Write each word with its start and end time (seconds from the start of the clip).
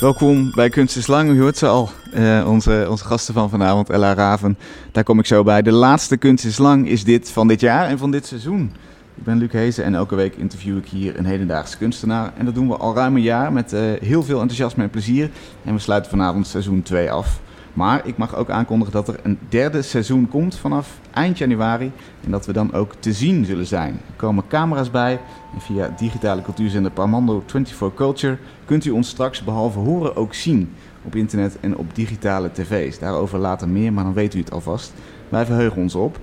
Welkom 0.00 0.50
bij 0.54 0.68
Kunst 0.68 0.96
is 0.96 1.06
Lang. 1.06 1.30
U 1.30 1.40
hoort 1.40 1.56
ze 1.56 1.66
al, 1.66 1.90
uh, 2.14 2.48
onze, 2.48 2.86
gasten 3.04 3.34
van 3.34 3.50
vanavond, 3.50 3.90
Ella 3.90 4.14
Raven. 4.14 4.58
Daar 4.92 5.04
kom 5.04 5.18
ik 5.18 5.26
zo 5.26 5.42
bij. 5.42 5.62
De 5.62 5.72
laatste 5.72 6.16
Kunst 6.16 6.44
is 6.44 6.58
Lang 6.58 6.88
is 6.88 7.04
dit 7.04 7.30
van 7.30 7.48
dit 7.48 7.60
jaar 7.60 7.88
en 7.88 7.98
van 7.98 8.10
dit 8.10 8.26
seizoen. 8.26 8.72
Ik 9.14 9.24
ben 9.24 9.38
Luc 9.38 9.52
Hezen 9.52 9.84
en 9.84 9.94
elke 9.94 10.14
week 10.14 10.34
interview 10.34 10.76
ik 10.76 10.86
hier 10.86 11.18
een 11.18 11.24
hedendaagse 11.24 11.76
kunstenaar. 11.76 12.32
En 12.36 12.44
dat 12.44 12.54
doen 12.54 12.68
we 12.68 12.76
al 12.76 12.94
ruim 12.94 13.16
een 13.16 13.22
jaar 13.22 13.52
met 13.52 13.72
uh, 13.72 13.80
heel 14.00 14.22
veel 14.22 14.40
enthousiasme 14.40 14.82
en 14.82 14.90
plezier. 14.90 15.30
En 15.64 15.74
we 15.74 15.80
sluiten 15.80 16.10
vanavond 16.10 16.46
seizoen 16.46 16.82
2 16.82 17.10
af. 17.10 17.40
Maar 17.76 18.06
ik 18.06 18.16
mag 18.16 18.34
ook 18.36 18.50
aankondigen 18.50 18.92
dat 18.92 19.08
er 19.08 19.20
een 19.22 19.38
derde 19.48 19.82
seizoen 19.82 20.28
komt 20.28 20.56
vanaf 20.56 20.98
eind 21.12 21.38
januari. 21.38 21.92
En 22.24 22.30
dat 22.30 22.46
we 22.46 22.52
dan 22.52 22.72
ook 22.72 22.94
te 22.98 23.12
zien 23.12 23.44
zullen 23.44 23.66
zijn. 23.66 23.92
Er 23.92 24.16
komen 24.16 24.44
camera's 24.48 24.90
bij. 24.90 25.20
En 25.54 25.60
via 25.60 25.94
digitale 25.96 26.42
cultuurzender 26.42 26.92
Parmando 26.92 27.42
24 27.46 27.94
Culture 27.94 28.38
kunt 28.64 28.84
u 28.84 28.90
ons 28.90 29.08
straks 29.08 29.44
behalve 29.44 29.78
horen 29.78 30.16
ook 30.16 30.34
zien. 30.34 30.72
Op 31.02 31.14
internet 31.14 31.60
en 31.60 31.76
op 31.76 31.94
digitale 31.94 32.52
tv's. 32.52 32.98
Daarover 32.98 33.38
later 33.38 33.68
meer, 33.68 33.92
maar 33.92 34.04
dan 34.04 34.14
weet 34.14 34.34
u 34.34 34.38
het 34.38 34.52
alvast. 34.52 34.92
Wij 35.28 35.46
verheugen 35.46 35.82
ons 35.82 35.94
op. 35.94 36.18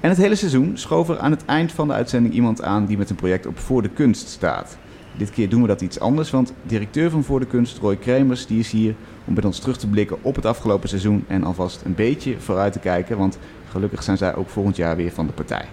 En 0.00 0.08
het 0.08 0.18
hele 0.18 0.34
seizoen 0.34 0.78
schoof 0.78 1.08
er 1.08 1.18
aan 1.18 1.30
het 1.30 1.44
eind 1.44 1.72
van 1.72 1.88
de 1.88 1.94
uitzending 1.94 2.34
iemand 2.34 2.62
aan 2.62 2.86
die 2.86 2.98
met 2.98 3.10
een 3.10 3.16
project 3.16 3.46
op 3.46 3.58
Voor 3.58 3.82
de 3.82 3.88
Kunst 3.88 4.28
staat. 4.28 4.76
Dit 5.16 5.30
keer 5.30 5.48
doen 5.48 5.62
we 5.62 5.68
dat 5.68 5.80
iets 5.80 6.00
anders, 6.00 6.30
want 6.30 6.52
directeur 6.62 7.10
van 7.10 7.24
Voor 7.24 7.40
de 7.40 7.46
Kunst, 7.46 7.78
Roy 7.78 7.96
Kremers, 7.96 8.46
die 8.46 8.58
is 8.58 8.70
hier 8.70 8.94
om 9.24 9.34
met 9.34 9.44
ons 9.44 9.58
terug 9.58 9.76
te 9.76 9.86
blikken 9.86 10.16
op 10.22 10.36
het 10.36 10.46
afgelopen 10.46 10.88
seizoen 10.88 11.24
en 11.28 11.44
alvast 11.44 11.82
een 11.84 11.94
beetje 11.94 12.34
vooruit 12.38 12.72
te 12.72 12.78
kijken, 12.78 13.18
want 13.18 13.38
gelukkig 13.70 14.02
zijn 14.02 14.16
zij 14.16 14.34
ook 14.34 14.48
volgend 14.48 14.76
jaar 14.76 14.96
weer 14.96 15.12
van 15.12 15.26
de 15.26 15.32
partij. 15.32 15.66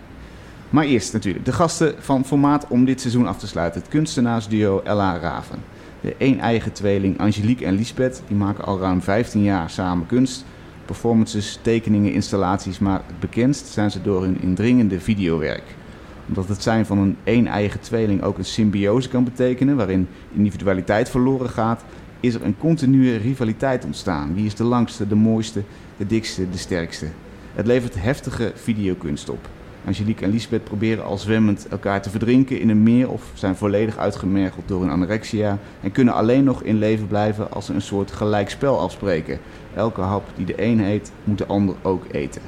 Maar 0.70 0.86
eerst 0.86 1.14
natuurlijk 1.14 1.46
de 1.46 1.52
gasten 1.52 1.96
van 2.00 2.26
formaat 2.26 2.68
om 2.68 2.86
dit 2.86 3.02
seizoen 3.02 3.28
af 3.28 3.38
te 3.38 3.48
sluiten. 3.48 3.82
Het 3.82 3.90
kunstenaarsduo 3.90 4.82
Ella 4.84 5.18
Raven. 5.18 5.60
De 6.02 6.16
een-eigen 6.18 6.72
tweeling 6.72 7.20
Angelique 7.20 7.66
en 7.66 7.76
Lisbeth, 7.76 8.22
die 8.28 8.38
maken 8.38 8.66
al 8.66 8.80
ruim 8.80 9.02
15 9.02 9.44
jaar 9.44 9.70
samen 9.70 10.06
kunst. 10.06 10.46
Performances, 10.86 11.60
tekeningen, 11.62 12.14
installaties, 12.14 12.80
maar 12.80 13.02
het 13.08 13.20
bekendst 13.20 13.68
zijn 13.68 13.92
ze 13.92 14.02
door 14.02 14.24
hun 14.24 14.42
indringende 14.42 15.00
videowerk 15.00 15.64
omdat 16.28 16.48
het 16.48 16.64
zijn 16.64 16.86
van 16.86 16.98
een 16.98 17.18
een-eigen 17.24 17.80
tweeling 17.80 18.24
ook 18.24 18.38
een 18.38 18.46
symbiose 18.46 19.10
kan 19.10 19.24
betekenen, 19.24 19.76
waarin 19.76 20.08
individualiteit 20.32 21.10
verloren 21.10 21.50
gaat, 21.50 21.84
is 22.22 22.34
er 22.34 22.44
een 22.44 22.58
continue 22.58 23.18
rivaliteit 23.18 23.86
ontstaan. 23.86 24.34
Wie 24.34 24.46
is 24.46 24.56
de 24.56 24.64
langste, 24.64 25.08
de 25.08 25.16
mooiste, 25.16 25.64
de 25.98 26.08
dikste, 26.08 26.50
de 26.50 26.58
sterkste? 26.58 27.08
Het 27.54 27.68
levert 27.68 28.02
heftige 28.02 28.52
videokunst 28.56 29.30
op. 29.30 29.50
Angelique 29.86 30.26
en 30.26 30.32
Lisbeth 30.32 30.64
proberen 30.64 31.06
al 31.06 31.18
zwemmend 31.18 31.68
elkaar 31.68 32.02
te 32.02 32.10
verdrinken 32.10 32.60
in 32.60 32.70
een 32.70 32.84
meer 32.84 33.10
of 33.10 33.32
zijn 33.34 33.56
volledig 33.56 33.98
uitgemergeld 33.98 34.68
door 34.68 34.84
een 34.84 34.90
anorexia 34.90 35.58
en 35.82 35.92
kunnen 35.92 36.14
alleen 36.14 36.44
nog 36.44 36.64
in 36.64 36.78
leven 36.78 37.08
blijven 37.08 37.52
als 37.52 37.66
ze 37.66 37.74
een 37.74 37.82
soort 37.82 38.12
gelijkspel 38.12 38.80
afspreken. 38.80 39.40
Elke 39.76 40.02
hap 40.02 40.24
die 40.36 40.46
de 40.46 40.64
een 40.64 40.80
eet, 40.80 41.12
moet 41.24 41.38
de 41.38 41.46
ander 41.46 41.76
ook 41.82 42.06
eten. 42.12 42.42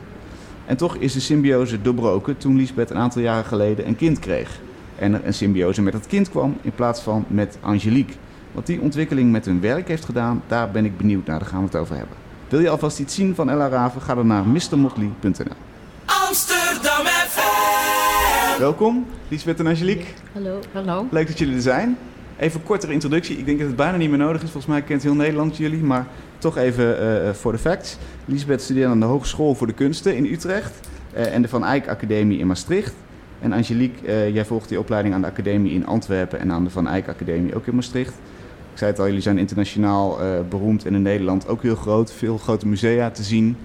En 0.66 0.78
toch 0.78 0.96
is 0.96 1.14
de 1.14 1.20
symbiose 1.20 1.82
doorbroken 1.82 2.38
toen 2.38 2.56
Lisbeth 2.56 2.90
een 2.90 2.98
aantal 2.98 3.22
jaren 3.22 3.46
geleden 3.46 3.88
een 3.88 3.96
kind 3.96 4.20
kreeg. 4.20 4.60
En 4.96 5.14
er 5.14 5.26
een 5.26 5.34
symbiose 5.34 5.82
met 5.82 5.94
dat 5.94 6.08
kind 6.08 6.30
kwam 6.30 6.58
in 6.62 6.72
plaats 6.72 7.02
van 7.02 7.26
met 7.28 7.58
Angelique. 7.62 8.16
Wat 8.54 8.66
die 8.66 8.82
ontwikkeling 8.82 9.32
met 9.32 9.46
hun 9.46 9.62
werk 9.62 9.88
heeft 9.88 10.06
gedaan, 10.06 10.44
daar 10.48 10.72
ben 10.72 10.86
ik 10.86 10.98
benieuwd 10.98 11.26
naar. 11.26 11.40
Daar 11.40 11.48
gaan 11.48 11.60
we 11.60 11.66
het 11.66 11.76
over 11.76 11.96
hebben. 11.96 12.16
Wil 12.50 12.60
je 12.60 12.70
alvast 12.70 13.00
iets 13.00 13.16
zien 13.16 13.36
van 13.36 13.50
Ella 13.50 13.68
Raven? 13.68 14.02
Ga 14.02 14.16
dan 14.16 14.28
naar 14.28 14.48
mrmotley.nl. 14.48 15.56
Amsterdam 16.06 17.06
FM! 17.06 18.60
Welkom, 18.60 19.06
Lisbeth 19.28 19.60
en 19.60 19.68
Angelique. 19.68 20.06
Hallo. 20.34 20.60
Hallo. 20.72 21.08
Leuk 21.12 21.28
dat 21.28 21.40
jullie 21.40 21.56
er 21.56 21.62
zijn. 21.62 21.98
Even 22.38 22.60
een 22.60 22.66
kortere 22.66 22.94
introductie. 22.94 23.38
Ik 23.38 23.46
denk 23.46 23.58
dat 23.58 23.68
het 23.68 23.76
bijna 23.76 23.98
niet 23.98 24.10
meer 24.10 24.18
nodig 24.18 24.44
is. 24.44 24.52
Volgens 24.52 24.74
mij 24.74 24.82
kent 24.82 25.04
heel 25.04 25.16
Nederland 25.16 25.58
jullie. 25.58 25.84
Maar 25.84 26.08
toch 26.38 26.58
even 26.58 27.04
uh, 27.04 27.30
voor 27.34 27.52
de 27.52 27.58
facts. 27.58 27.98
Lisbeth 28.26 28.62
studeerde 28.62 28.90
aan 28.90 29.00
de 29.00 29.06
Hogeschool 29.06 29.56
voor 29.56 29.68
de 29.68 29.74
Kunsten 29.74 30.16
in 30.16 30.26
Utrecht. 30.26 30.80
Uh, 31.16 31.34
en 31.34 31.42
de 31.42 31.48
Van 31.48 31.66
Eyck 31.66 31.88
Academie 31.88 32.40
in 32.40 32.48
Maastricht. 32.48 32.94
En 33.42 33.54
Angelique, 33.54 34.08
uh, 34.08 34.34
jij 34.34 34.46
volgt 34.46 34.70
die 34.70 34.80
opleiding 34.80 35.14
aan 35.14 35.22
de 35.22 35.28
Academie 35.28 35.74
in 35.74 35.86
Antwerpen 35.86 36.40
en 36.40 36.52
aan 36.52 36.64
de 36.64 36.70
Van 36.70 36.88
Eyck 36.88 37.08
Academie 37.08 37.56
ook 37.56 37.68
in 37.68 37.76
Maastricht. 37.76 38.14
Ik 38.74 38.80
zei 38.80 38.92
het 38.92 39.00
al, 39.00 39.06
jullie 39.06 39.22
zijn 39.22 39.38
internationaal 39.38 40.18
beroemd 40.50 40.86
en 40.86 40.96
in 40.96 41.02
Nederland 41.02 41.48
ook 41.48 41.62
heel 41.62 41.76
groot. 41.76 42.12
Veel 42.12 42.38
grote 42.38 42.68
musea 42.68 43.10
te 43.10 43.24
zien. 43.24 43.58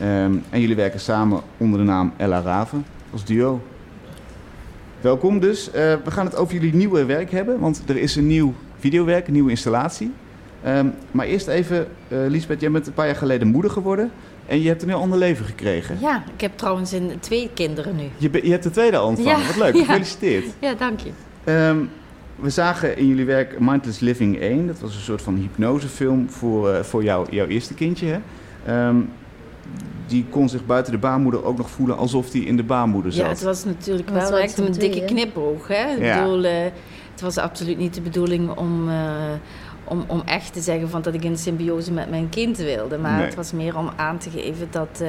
Um, 0.00 0.42
en 0.50 0.60
jullie 0.60 0.76
werken 0.76 1.00
samen 1.00 1.40
onder 1.56 1.78
de 1.78 1.84
naam 1.84 2.12
Ella 2.16 2.40
Raven 2.40 2.84
als 3.12 3.24
duo. 3.24 3.62
Welkom 5.00 5.40
dus. 5.40 5.70
we 5.70 6.10
gaan 6.10 6.26
het 6.26 6.36
over 6.36 6.54
jullie 6.54 6.74
nieuwe 6.74 7.04
werk 7.04 7.30
hebben, 7.30 7.60
want 7.60 7.82
er 7.86 7.96
is 7.96 8.16
een 8.16 8.26
nieuw 8.26 8.54
videowerk, 8.78 9.26
een 9.26 9.32
nieuwe 9.32 9.50
installatie. 9.50 10.12
Um, 10.66 10.94
maar 11.10 11.26
eerst 11.26 11.46
even, 11.46 11.86
uh, 12.08 12.18
Lisbeth, 12.28 12.60
jij 12.60 12.70
bent 12.70 12.86
een 12.86 12.92
paar 12.92 13.06
jaar 13.06 13.16
geleden 13.16 13.48
moeder 13.48 13.70
geworden. 13.70 14.10
En 14.46 14.62
je 14.62 14.68
hebt 14.68 14.82
een 14.82 14.88
heel 14.88 14.98
ander 15.00 15.18
leven 15.18 15.44
gekregen. 15.44 15.98
Ja, 16.00 16.24
ik 16.34 16.40
heb 16.40 16.56
trouwens 16.56 16.92
een, 16.92 17.12
twee 17.20 17.50
kinderen 17.54 17.96
nu. 17.96 18.02
Je, 18.16 18.30
je 18.42 18.50
hebt 18.50 18.62
de 18.62 18.70
tweede 18.70 18.96
al 18.96 19.06
ontvangen. 19.06 19.40
Ja, 19.40 19.46
Wat 19.46 19.56
leuk, 19.56 19.76
gefeliciteerd. 19.84 20.44
Ja, 20.58 20.74
dank 20.74 21.00
je. 21.00 21.10
Um, 21.52 21.90
we 22.36 22.50
zagen 22.50 22.96
in 22.96 23.06
jullie 23.06 23.24
werk 23.24 23.60
Mindless 23.60 24.00
Living 24.00 24.40
1. 24.40 24.66
Dat 24.66 24.80
was 24.80 24.94
een 24.94 25.00
soort 25.00 25.22
van 25.22 25.34
hypnosefilm 25.34 26.30
voor, 26.30 26.70
uh, 26.70 26.80
voor 26.80 27.02
jou, 27.02 27.26
jouw 27.30 27.46
eerste 27.46 27.74
kindje. 27.74 28.20
Hè? 28.64 28.86
Um, 28.88 29.10
die 30.06 30.26
kon 30.30 30.48
zich 30.48 30.66
buiten 30.66 30.92
de 30.92 30.98
baarmoeder 30.98 31.44
ook 31.44 31.56
nog 31.56 31.70
voelen 31.70 31.96
alsof 31.96 32.30
die 32.30 32.44
in 32.44 32.56
de 32.56 32.62
baarmoeder 32.62 33.12
zat. 33.12 33.24
Ja, 33.24 33.28
het 33.28 33.42
was 33.42 33.64
natuurlijk 33.64 34.08
wel 34.08 34.38
echt 34.38 34.58
een 34.58 34.72
dikke 34.72 35.04
knipoog. 35.04 35.68
Hè? 35.68 35.84
Ja. 35.84 36.14
Ik 36.14 36.22
bedoel, 36.22 36.44
uh, 36.44 36.50
het 37.12 37.20
was 37.20 37.38
absoluut 37.38 37.78
niet 37.78 37.94
de 37.94 38.00
bedoeling 38.00 38.50
om 38.50 38.88
om, 39.84 40.04
om 40.06 40.22
echt 40.24 40.52
te 40.52 40.60
zeggen 40.60 40.88
van 40.88 41.02
dat 41.02 41.14
ik 41.14 41.24
in 41.24 41.38
symbiose 41.38 41.92
met 41.92 42.10
mijn 42.10 42.28
kind 42.28 42.56
wilde. 42.56 42.98
Maar 42.98 43.24
het 43.24 43.34
was 43.34 43.52
meer 43.52 43.76
om 43.76 43.90
aan 43.96 44.18
te 44.18 44.30
geven 44.30 44.68
dat 44.70 44.98
uh, 45.02 45.08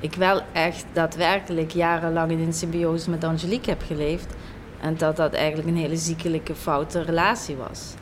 ik 0.00 0.14
wel 0.14 0.40
echt 0.52 0.84
daadwerkelijk 0.92 1.70
jarenlang 1.70 2.30
in 2.30 2.40
een 2.40 2.52
symbiose 2.52 3.10
met 3.10 3.24
Angelique 3.24 3.70
heb 3.70 3.82
geleefd. 3.86 4.34
En 4.80 4.96
dat 4.96 5.16
dat 5.16 5.32
eigenlijk 5.32 5.68
een 5.68 5.76
hele 5.76 5.96
ziekelijke, 5.96 6.54
foute 6.54 7.02
relatie 7.02 7.56
was. 7.56 7.94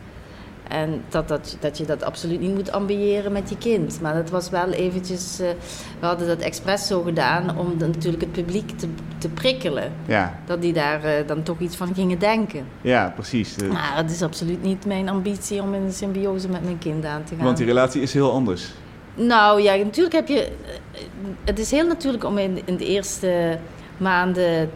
En 0.68 1.02
dat, 1.08 1.28
dat, 1.28 1.56
dat 1.60 1.78
je 1.78 1.84
dat 1.84 2.02
absoluut 2.02 2.40
niet 2.40 2.54
moet 2.54 2.72
ambiëren 2.72 3.32
met 3.32 3.48
je 3.48 3.58
kind. 3.58 4.00
Maar 4.00 4.14
dat 4.14 4.30
was 4.30 4.50
wel 4.50 4.70
eventjes... 4.70 5.40
Uh, 5.40 5.48
we 6.00 6.06
hadden 6.06 6.26
dat 6.26 6.40
expres 6.40 6.86
zo 6.86 7.02
gedaan 7.02 7.58
om 7.58 7.74
natuurlijk 7.78 8.22
het 8.22 8.32
publiek 8.32 8.78
te, 8.78 8.88
te 9.18 9.28
prikkelen. 9.28 9.92
Ja. 10.06 10.38
Dat 10.46 10.62
die 10.62 10.72
daar 10.72 11.04
uh, 11.04 11.10
dan 11.26 11.42
toch 11.42 11.58
iets 11.58 11.76
van 11.76 11.94
gingen 11.94 12.18
denken. 12.18 12.66
Ja, 12.80 13.12
precies. 13.14 13.56
Maar 13.56 13.92
het 13.96 14.10
is 14.10 14.22
absoluut 14.22 14.62
niet 14.62 14.86
mijn 14.86 15.08
ambitie 15.08 15.62
om 15.62 15.74
in 15.74 15.82
een 15.82 15.92
symbiose 15.92 16.48
met 16.48 16.64
mijn 16.64 16.78
kind 16.78 17.04
aan 17.04 17.24
te 17.24 17.34
gaan. 17.34 17.44
Want 17.44 17.56
die 17.56 17.66
relatie 17.66 18.02
is 18.02 18.12
heel 18.12 18.32
anders. 18.32 18.72
Nou 19.14 19.62
ja, 19.62 19.74
natuurlijk 19.74 20.14
heb 20.14 20.28
je... 20.28 20.42
Eh, 20.42 21.00
het 21.44 21.58
is 21.58 21.70
heel 21.70 21.86
natuurlijk 21.86 22.24
om 22.24 22.38
in, 22.38 22.60
in 22.64 22.76
de 22.76 22.86
eerste 22.86 23.58
maanden 23.96 24.70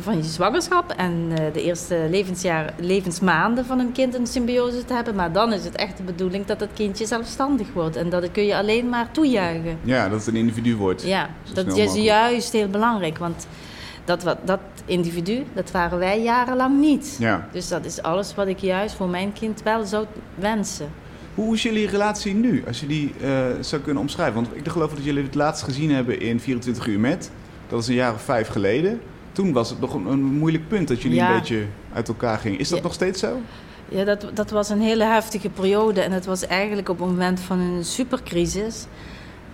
van 0.00 0.16
je 0.16 0.22
zwangerschap 0.22 0.90
en 0.90 1.28
eh, 1.34 1.52
de 1.52 1.62
eerste 1.62 2.06
levensjaar, 2.10 2.74
levensmaanden 2.78 3.64
van 3.64 3.78
een 3.78 3.92
kind 3.92 4.14
een 4.14 4.26
symbiose 4.26 4.84
te 4.84 4.94
hebben. 4.94 5.14
Maar 5.14 5.32
dan 5.32 5.52
is 5.52 5.64
het 5.64 5.76
echt 5.76 5.96
de 5.96 6.02
bedoeling 6.02 6.46
dat 6.46 6.60
het 6.60 6.70
kindje 6.74 7.06
zelfstandig 7.06 7.72
wordt. 7.72 7.96
En 7.96 8.10
dat 8.10 8.30
kun 8.30 8.44
je 8.44 8.56
alleen 8.56 8.88
maar 8.88 9.10
toejuichen. 9.10 9.78
Ja, 9.82 10.08
dat 10.08 10.18
het 10.18 10.28
een 10.28 10.40
individu 10.40 10.76
wordt. 10.76 11.02
Ja, 11.02 11.30
dat 11.54 11.76
is 11.76 11.94
juist 11.94 12.52
heel 12.52 12.68
belangrijk. 12.68 13.18
Want 13.18 13.46
dat, 14.04 14.36
dat 14.44 14.60
individu, 14.84 15.44
dat 15.52 15.70
waren 15.70 15.98
wij 15.98 16.22
jarenlang 16.22 16.80
niet. 16.80 17.16
Ja. 17.18 17.48
Dus 17.52 17.68
dat 17.68 17.84
is 17.84 18.02
alles 18.02 18.34
wat 18.34 18.46
ik 18.46 18.58
juist 18.58 18.94
voor 18.94 19.08
mijn 19.08 19.32
kind 19.32 19.62
wel 19.62 19.84
zou 19.84 20.06
wensen. 20.34 20.88
Hoe 21.34 21.54
is 21.54 21.62
jullie 21.62 21.88
relatie 21.88 22.34
nu, 22.34 22.64
als 22.66 22.80
je 22.80 22.86
die 22.86 23.14
uh, 23.22 23.46
zou 23.60 23.82
kunnen 23.82 24.02
omschrijven? 24.02 24.34
Want 24.34 24.48
ik 24.52 24.68
geloof 24.68 24.94
dat 24.94 25.04
jullie 25.04 25.22
het 25.22 25.34
laatst 25.34 25.62
gezien 25.62 25.90
hebben 25.90 26.20
in 26.20 26.40
24 26.40 26.86
uur 26.86 27.00
met. 27.00 27.30
Dat 27.68 27.80
is 27.80 27.88
een 27.88 27.94
jaar 27.94 28.12
of 28.14 28.22
vijf 28.22 28.48
geleden. 28.48 29.00
Toen 29.32 29.52
was 29.52 29.70
het 29.70 29.80
nog 29.80 29.94
een, 29.94 30.06
een 30.06 30.22
moeilijk 30.22 30.68
punt 30.68 30.88
dat 30.88 31.02
jullie 31.02 31.20
een 31.20 31.38
beetje 31.38 31.64
uit 31.92 32.08
elkaar 32.08 32.38
gingen. 32.38 32.58
Is 32.58 32.68
dat 32.68 32.82
nog 32.82 32.92
steeds 32.92 33.20
zo? 33.20 33.40
Ja, 33.88 34.04
dat, 34.04 34.30
dat 34.34 34.50
was 34.50 34.68
een 34.68 34.80
hele 34.80 35.04
heftige 35.04 35.48
periode. 35.48 36.00
En 36.00 36.12
het 36.12 36.24
was 36.24 36.46
eigenlijk 36.46 36.88
op 36.88 36.98
het 36.98 37.08
moment 37.08 37.40
van 37.40 37.58
een 37.58 37.84
supercrisis. 37.84 38.86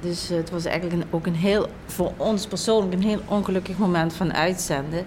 Dus 0.01 0.29
het 0.29 0.51
was 0.51 0.65
eigenlijk 0.65 1.03
een, 1.03 1.09
ook 1.11 1.27
een 1.27 1.35
heel, 1.35 1.67
voor 1.87 2.13
ons 2.17 2.47
persoonlijk, 2.47 2.93
een 2.93 3.03
heel 3.03 3.21
ongelukkig 3.27 3.79
moment 3.79 4.13
van 4.13 4.35
uitzenden. 4.35 5.05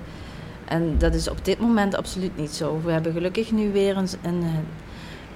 En 0.66 0.96
dat 0.98 1.14
is 1.14 1.30
op 1.30 1.46
dit 1.46 1.60
moment 1.60 1.96
absoluut 1.96 2.38
niet 2.38 2.52
zo. 2.52 2.82
We 2.84 2.92
hebben 2.92 3.14
gelukkig 3.14 3.52
nu 3.52 3.72
weer 3.72 3.98
een, 3.98 4.08
een, 4.22 4.44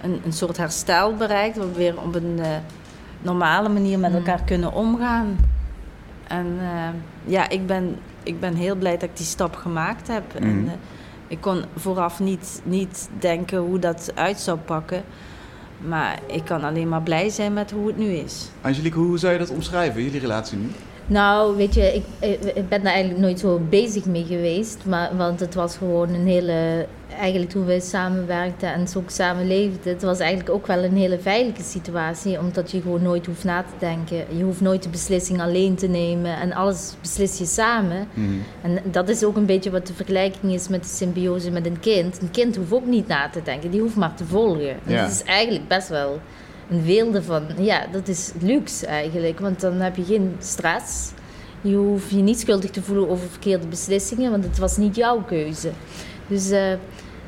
een, 0.02 0.22
een 0.26 0.34
soort 0.34 0.58
herstel 0.58 1.16
bereikt. 1.16 1.58
Waar 1.58 1.68
we 1.68 1.78
weer 1.78 2.02
op 2.02 2.16
een 2.16 2.36
uh, 2.38 2.46
normale 3.22 3.70
manier 3.70 4.00
met 4.00 4.12
mm. 4.12 4.18
elkaar 4.18 4.44
kunnen 4.44 4.74
omgaan. 4.74 5.38
En 6.28 6.46
uh, 6.62 6.88
ja, 7.26 7.50
ik 7.50 7.68
ben, 7.68 7.98
ik 8.26 8.40
ben 8.40 8.56
heel 8.56 8.76
blij 8.76 8.94
dat 8.94 9.10
ik 9.10 9.18
die 9.18 9.26
stap 9.26 9.56
gemaakt 9.56 10.08
heb. 10.08 10.40
Mm. 10.40 10.50
En, 10.50 10.64
uh, 10.66 10.72
ik 11.28 11.42
kon 11.42 11.64
vooraf 11.76 12.20
niet, 12.20 12.62
niet 12.64 13.10
denken 13.20 13.58
hoe 13.58 13.80
dat 13.80 14.12
uit 14.16 14.40
zou 14.40 14.58
pakken. 14.58 15.04
Maar 15.88 16.20
ik 16.28 16.46
kan 16.46 16.64
alleen 16.64 16.90
maar 16.90 17.02
blij 17.02 17.30
zijn 17.30 17.54
met 17.54 17.72
hoe 17.72 17.88
het 17.88 17.98
nu 17.98 18.06
is. 18.06 18.50
Angelique, 18.62 19.00
hoe 19.00 19.18
zou 19.18 19.34
je 19.34 19.40
dat 19.40 19.50
omschrijven, 19.50 20.04
jullie 20.04 20.20
relatie 20.20 20.58
nu? 20.58 20.70
Nou, 21.08 21.56
weet 21.56 21.74
je, 21.74 21.94
ik, 21.94 22.04
ik 22.56 22.70
ben 22.70 22.84
daar 22.84 22.94
eigenlijk 22.94 23.22
nooit 23.24 23.40
zo 23.40 23.62
bezig 23.70 24.06
mee 24.06 24.26
geweest. 24.26 24.86
Maar, 24.86 25.18
want 25.18 25.40
het 25.40 25.54
was 25.54 25.78
gewoon 25.78 26.14
een 26.14 26.28
hele 26.28 26.86
eigenlijk 27.20 27.52
toen 27.52 27.66
wij 27.66 27.80
samenwerkten 27.80 28.74
en 28.74 28.88
zo 28.88 29.00
ook 29.00 29.10
samen 29.10 29.48
leefden, 29.48 29.94
het 29.94 30.02
was 30.02 30.20
eigenlijk 30.20 30.50
ook 30.50 30.68
wel 30.68 30.84
een 30.84 30.98
hele 30.98 31.20
veilige 31.20 31.64
situatie, 31.64 32.40
omdat 32.40 32.72
je 32.72 32.82
gewoon 32.82 33.02
nooit 33.02 33.26
hoeft 33.26 33.44
na 33.44 33.62
te 33.62 33.74
denken. 33.80 34.38
Je 34.38 34.44
hoeft 34.44 34.62
nooit 34.62 34.84
de 34.84 34.90
beslissing 34.90 35.42
alleen 35.42 35.76
te 35.76 35.88
nemen 35.88 36.40
en 36.40 36.54
alles 36.54 36.94
beslis 37.02 37.38
je 37.38 37.46
samen. 37.46 38.08
Mhm. 38.14 38.30
En 38.62 38.80
dat 38.92 39.10
is 39.10 39.24
ook 39.24 39.36
een 39.36 39.46
beetje 39.46 39.72
wat 39.72 39.88
de 39.88 39.94
vergelijking 39.94 40.54
is 40.54 40.68
met 40.68 40.84
de 40.84 40.90
symbiose 40.90 41.52
met 41.52 41.66
een 41.66 41.80
kind. 41.80 42.22
Een 42.22 42.32
kind 42.32 42.56
hoeft 42.56 42.74
ook 42.74 42.86
niet 42.86 43.08
na 43.08 43.30
te 43.30 43.42
denken, 43.44 43.72
die 43.72 43.82
hoeft 43.82 43.96
maar 43.96 44.16
te 44.16 44.26
volgen. 44.26 44.76
Ja. 44.86 45.02
Dat 45.02 45.12
is 45.12 45.24
eigenlijk 45.24 45.68
best 45.68 45.90
wel 45.90 46.20
een 46.70 46.84
weelde 46.84 47.24
van, 47.24 47.44
ja, 47.58 47.86
dat 47.92 48.08
is 48.08 48.32
luxe 48.40 48.86
eigenlijk, 48.86 49.40
want 49.40 49.60
dan 49.60 49.74
heb 49.74 49.96
je 49.96 50.04
geen 50.04 50.36
stress. 50.40 51.12
Je 51.62 51.76
hoeft 51.76 52.10
je 52.10 52.16
niet 52.16 52.40
schuldig 52.40 52.70
te 52.70 52.82
voelen 52.82 53.10
over 53.10 53.30
verkeerde 53.30 53.68
beslissingen, 53.68 54.32
want 54.32 54.44
het 54.44 54.58
was 54.58 54.78
niet 54.78 54.96
jouw 54.96 55.24
keuze. 55.24 55.72
Dus, 56.28 56.50
eh, 56.50 56.74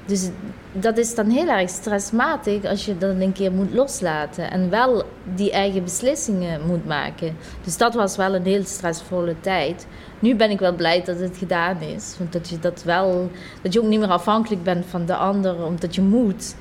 dus 0.05 0.29
dat 0.71 0.97
is 0.97 1.15
dan 1.15 1.29
heel 1.29 1.47
erg 1.47 1.69
stressmatig 1.69 2.65
als 2.65 2.85
je 2.85 2.97
dat 2.97 3.15
een 3.19 3.33
keer 3.33 3.51
moet 3.51 3.73
loslaten 3.73 4.51
en 4.51 4.69
wel 4.69 5.03
die 5.35 5.51
eigen 5.51 5.83
beslissingen 5.83 6.65
moet 6.65 6.85
maken. 6.85 7.35
Dus 7.63 7.77
dat 7.77 7.93
was 7.93 8.15
wel 8.15 8.35
een 8.35 8.45
heel 8.45 8.65
stressvolle 8.65 9.35
tijd. 9.39 9.87
Nu 10.19 10.35
ben 10.35 10.49
ik 10.49 10.59
wel 10.59 10.75
blij 10.75 11.03
dat 11.03 11.19
het 11.19 11.37
gedaan 11.37 11.81
is, 11.81 12.15
want 12.17 12.33
dat 12.33 12.49
je 12.49 12.59
dat 12.59 12.83
wel, 12.83 13.29
dat 13.61 13.73
je 13.73 13.81
ook 13.81 13.87
niet 13.87 13.99
meer 13.99 14.09
afhankelijk 14.09 14.63
bent 14.63 14.85
van 14.85 15.05
de 15.05 15.15
ander, 15.15 15.65
omdat 15.65 15.95
je 15.95 16.01
moet. 16.01 16.55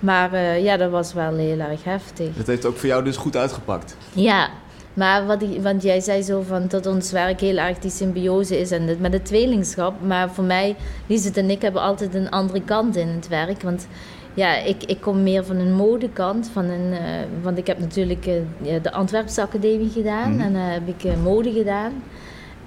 Maar 0.00 0.32
eh, 0.32 0.62
ja, 0.62 0.76
dat 0.76 0.90
was 0.90 1.12
wel 1.12 1.34
heel 1.36 1.58
erg 1.58 1.84
heftig. 1.84 2.36
Dat 2.36 2.46
heeft 2.46 2.64
ook 2.64 2.76
voor 2.76 2.88
jou 2.88 3.04
dus 3.04 3.16
goed 3.16 3.36
uitgepakt. 3.36 3.96
Ja, 4.12 4.48
maar 4.94 5.26
wat 5.26 5.44
want 5.62 5.82
jij 5.82 6.00
zei 6.00 6.22
zo 6.22 6.42
van 6.42 6.64
dat 6.68 6.86
ons 6.86 7.12
werk 7.12 7.40
heel 7.40 7.56
erg 7.56 7.78
die 7.78 7.90
symbiose 7.90 8.60
is 8.60 8.70
en 8.70 8.82
het, 8.86 9.00
met 9.00 9.12
het 9.12 9.24
tweelingschap. 9.24 9.94
Maar 10.06 10.30
voor 10.30 10.44
mij, 10.44 10.76
Liesbeth 11.06 11.36
en 11.36 11.50
ik 11.50 11.62
hebben 11.62 11.82
altijd 11.82 12.14
een 12.14 12.30
andere 12.30 12.62
kant 12.62 12.96
in 12.96 13.08
het 13.08 13.28
werk. 13.28 13.62
Want 13.62 13.86
ja, 14.34 14.56
ik, 14.56 14.84
ik 14.84 15.00
kom 15.00 15.22
meer 15.22 15.44
van 15.44 15.56
een 15.56 15.72
modekant. 15.72 16.50
Van 16.52 16.64
een, 16.64 16.92
eh, 16.92 16.98
want 17.42 17.58
ik 17.58 17.66
heb 17.66 17.78
natuurlijk 17.78 18.26
eh, 18.26 18.34
de 18.82 18.92
Antwerpse 18.92 19.42
Academie 19.42 19.90
gedaan 19.90 20.32
Mhm. 20.32 20.40
en 20.40 20.54
heb 20.54 20.88
ik 20.88 21.16
mode 21.22 21.52
gedaan. 21.52 21.92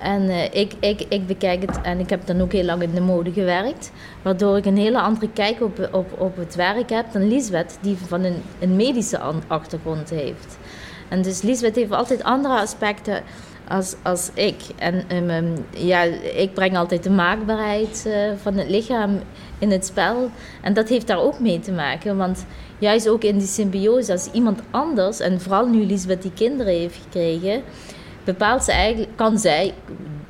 En 0.04 0.30
eh, 0.30 0.44
ik, 0.44 0.74
ik, 0.80 1.06
ik 1.10 1.28
bekijk 1.28 1.62
het, 1.62 1.82
en 1.82 2.00
ik 2.00 2.10
heb 2.10 2.26
dan 2.26 2.42
ook 2.42 2.52
heel 2.52 2.64
lang 2.64 2.82
in 2.82 2.94
de 2.94 3.02
mode 3.02 3.32
gewerkt, 3.32 3.92
waardoor 4.22 4.58
ik 4.58 4.66
een 4.66 4.78
hele 4.78 5.02
andere 5.02 5.30
kijk 5.30 5.62
op, 5.62 5.90
op, 5.92 6.22
op 6.22 6.38
het 6.38 6.56
werk 6.56 6.90
heb 6.90 7.12
dan 7.12 7.28
Liesbeth, 7.28 7.78
die 7.82 7.98
van 8.08 8.24
een, 8.24 8.42
een 8.60 8.76
medische 8.76 9.20
achtergrond 9.48 10.10
heeft. 10.10 10.58
En 11.10 11.22
dus 11.22 11.42
Liesbeth 11.42 11.76
heeft 11.76 11.92
altijd 11.92 12.24
andere 12.24 12.54
aspecten 12.54 13.24
als, 13.68 13.96
als 14.02 14.30
ik. 14.34 14.56
En 14.76 15.04
ehm, 15.08 15.30
ehm, 15.30 15.58
ja, 15.70 16.02
ik 16.36 16.54
breng 16.54 16.78
altijd 16.78 17.04
de 17.04 17.10
maakbaarheid 17.10 18.06
eh, 18.08 18.32
van 18.42 18.58
het 18.58 18.70
lichaam 18.70 19.20
in 19.60 19.72
het 19.72 19.86
spel. 19.86 20.30
En 20.62 20.74
dat 20.74 20.90
heeft 20.90 21.08
daar 21.08 21.22
ook 21.22 21.40
mee 21.40 21.60
te 21.60 21.72
maken. 21.72 22.18
Want 22.18 22.46
juist 22.78 23.10
ook 23.10 23.24
in 23.24 23.38
die 23.38 23.48
symbiose, 23.48 24.12
als 24.12 24.32
iemand 24.32 24.60
anders, 24.72 25.20
en 25.20 25.42
vooral 25.42 25.66
nu 25.66 25.86
Liesbeth 25.86 26.22
die 26.22 26.34
kinderen 26.34 26.74
heeft 26.74 27.00
gekregen, 27.04 27.64
bepaalt 28.24 28.64
ze 28.64 28.72
eigenlijk, 28.72 29.12
kan 29.16 29.40
zij, 29.40 29.74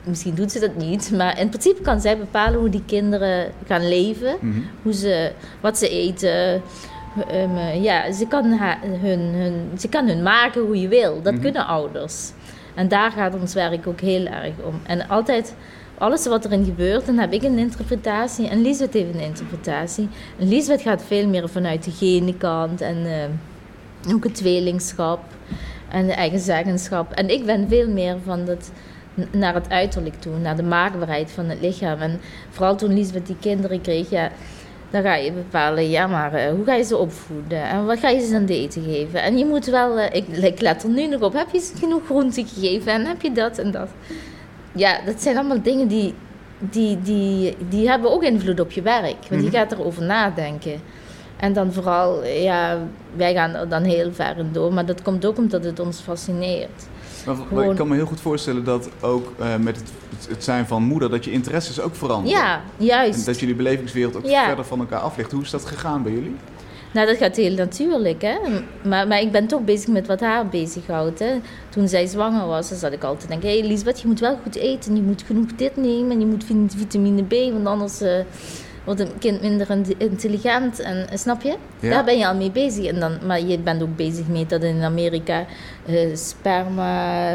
misschien 0.03 0.35
doet 0.35 0.51
ze 0.51 0.59
dat 0.59 0.75
niet, 0.75 1.11
maar 1.11 1.39
in 1.39 1.49
principe 1.49 1.81
kan 1.81 2.01
zij 2.01 2.17
bepalen 2.17 2.59
hoe 2.59 2.69
die 2.69 2.83
kinderen 2.85 3.51
gaan 3.67 3.87
leven, 3.87 4.35
Mhm. 4.39 4.59
hoe 4.81 4.93
ze, 4.93 5.31
wat 5.61 5.77
ze 5.77 5.89
eten. 5.89 6.61
Ehm, 7.27 7.57
eh, 7.57 7.83
ja, 7.83 8.11
ze 8.11 8.27
kan, 8.27 8.45
hun, 9.01 9.19
hun, 9.19 9.69
ze 9.79 9.87
kan 9.89 10.07
hun 10.07 10.23
maken 10.23 10.61
hoe 10.61 10.81
je 10.81 10.87
wil. 10.87 11.21
Dat 11.21 11.33
Mhm. 11.33 11.41
kunnen 11.41 11.67
ouders. 11.67 12.31
En 12.75 12.87
daar 12.87 13.11
gaat 13.11 13.35
ons 13.39 13.53
werk 13.53 13.87
ook 13.87 14.01
heel 14.01 14.25
erg 14.25 14.53
om. 14.65 14.79
En 14.83 15.07
altijd, 15.07 15.55
alles 15.97 16.25
wat 16.27 16.45
erin 16.45 16.65
gebeurt, 16.65 17.05
dan 17.05 17.17
heb 17.17 17.33
ik 17.33 17.43
een 17.43 17.57
interpretatie 17.57 18.47
en 18.49 18.61
Liesbeth 18.61 18.93
heeft 18.93 19.13
een 19.13 19.19
interpretatie. 19.21 20.07
En 20.39 20.47
Liesbeth 20.47 20.81
gaat 20.81 21.03
veel 21.07 21.27
meer 21.27 21.49
vanuit 21.49 21.83
de 21.83 21.91
gene 21.91 22.37
kant 22.37 22.81
en 22.81 22.97
eh, 23.05 24.13
ook 24.15 24.23
het 24.23 24.35
tweelingschap 24.35 25.19
en 25.93 26.05
de 26.05 26.13
eigen 26.13 26.39
zeggenschap. 26.39 27.11
En 27.11 27.29
ik 27.29 27.45
ben 27.45 27.67
veel 27.69 27.87
meer 27.89 28.15
van 28.25 28.45
dat 28.45 28.71
naar 29.31 29.53
het 29.53 29.69
uiterlijk 29.69 30.21
toe, 30.21 30.37
naar 30.37 30.55
de 30.55 30.63
maakbaarheid 30.63 31.31
van 31.31 31.45
het 31.45 31.61
lichaam. 31.61 31.99
En 31.99 32.19
vooral 32.49 32.75
toen 32.75 32.93
Liesbeth 32.93 33.27
die 33.27 33.35
kinderen 33.39 33.81
kreeg, 33.81 34.09
ja, 34.09 34.29
dan 34.89 35.01
ga 35.01 35.15
je 35.15 35.31
bepalen, 35.31 35.89
ja, 35.89 36.07
maar 36.07 36.33
eh, 36.33 36.51
hoe 36.51 36.65
ga 36.65 36.73
je 36.73 36.83
ze 36.83 36.97
opvoeden? 36.97 37.63
En 37.63 37.85
wat 37.85 37.99
ga 37.99 38.09
je 38.09 38.19
ze 38.25 38.35
aan 38.35 38.45
te 38.45 38.57
eten 38.57 38.83
geven? 38.83 39.21
En 39.21 39.37
je 39.37 39.45
moet 39.45 39.65
wel, 39.65 39.99
eh, 39.99 40.15
ik, 40.15 40.27
ik 40.27 40.61
let 40.61 40.83
er 40.83 40.89
nu 40.89 41.07
nog 41.07 41.21
op, 41.21 41.33
heb 41.33 41.47
je 41.51 41.59
ze 41.59 41.75
genoeg 41.77 42.05
groenten 42.05 42.47
gegeven? 42.47 42.91
En 42.91 43.05
heb 43.05 43.21
je 43.21 43.31
dat 43.31 43.57
en 43.57 43.71
dat? 43.71 43.89
Ja, 44.71 44.99
dat 45.05 45.21
zijn 45.21 45.37
allemaal 45.37 45.61
dingen 45.61 45.87
die, 45.87 46.13
die, 46.59 47.01
die, 47.01 47.55
die 47.69 47.89
hebben 47.89 48.11
ook 48.11 48.23
invloed 48.23 48.59
op 48.59 48.71
je 48.71 48.81
werk. 48.81 49.15
Want 49.29 49.41
je 49.41 49.47
Mhm. 49.47 49.55
gaat 49.57 49.71
erover 49.71 50.03
nadenken. 50.03 50.81
En 51.43 51.53
dan 51.53 51.73
vooral, 51.73 52.25
ja, 52.25 52.77
wij 53.15 53.33
gaan 53.33 53.53
er 53.53 53.69
dan 53.69 53.83
heel 53.83 54.13
ver 54.13 54.37
in 54.37 54.49
door. 54.51 54.73
Maar 54.73 54.85
dat 54.85 55.01
komt 55.01 55.25
ook 55.25 55.37
omdat 55.37 55.63
het 55.63 55.79
ons 55.79 55.99
fascineert. 55.99 56.85
Maar, 57.25 57.35
Gewoon- 57.35 57.69
ik 57.69 57.75
kan 57.75 57.87
me 57.87 57.95
heel 57.95 58.05
goed 58.05 58.21
voorstellen 58.21 58.63
dat 58.63 58.89
ook 59.01 59.33
eh, 59.39 59.55
met 59.55 59.75
het, 59.75 59.91
het, 60.29 60.43
zijn 60.43 60.65
van 60.67 60.83
moeder, 60.83 61.09
dat 61.09 61.25
je 61.25 61.31
interesses 61.31 61.79
ook 61.81 61.95
veranderen. 61.95 62.37
Ja, 62.39 62.61
En 62.79 62.85
juist. 62.85 63.25
dat 63.25 63.39
jullie 63.39 63.55
belevingswereld 63.55 64.15
ook 64.15 64.25
Ja. 64.25 64.45
verder 64.45 64.65
van 64.65 64.79
elkaar 64.79 64.99
af 64.99 65.17
ligt. 65.17 65.31
Hoe 65.31 65.41
is 65.41 65.49
dat 65.49 65.65
gegaan 65.65 66.03
bij 66.03 66.11
jullie? 66.11 66.35
Nou, 66.93 67.07
dat 67.07 67.17
gaat 67.17 67.35
heel 67.35 67.55
natuurlijk, 67.55 68.21
hè. 68.21 68.37
Maar, 68.83 69.07
maar 69.07 69.21
ik 69.21 69.31
ben 69.31 69.47
toch 69.47 69.61
bezig 69.63 69.87
met 69.87 70.07
wat 70.07 70.19
haar 70.19 70.47
bezighoudt, 70.47 71.19
hè. 71.19 71.31
Toen 71.69 71.87
zij 71.87 72.05
zwanger 72.05 72.47
was, 72.47 72.69
dan 72.69 72.77
zat 72.77 72.91
ik 72.91 73.03
altijd 73.03 73.21
te 73.21 73.27
denken... 73.27 73.49
Hé, 73.49 73.59
hey, 73.59 73.67
Lisbeth, 73.67 74.01
je 74.01 74.07
moet 74.07 74.19
wel 74.19 74.37
goed 74.43 74.55
eten. 74.55 74.95
Je 74.95 75.01
moet 75.01 75.23
genoeg 75.25 75.47
dit 75.55 75.75
nemen. 75.77 76.11
En 76.11 76.19
je 76.19 76.25
moet 76.25 76.43
vit- 76.43 76.75
vitamine 76.77 77.23
B, 77.23 77.33
want 77.53 77.65
anders 77.65 78.01
eh, 78.01 78.19
wordt 78.85 78.99
een 78.99 79.17
kind 79.19 79.41
minder 79.41 79.69
in- 79.69 79.95
intelligent. 79.97 80.79
En, 80.79 81.09
eh, 81.09 81.17
snap 81.17 81.41
je? 81.41 81.55
Ja. 81.79 81.89
Daar 81.89 82.03
ben 82.03 82.17
je 82.17 82.27
al 82.27 82.35
mee 82.35 82.51
bezig. 82.51 82.85
En 82.85 82.99
dan, 82.99 83.17
maar 83.25 83.41
je 83.41 83.59
bent 83.59 83.81
ook 83.83 83.95
bezig 83.95 84.27
met 84.27 84.49
dat 84.49 84.63
in 84.63 84.83
Amerika 84.83 85.45
eh, 85.85 86.15
sperma... 86.15 87.31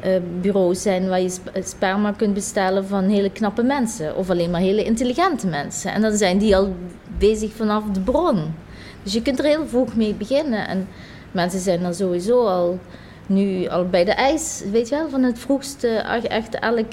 eh, 0.00 0.12
bureaus 0.40 0.82
zijn 0.82 1.08
waar 1.08 1.20
je 1.20 1.28
sp- 1.30 1.50
sperma 1.64 2.12
kunt 2.12 2.34
bestellen 2.34 2.86
van 2.86 3.04
hele 3.04 3.30
knappe 3.30 3.62
mensen. 3.62 4.16
Of 4.16 4.30
alleen 4.30 4.50
maar 4.50 4.60
hele 4.60 4.84
intelligente 4.84 5.46
mensen. 5.46 5.92
En 5.92 6.02
dan 6.02 6.16
zijn 6.16 6.38
die 6.38 6.56
al 6.56 6.74
bezig 7.18 7.52
vanaf 7.52 7.84
de 7.92 8.00
bron. 8.00 8.54
Dus 9.02 9.12
je 9.12 9.22
kunt 9.22 9.38
er 9.38 9.44
heel 9.44 9.66
vroeg 9.66 9.96
mee 9.96 10.14
beginnen. 10.14 10.68
En 10.68 10.88
mensen 11.32 11.60
zijn 11.60 11.82
dan 11.82 11.94
sowieso 11.94 12.46
al 12.46 12.78
nu 13.26 13.66
al 13.68 13.88
bij 13.88 14.04
de 14.04 14.10
ijs, 14.12 14.62
weet 14.72 14.88
je 14.88 14.94
wel, 14.94 15.08
van 15.08 15.22
het 15.22 15.38
vroegste, 15.38 15.88
echt 16.28 16.54
elk, 16.58 16.92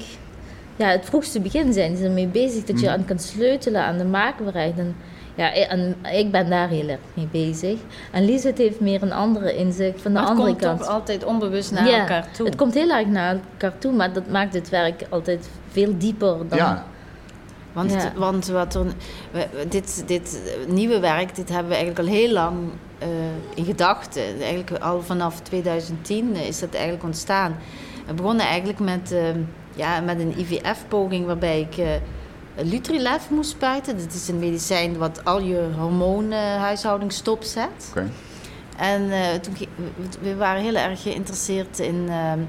ja, 0.75 0.87
het 0.87 1.05
vroegste 1.05 1.39
begin 1.39 1.73
zijn 1.73 1.97
ze 1.97 2.03
ermee 2.03 2.27
bezig. 2.27 2.63
Dat 2.63 2.79
je 2.79 2.85
Mhm. 2.85 2.95
aan 2.95 3.05
kan 3.05 3.19
sleutelen 3.19 3.81
aan 3.83 3.97
de 3.97 4.05
maakbaarheid. 4.05 4.77
En, 4.77 4.95
ja, 5.35 5.53
en 5.53 5.95
ik 6.13 6.31
ben 6.31 6.49
daar 6.49 6.69
heel 6.69 6.87
erg 6.87 6.99
mee 7.13 7.27
bezig. 7.31 7.79
En 8.11 8.25
Liesbeth 8.25 8.57
heeft 8.57 8.79
meer 8.79 9.01
een 9.01 9.11
andere 9.13 9.55
inzicht 9.55 10.01
van 10.01 10.13
de 10.13 10.19
Maar 10.19 10.29
het 10.29 10.37
andere 10.37 10.47
komt 10.49 10.61
kant. 10.61 10.79
toch 10.79 10.87
altijd 10.89 11.23
onbewust 11.23 11.71
naar 11.71 11.87
Ja, 11.87 11.99
elkaar 11.99 12.27
toe. 12.31 12.45
Het 12.45 12.55
komt 12.55 12.73
heel 12.73 12.89
erg 12.89 13.07
naar 13.07 13.37
elkaar 13.51 13.77
toe, 13.77 13.91
maar 13.93 14.13
dat 14.13 14.27
maakt 14.27 14.53
het 14.53 14.69
werk 14.69 15.05
altijd 15.09 15.49
veel 15.71 15.97
dieper 15.97 16.37
dan... 16.47 16.57
Ja, 16.57 16.85
Want, 17.73 17.91
Ja. 17.91 18.11
want 18.15 18.47
wat 18.47 18.75
er, 18.75 18.85
dit, 19.69 20.03
dit 20.07 20.41
nieuwe 20.67 20.99
werk, 20.99 21.35
dit 21.35 21.49
hebben 21.49 21.67
we 21.69 21.75
eigenlijk 21.75 22.07
al 22.07 22.13
heel 22.15 22.31
lang 22.31 22.57
eh, 22.97 23.07
in 23.55 23.65
gedachten. 23.65 24.21
Eigenlijk 24.41 24.83
al 24.83 25.01
vanaf 25.01 25.39
2010 25.41 26.35
is 26.35 26.59
dat 26.59 26.73
eigenlijk 26.73 27.03
ontstaan. 27.03 27.55
We 28.07 28.13
begonnen 28.13 28.45
eigenlijk 28.45 28.79
met, 28.79 29.11
eh, 29.11 29.19
ja, 29.75 29.99
met 29.99 30.19
een 30.19 30.33
IVF-poging 30.39 31.25
waarbij 31.25 31.59
ik 31.59 31.77
eh 31.77 31.87
Lutrilef 32.55 33.29
moest 33.29 33.49
spuiten. 33.49 33.97
Dat 33.97 34.13
is 34.13 34.27
een 34.27 34.39
medicijn 34.39 34.97
wat 34.97 35.25
al 35.25 35.41
je 35.41 35.67
hormoonhuishouding 35.77 37.11
stopzet. 37.11 37.87
oké. 37.89 38.09
En 38.77 39.11
eh, 39.11 39.33
toen, 39.41 39.53
we- 40.21 40.35
waren 40.35 40.61
heel 40.61 40.75
erg 40.75 41.01
geïnteresseerd 41.01 41.79
in, 41.79 42.05
ehm, 42.09 42.39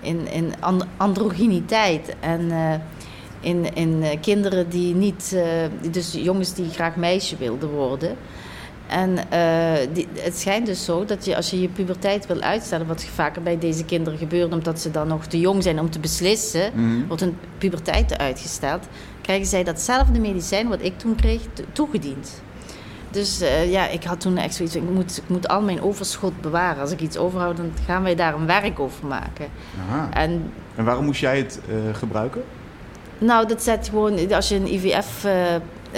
in, 0.00 0.28
in 0.32 0.54
and- 0.60 0.84
androgyniteit. 0.96 2.16
En 2.20 2.50
in, 3.40 3.74
in 3.74 4.04
kinderen 4.20 4.68
die 4.68 4.94
niet... 4.94 5.36
dus 5.90 6.12
jongens 6.12 6.54
die 6.54 6.70
graag 6.70 6.96
meisje 6.96 7.36
wilden 7.36 7.70
worden. 7.70 8.16
En 8.88 9.30
eh, 9.30 9.86
die, 9.92 10.08
het 10.18 10.38
schijnt 10.38 10.66
dus 10.66 10.84
zo 10.84 11.04
dat 11.04 11.24
je 11.24 11.36
als 11.36 11.50
je 11.50 11.60
je 11.60 11.68
puberteit 11.68 12.26
wil 12.26 12.40
uitstellen... 12.40 12.86
wat 12.86 13.04
vaker 13.04 13.42
bij 13.42 13.58
deze 13.58 13.84
kinderen 13.84 14.18
gebeurt... 14.18 14.52
omdat 14.52 14.80
ze 14.80 14.90
dan 14.90 15.08
nog 15.08 15.26
te 15.26 15.40
jong 15.40 15.62
zijn 15.62 15.80
om 15.80 15.90
te 15.90 15.98
beslissen... 16.00 16.70
Mhm. 16.74 17.06
wordt 17.06 17.22
hun 17.22 17.36
puberteit 17.58 18.18
uitgesteld... 18.18 18.86
krijgen 19.20 19.46
zij 19.46 19.64
datzelfde 19.64 20.20
medicijn 20.20 20.68
wat 20.68 20.82
ik 20.82 20.98
toen 20.98 21.14
kreeg 21.14 21.40
to- 21.52 21.64
toegediend. 21.72 22.42
Dus 23.10 23.40
eh, 23.40 23.70
ja, 23.70 23.88
ik 23.88 24.04
had 24.04 24.20
toen 24.20 24.36
echt 24.36 24.54
zoiets 24.54 24.74
van, 24.76 24.82
ik 24.88 24.90
moet, 24.94 25.16
ik 25.16 25.28
moet 25.28 25.48
al 25.48 25.60
mijn 25.62 25.82
overschot 25.82 26.40
bewaren. 26.40 26.80
Als 26.80 26.90
ik 26.92 27.00
iets 27.00 27.16
overhoud, 27.16 27.56
dan 27.56 27.72
gaan 27.86 28.02
wij 28.02 28.14
daar 28.14 28.34
een 28.34 28.46
werk 28.46 28.80
over 28.80 29.06
maken. 29.06 29.46
Aha. 29.88 30.08
En 30.12 30.52
En 30.76 30.84
waarom 30.84 31.04
moest 31.04 31.20
jij 31.20 31.36
het 31.38 31.60
eh, 31.68 31.74
gebruiken? 31.98 32.42
nou, 33.20 33.46
dat 33.48 33.62
zet 33.62 33.88
gewoon, 33.88 34.32
als 34.32 34.48
je 34.48 34.54
een 34.54 34.66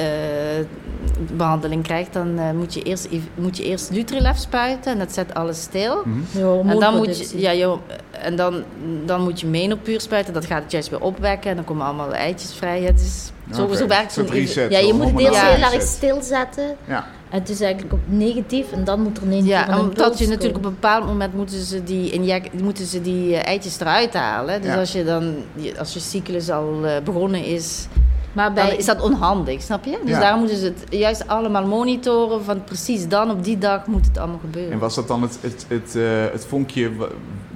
IVF-behandeling 0.00 1.83
krijgt, 1.83 2.12
dan 2.12 2.38
eh, 2.38 2.50
moet, 2.50 2.75
je 2.75 2.83
eerst, 2.83 3.09
moet 3.35 3.57
je 3.57 3.64
eerst 3.64 3.90
Lutrilef 3.90 4.38
spuiten 4.38 4.92
en 4.92 4.99
dat 4.99 5.12
zet 5.12 5.35
alles 5.35 5.61
stil. 5.62 6.02
Mhm. 6.04 6.69
En 6.69 6.78
dan 6.78 6.97
moet 6.97 7.30
je, 7.30 7.40
ja, 7.40 7.50
je, 7.50 7.76
en 8.11 8.37
dan, 8.37 8.62
dan 9.04 9.23
moet 9.23 9.40
je 9.40 9.47
menopauur 9.47 10.00
spuiten. 10.00 10.33
Dat 10.35 10.45
gaat 10.45 10.62
het 10.62 10.73
juist 10.73 10.88
weer 10.88 11.00
opwekken. 11.00 11.50
En 11.50 11.57
dan 11.57 11.64
komen 11.64 11.87
allemaal 11.87 12.14
eitjes 12.14 12.54
vrij. 12.54 12.83
Het 12.83 13.00
is, 13.00 13.30
zo, 13.54 13.62
Oké, 13.62 13.76
zo 13.76 13.87
werkt 13.87 14.12
zo'n 14.12 14.26
reset, 14.30 14.71
Ja, 14.71 14.78
je 14.78 14.92
moet 14.95 15.11
het 15.11 15.19
eerst 15.19 15.40
heel 15.40 15.73
erg 15.73 15.83
stilzetten. 15.83 16.76
Ja, 16.85 17.07
En 17.30 17.38
het 17.38 17.49
is 17.49 17.61
eigenlijk 17.61 17.92
op 17.92 18.00
negatief 18.07 18.73
en 18.73 18.85
dan 18.85 19.00
moet 19.02 19.16
er 19.16 19.23
ineens 19.23 19.47
Ja, 19.47 19.78
omdat 19.80 20.19
je 20.19 20.28
natuurlijk 20.28 20.59
op 20.59 20.64
een 20.64 20.71
bepaald 20.75 21.07
moment 21.07 21.35
moeten 21.35 21.61
ze 21.61 21.85
die, 21.85 22.11
inject, 22.11 22.61
moeten 22.62 22.87
ze 22.87 23.00
die 23.00 23.37
eh, 23.37 23.47
eitjes 23.47 23.80
eruit 23.80 24.14
halen. 24.14 24.61
Dus 24.62 24.71
Ja. 24.71 24.78
als 24.78 24.92
je 24.92 25.04
dan, 25.04 25.35
als 25.78 25.92
je 25.92 26.00
cyclus 26.00 26.50
al 26.50 26.80
eh, 26.85 26.92
begonnen 27.04 27.45
is, 27.45 27.87
Maar 28.33 28.55
dan 28.55 28.67
bij, 28.67 28.77
is 28.77 28.85
dat 28.85 29.01
onhandig, 29.01 29.63
snap 29.63 29.85
je? 29.85 29.99
Dus 30.05 30.11
Ja. 30.11 30.21
daarom 30.21 30.41
moeten 30.41 30.59
ze 30.59 30.65
het 30.65 30.85
juist 30.91 31.29
allemaal 31.29 31.67
monitoren 31.67 32.45
van 32.45 32.65
precies 32.65 33.09
dan, 33.09 33.31
op 33.31 33.45
die 33.45 33.59
dag 33.59 33.87
moet 33.87 34.07
het 34.07 34.19
allemaal 34.19 34.39
gebeuren. 34.39 34.73
en 34.73 34.79
was 34.79 34.95
dat 34.95 35.09
dan 35.09 35.23
het, 35.23 35.39
het, 35.41 35.67
het, 35.69 35.97
eh, 35.97 36.03
het 36.33 36.47
vonkje, 36.47 36.91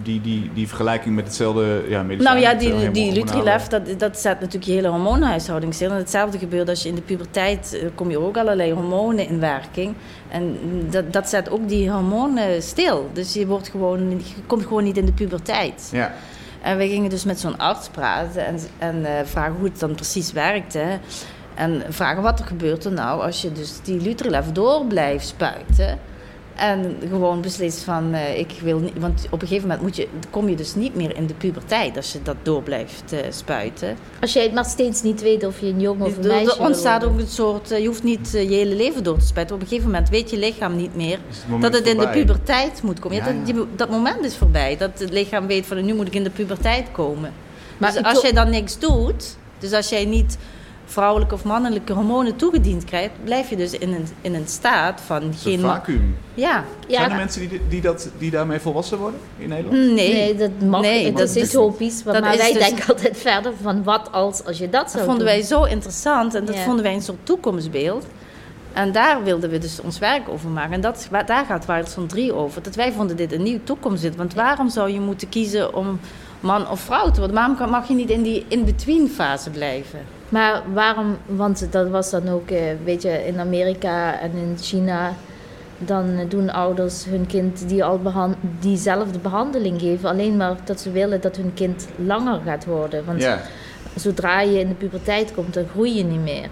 die, 0.03 0.21
die, 0.21 0.51
die 0.55 0.69
vergelijking 0.69 1.15
met 1.15 1.25
hetzelfde 1.25 1.85
ja, 1.89 2.03
medicijn? 2.03 2.37
Nou 2.37 2.47
ja, 2.47 2.55
die, 2.59 2.91
die 2.91 3.13
Lutrilef, 3.13 3.67
dat, 3.67 3.83
dat 3.99 4.19
zet 4.19 4.41
natuurlijk 4.41 4.65
je 4.65 4.73
hele 4.73 4.89
hormoonhuishouding 4.89 5.75
stil. 5.75 5.91
En 5.91 5.97
hetzelfde 5.97 6.39
gebeurt 6.39 6.69
als 6.69 6.83
je 6.83 6.89
in 6.89 6.95
de 6.95 7.01
puberteit, 7.01 7.79
eh, 7.81 7.89
kom 7.95 8.11
je 8.11 8.19
ook 8.19 8.37
allerlei 8.37 8.73
hormonen 8.73 9.29
in 9.29 9.41
werking. 9.41 9.95
En 10.29 10.59
dat, 10.91 11.13
dat 11.13 11.29
zet 11.29 11.51
ook 11.51 11.69
die 11.69 11.91
hormonen 11.91 12.63
stil. 12.63 13.11
Dus 13.13 13.33
je, 13.35 13.47
wordt 13.47 13.69
gewoon, 13.69 14.11
je 14.11 14.43
komt 14.47 14.63
gewoon 14.63 14.85
niet 14.85 14.97
in 14.97 15.07
de 15.07 15.13
puberteit. 15.13 15.89
Ja, 15.93 16.15
En 16.65 16.77
we 16.77 16.89
gingen 16.89 17.11
dus 17.11 17.25
met 17.25 17.41
zo'n 17.41 17.59
arts 17.59 17.89
praten 17.89 18.47
en, 18.47 18.59
en 18.79 19.05
eh, 19.05 19.25
vragen 19.25 19.55
hoe 19.55 19.65
het 19.65 19.79
dan 19.79 19.95
precies 19.95 20.33
werkte. 20.33 20.99
En 21.55 21.83
vragen 21.89 22.23
wat 22.23 22.39
er 22.39 22.47
gebeurt 22.47 22.85
er 22.85 22.93
nou 22.93 23.23
als 23.23 23.43
je 23.43 23.53
dus 23.53 23.81
die 23.83 24.01
Lutrilef 24.01 24.53
door 24.53 24.85
blijft 24.85 25.27
spuiten. 25.27 25.99
En 26.55 26.97
gewoon 27.09 27.41
beslist 27.41 27.79
van, 27.83 28.13
eh, 28.15 28.39
ik 28.39 28.51
wil 28.63 28.79
niet... 28.79 28.93
Want 28.99 29.27
op 29.31 29.43
een 29.43 29.49
gegeven 29.49 29.69
moment 29.69 29.87
moet 29.87 29.97
je, 29.97 30.09
kom 30.31 30.49
je 30.49 30.57
dus 30.57 30.75
niet 30.75 30.95
meer 30.95 31.17
in 31.17 31.27
de 31.27 31.35
puberteit 31.35 31.97
als 31.97 32.13
je 32.13 32.23
dat 32.23 32.37
door 32.43 32.63
blijft 32.63 33.13
eh, 33.13 33.19
spuiten. 33.31 33.97
als 34.21 34.33
jij 34.33 34.43
het 34.43 34.53
maar 34.55 34.65
steeds 34.65 35.03
niet 35.03 35.23
weet 35.23 35.45
of 35.47 35.61
je 35.61 35.67
een 35.67 35.81
jongen 35.81 36.07
of 36.07 36.17
een 36.17 36.23
Er- 36.25 36.29
meisje 36.31 36.55
er 36.59 36.61
ontstaat 36.67 37.05
ook 37.05 37.19
een 37.19 37.27
soort... 37.27 37.71
eh, 37.71 37.79
je 37.81 37.87
hoeft 37.87 38.03
niet 38.03 38.31
je 38.33 38.39
hele 38.39 38.75
leven 38.75 39.05
door 39.05 39.19
te 39.19 39.27
spuiten. 39.27 39.55
Op 39.57 39.63
een 39.63 39.69
gegeven 39.69 39.91
moment 39.91 40.09
weet 40.09 40.31
je 40.31 40.39
lichaam 40.39 40.77
niet 40.77 40.97
meer 40.97 41.19
het 41.51 41.61
dat 41.63 41.73
het 41.75 41.87
in 41.87 41.99
de 41.99 42.09
puberteit 42.09 42.83
moet 42.83 42.99
komen. 42.99 43.17
Ja, 43.17 43.29
Ja, 43.29 43.53
dat, 43.53 43.67
dat 43.77 43.91
moment 43.91 44.25
is 44.25 44.37
voorbij. 44.37 44.77
Dat 44.77 44.99
het 44.99 45.11
lichaam 45.13 45.47
weet 45.47 45.67
van 45.67 45.85
nu 45.85 45.95
moet 45.95 46.07
ik 46.07 46.15
in 46.15 46.25
de 46.25 46.31
puberteit 46.31 46.87
komen. 46.93 47.33
Maar 47.79 47.93
dus 47.93 48.03
als 48.03 48.21
jij 48.23 48.33
dan 48.33 48.51
niks 48.51 48.79
doet, 48.79 49.37
dus 49.59 49.73
als 49.73 49.89
jij 49.89 50.05
niet 50.05 50.39
vrouwelijke 50.85 51.35
of 51.35 51.45
mannelijke 51.45 51.93
hormonen 51.93 52.37
toegediend 52.37 52.85
krijgt, 52.85 53.11
blijf 53.25 53.51
je 53.51 53.57
dus 53.57 53.73
in 53.73 53.93
een, 53.93 54.07
in 54.21 54.35
een 54.35 54.47
staat 54.49 55.01
van 55.07 55.23
Een 55.23 55.35
geen. 55.35 55.61
ma- 55.61 55.75
vacuüm. 55.75 56.17
Ja, 56.35 56.65
Ja, 56.87 56.99
Zijn 56.99 57.11
er 57.11 57.17
mensen 57.17 57.49
die, 57.49 57.61
die, 57.69 57.81
dat, 57.81 58.11
die 58.19 58.31
daarmee 58.31 58.59
volwassen 58.59 58.99
worden 58.99 59.21
in 59.39 59.49
Nederland? 59.49 59.77
nee. 59.79 60.13
Nee, 60.13 60.35
dat 60.35 60.51
mag 60.69 60.81
Nee, 60.81 61.13
dat 61.13 61.29
is 61.29 61.37
is- 61.37 61.49
utopisch. 61.49 62.03
dat 62.03 62.21
maar 62.21 62.33
is 62.35 62.39
wij 62.41 62.53
dus- 62.53 62.69
denken 62.69 62.87
altijd 62.95 63.17
verder 63.17 63.53
van 63.63 63.83
wat 63.83 64.09
als, 64.13 64.45
als 64.45 64.59
je 64.59 64.69
dat 64.71 64.83
Dat 64.83 64.91
zou 64.91 65.05
vonden 65.05 65.25
doen. 65.27 65.35
wij 65.35 65.43
zo 65.45 65.65
interessant 65.65 66.35
en 66.35 66.45
dat 66.45 66.55
Ja. 66.55 66.63
vonden 66.63 66.83
wij 66.85 66.95
een 66.95 67.03
soort 67.03 67.19
toekomstbeeld. 67.27 68.07
En 68.73 68.93
daar 68.93 69.23
wilden 69.25 69.51
we 69.51 69.59
dus 69.59 69.81
ons 69.81 69.99
werk 69.99 70.29
over 70.29 70.49
maken. 70.51 70.73
En 70.73 70.81
dat, 70.81 70.97
is 70.97 71.09
waar- 71.11 71.27
daar 71.27 71.45
gaat 71.45 71.67
Wilderson 71.67 72.07
3 72.07 72.33
over. 72.35 72.63
Dat 72.63 72.75
wij 72.75 72.93
vonden 72.93 73.17
dit 73.17 73.33
een 73.33 73.43
nieuw 73.43 73.59
toekomstbeeld. 73.65 74.17
Want 74.17 74.35
waarom 74.35 74.69
zou 74.71 74.91
je 74.93 75.01
moeten 75.01 75.29
kiezen 75.29 75.75
om 75.75 76.01
man 76.41 76.69
of 76.69 76.81
vrouw 76.81 77.11
te 77.11 77.17
worden? 77.19 77.35
Waarom 77.37 77.57
kan- 77.57 77.71
mag 77.71 77.89
je 77.89 77.95
niet 77.95 78.11
in 78.11 78.23
die 78.23 78.45
in-between 78.49 79.09
fase 79.09 79.51
blijven? 79.51 80.01
Maar 80.35 80.63
waarom, 80.73 81.17
want 81.27 81.73
dat 81.73 81.89
was 81.89 82.11
dan 82.11 82.29
ook, 82.29 82.51
eh, 82.51 82.61
weet 82.85 83.03
je, 83.03 83.27
in 83.27 83.39
Amerika 83.41 84.21
en 84.21 84.31
in 84.33 84.57
China, 84.61 85.13
dan 85.79 86.07
doen 86.29 86.51
ouders 86.51 87.05
hun 87.05 87.27
kind 87.27 87.69
die 87.69 87.85
al 87.85 87.99
behan- 87.99 88.37
diezelfde 88.61 89.19
behandeling 89.19 89.81
geven, 89.81 90.09
alleen 90.09 90.37
maar 90.37 90.57
dat 90.65 90.81
ze 90.81 90.91
willen 90.91 91.21
dat 91.21 91.37
hun 91.37 91.55
kind 91.55 91.89
langer 91.97 92.41
gaat 92.45 92.65
worden. 92.65 93.05
Want 93.05 93.21
zodra 93.97 94.41
je 94.41 94.59
in 94.59 94.69
de 94.69 94.75
puberteit 94.75 95.35
komt, 95.35 95.55
dan 95.55 95.67
groei 95.73 95.97
je 95.97 96.05
niet 96.05 96.23
meer. 96.23 96.49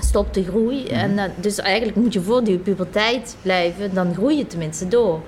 Stopt 0.00 0.34
de 0.34 0.44
groei. 0.44 0.86
En, 0.86 1.18
eh, 1.18 1.24
dus 1.40 1.58
eigenlijk 1.58 1.96
moet 1.96 2.12
je 2.12 2.20
voor 2.20 2.44
die 2.44 2.58
puberteit 2.58 3.36
blijven, 3.42 3.94
dan 3.94 4.14
groei 4.14 4.36
je 4.36 4.46
tenminste 4.46 4.88
door. 4.88 5.20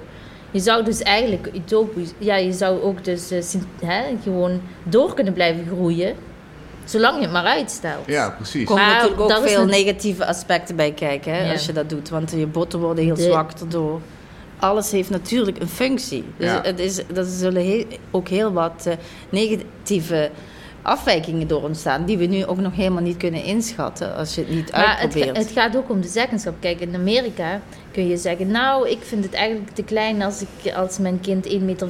Je 0.50 0.60
zou 0.60 0.84
dus 0.84 1.02
eigenlijk 1.02 1.50
utopisch, 1.54 2.12
ja, 2.18 2.36
je 2.36 2.52
zou 2.52 2.82
ook 2.82 3.04
dus 3.04 3.30
eh, 3.30 3.42
hè, 3.84 4.02
gewoon 4.22 4.60
door 4.84 5.14
kunnen 5.14 5.32
blijven 5.32 5.66
groeien, 5.66 6.14
zolang 6.86 7.16
je 7.16 7.22
het 7.22 7.32
maar 7.32 7.44
uitstelt. 7.44 8.06
ja 8.06 8.30
precies. 8.30 8.60
Er 8.60 8.66
komen 8.66 8.86
natuurlijk 8.86 9.20
ook 9.20 9.28
dat 9.28 9.42
veel 9.50 9.60
een- 9.60 9.66
negatieve 9.68 10.26
aspecten 10.26 10.76
bij 10.76 10.92
kijken 10.92 11.32
hè, 11.34 11.44
Ja. 11.46 11.52
als 11.52 11.66
je 11.66 11.72
dat 11.72 11.88
doet. 11.90 12.08
Want 12.08 12.30
je 12.30 12.46
botten 12.46 12.78
worden 12.80 13.04
heel 13.04 13.14
De- 13.14 13.22
zwak 13.22 13.50
erdoor. 13.60 14.00
Alles 14.58 14.90
heeft 14.90 15.10
natuurlijk 15.10 15.58
een 15.60 15.68
functie. 15.68 16.24
Dus 16.36 16.46
Ja. 16.50 16.60
het 16.62 16.78
is, 16.78 16.98
er 16.98 17.24
zullen 17.24 17.62
heel- 17.62 17.84
ook 18.10 18.28
heel 18.28 18.52
wat 18.52 18.86
eh, 18.86 18.94
negatieve 19.28 20.30
afwijkingen 20.86 21.48
door 21.48 21.62
ontstaan... 21.62 22.04
die 22.04 22.18
we 22.18 22.26
nu 22.26 22.44
ook 22.46 22.58
nog 22.60 22.74
helemaal 22.76 23.02
niet 23.02 23.16
kunnen 23.16 23.42
inschatten 23.42 24.14
als 24.16 24.34
je 24.34 24.40
het 24.40 24.50
niet 24.50 24.72
Maar 24.72 24.90
het, 24.90 24.98
uitprobeert. 24.98 25.36
ga- 25.36 25.42
het 25.42 25.52
gaat 25.52 25.76
ook 25.76 25.90
om 25.90 26.00
de 26.00 26.08
zeggenschap. 26.08 26.54
Kijk, 26.60 26.80
in 26.80 26.94
Amerika 26.94 27.60
kun 27.90 28.08
je 28.08 28.16
zeggen... 28.16 28.50
nou, 28.50 28.88
ik 28.88 28.98
vind 29.02 29.24
het 29.24 29.34
eigenlijk 29.34 29.70
te 29.70 29.82
klein 29.82 30.22
als, 30.22 30.42
ik, 30.62 30.72
als 30.74 30.98
mijn 30.98 31.20
kind 31.20 31.48
1,65 31.48 31.58
meter 31.64 31.88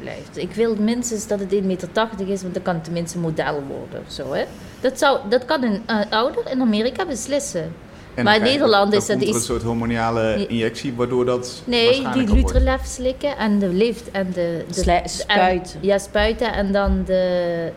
blijft. 0.00 0.36
Ik 0.36 0.54
wil 0.54 0.74
minstens 0.76 1.26
dat 1.26 1.40
het 1.40 1.54
1,80 1.54 1.60
meter 1.64 1.88
is... 2.26 2.42
want 2.42 2.54
dan 2.54 2.62
kan 2.62 2.74
het 2.74 2.84
tenminste 2.84 3.18
model 3.18 3.62
worden 3.68 4.02
zo, 4.06 4.32
hè. 4.32 4.44
Dat, 4.80 4.98
zou, 4.98 5.18
dat 5.28 5.44
kan 5.44 5.62
een 5.62 5.82
ouder 6.10 6.50
in 6.50 6.60
Amerika 6.60 7.06
beslissen. 7.06 7.72
En 8.14 8.24
maar 8.24 8.36
in 8.36 8.42
Nederland 8.42 8.92
is 8.92 9.06
dat 9.06 9.20
iets- 9.20 9.36
een 9.36 9.42
soort 9.42 9.62
hormonale 9.62 10.46
injectie, 10.46 10.92
waardoor 10.96 11.24
dat 11.24 11.62
Nee, 11.64 12.06
die. 12.12 12.34
Lutrelef 12.34 12.84
slikken 12.84 13.36
en 13.36 13.58
de 13.58 13.66
leeft 13.68 14.10
en 14.10 14.26
de... 14.34 14.64
de 14.74 14.92
en- 14.92 15.08
spuiten. 15.08 15.78
ja, 15.80 15.98
spuiten 15.98 16.52
en 16.52 16.72
dan 16.72 17.02
de 17.06 17.72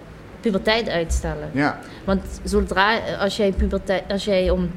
puberteit 0.46 0.90
uitstellen. 0.90 1.50
Ja, 1.52 1.80
Want 2.04 2.22
zodra, 2.44 2.98
als 3.20 3.38
jij 3.38 3.52
puberteit, 3.52 4.04
als 4.10 4.26
jij 4.26 4.50
om, 4.50 4.70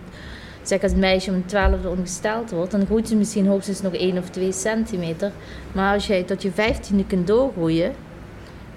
zeg 0.63 0.83
als 0.83 0.95
meisje 0.95 1.31
om 1.31 1.47
12 1.47 1.85
ongesteld 1.85 2.51
wordt, 2.51 2.71
dan 2.71 2.87
groeit 2.87 3.09
ze 3.09 3.17
misschien 3.17 3.47
hoogstens 3.47 3.83
nog 3.83 3.95
1 3.95 4.19
of 4.19 4.31
2 4.31 4.53
centimeter. 4.53 5.33
Maar 5.73 5.95
als 5.95 6.07
jij 6.07 6.23
tot 6.23 6.43
je 6.43 6.51
15e 6.51 7.07
kunt 7.07 7.27
doorgroeien, 7.27 7.93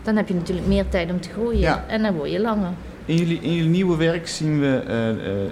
dan 0.04 0.16
heb 0.16 0.28
je 0.28 0.34
natuurlijk 0.34 0.68
meer 0.68 0.90
tijd 0.90 1.12
om 1.12 1.22
te 1.22 1.30
groeien. 1.30 1.60
Ja. 1.60 1.86
En 1.88 2.02
dan 2.02 2.16
word 2.16 2.32
je 2.32 2.40
langer. 2.40 2.72
in 3.06 3.16
jullie, 3.16 3.40
in 3.42 3.54
jullie 3.54 3.70
nieuwe 3.70 3.98
werk 3.98 4.28
zien 4.28 4.60
we 4.60 4.84
eh 4.88 5.10
eh, 5.10 5.44
eh, 5.46 5.52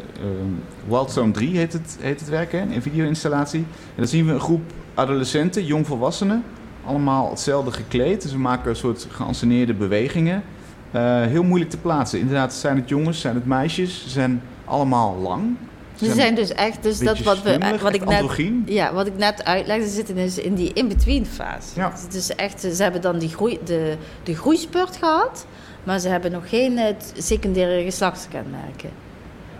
Wildstorm 0.87 1.31
3 1.31 1.57
heet 1.57 1.73
het, 1.73 1.97
heet 2.01 2.19
het 2.19 2.29
werk, 2.29 2.51
hè? 2.51 2.59
een 2.59 2.81
videoinstallatie. 2.81 3.59
En 3.59 3.95
dan 3.95 4.07
zien 4.07 4.25
we 4.25 4.31
een 4.31 4.39
groep 4.39 4.61
adolescenten, 4.93 5.65
jongvolwassenen, 5.65 6.43
allemaal 6.85 7.29
hetzelfde 7.29 7.71
gekleed. 7.71 8.21
Dus 8.21 8.31
we 8.31 8.37
maken 8.37 8.69
een 8.69 8.75
soort 8.75 9.07
geanceneerde 9.11 9.73
bewegingen. 9.73 10.43
Eh, 10.91 11.21
heel 11.21 11.43
moeilijk 11.43 11.71
te 11.71 11.77
plaatsen. 11.77 12.19
Inderdaad, 12.19 12.53
zijn 12.53 12.75
het 12.75 12.89
jongens, 12.89 13.21
zijn 13.21 13.35
het 13.35 13.45
meisjes, 13.45 14.01
ze 14.03 14.09
zijn 14.09 14.41
allemaal 14.65 15.15
lang. 15.15 15.55
Ze 15.95 16.13
zijn 16.13 16.35
dus 16.35 16.51
echt, 16.53 16.83
dus 16.83 16.99
dat 16.99 17.19
wat, 17.19 17.41
we, 17.41 17.77
wat 17.81 17.93
ik 17.93 18.05
net, 18.05 18.19
androgyn. 18.19 18.63
ja, 18.65 18.93
wat 18.93 19.07
ik 19.07 19.17
net 19.17 19.43
uitlegde, 19.43 19.87
ze 19.87 19.93
zitten 19.93 20.15
dus 20.15 20.37
in 20.37 20.53
die 20.55 20.73
in-between 20.73 21.25
fase. 21.25 21.67
Ja. 21.75 21.89
Dus 21.89 22.01
het 22.01 22.13
is 22.13 22.35
echt, 22.35 22.61
ze 22.61 22.83
hebben 22.83 23.01
dan 23.01 23.19
die 23.19 23.29
groei, 23.29 23.59
de, 23.65 23.95
de 24.23 24.35
groeispurt 24.35 24.97
gehad, 24.97 25.45
maar 25.83 25.99
ze 25.99 26.07
hebben 26.07 26.31
nog 26.31 26.49
geen 26.49 26.77
eh, 26.77 26.93
secundaire 27.17 27.83
geslachtskenmerken. 27.83 28.89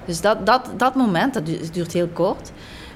Dus 0.06 0.22
dat, 0.22 0.46
dat, 0.46 0.70
dat 0.78 0.96
moment, 0.96 1.34
dat 1.34 1.46
du- 1.46 1.60
duurt 1.72 1.94
heel 1.94 2.10
kort. 2.14 2.52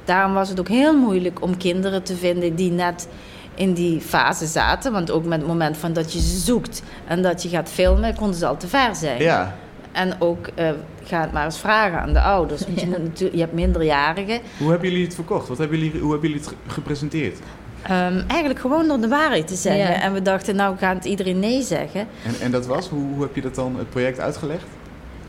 Daarom 0.05 0.33
was 0.33 0.49
het 0.49 0.59
ook 0.59 0.67
heel 0.69 0.97
moeilijk 0.97 1.41
om 1.41 1.57
kinderen 1.57 2.03
te 2.03 2.15
vinden 2.15 2.55
die 2.55 2.71
net 2.71 3.07
in 3.55 3.73
die 3.73 4.01
fase 4.01 4.45
zaten. 4.45 4.91
Want 4.91 5.11
ook 5.11 5.25
met 5.25 5.39
het 5.39 5.47
moment 5.47 5.77
van 5.77 5.93
dat 5.93 6.13
je 6.13 6.19
ze 6.19 6.37
zoekt 6.37 6.83
en 7.07 7.21
dat 7.21 7.43
je 7.43 7.49
gaat 7.49 7.69
filmen, 7.69 8.15
konden 8.15 8.35
ze 8.35 8.45
al 8.45 8.57
te 8.57 8.67
ver 8.67 8.95
zijn. 8.95 9.21
Ja, 9.21 9.55
En 9.91 10.13
ook, 10.19 10.47
eh, 10.55 10.69
ga 11.03 11.21
het 11.21 11.31
maar 11.31 11.45
eens 11.45 11.59
vragen 11.59 11.99
aan 12.01 12.13
de 12.13 12.21
ouders. 12.21 12.61
Want 12.65 12.79
je, 12.79 12.87
moet 12.89 13.03
natuurlijk, 13.03 13.33
je 13.35 13.41
hebt 13.41 13.53
minderjarigen. 13.53 14.39
hoe 14.57 14.69
hebben 14.71 14.89
jullie 14.89 15.05
het 15.05 15.15
verkocht? 15.15 15.47
Wat 15.47 15.57
hebben 15.57 15.77
jullie, 15.79 15.99
hoe 16.01 16.11
hebben 16.11 16.29
jullie 16.29 16.45
het 16.45 16.53
ge- 16.67 16.71
gepresenteerd? 16.73 17.39
Ehm, 17.81 18.21
eigenlijk 18.27 18.59
gewoon 18.59 18.87
door 18.87 18.99
de 18.99 19.07
waarheid 19.07 19.47
te 19.47 19.55
zeggen. 19.55 19.93
Ja. 19.93 20.01
En 20.01 20.13
we 20.13 20.21
dachten, 20.21 20.55
nou 20.55 20.77
gaat 20.77 21.05
iedereen 21.05 21.39
nee 21.39 21.61
zeggen. 21.61 22.07
En, 22.25 22.33
en 22.41 22.51
dat 22.51 22.65
was, 22.65 22.89
hoe, 22.89 23.13
hoe 23.13 23.21
heb 23.21 23.35
je 23.35 23.41
dat 23.41 23.55
dan, 23.55 23.75
het 23.77 23.89
project 23.89 24.19
uitgelegd? 24.19 24.63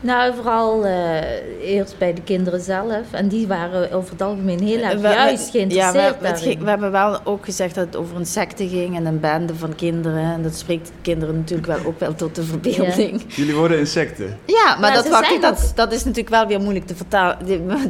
Nou, 0.05 0.35
vooral 0.35 0.85
eh, 0.85 1.73
eerst 1.75 1.97
bij 1.97 2.13
de 2.13 2.21
kinderen 2.21 2.61
zelf. 2.61 3.11
En 3.11 3.27
die 3.27 3.47
waren 3.47 3.91
over 3.91 4.11
het 4.11 4.21
algemeen 4.21 4.59
heel 4.61 4.81
erg 4.81 4.93
We- 4.93 4.99
we- 4.99 5.07
juist 5.07 5.45
ja, 5.45 5.51
geïnteresseerd 5.51 6.59
we, 6.59 6.69
hebben 6.69 6.91
wel 6.91 7.19
ook 7.23 7.45
gezegd 7.45 7.75
dat 7.75 7.85
het 7.85 7.95
over 7.95 8.15
een 8.15 8.25
secte 8.25 8.67
ging 8.67 8.95
en 8.95 9.05
een 9.05 9.19
bende 9.19 9.55
van 9.55 9.75
kinderen. 9.75 10.23
En 10.23 10.41
dat 10.41 10.55
spreekt 10.55 10.91
kinderen 11.01 11.35
natuurlijk 11.35 11.67
wel 11.67 11.85
ook 11.85 11.99
wel 11.99 12.15
tot 12.15 12.35
de 12.35 12.43
verbeelding. 12.43 13.21
Jullie 13.27 13.55
worden 13.55 13.79
insecten. 13.79 14.37
Ja, 14.45 14.63
maar 14.65 14.79
Maar 14.79 14.93
dat, 14.93 15.41
dat, 15.41 15.71
dat 15.75 15.91
is 15.91 15.99
natuurlijk 16.03 16.29
wel 16.29 16.47
weer 16.47 16.59
moeilijk 16.59 16.85
te 16.87 16.95
vertalen, 16.95 17.37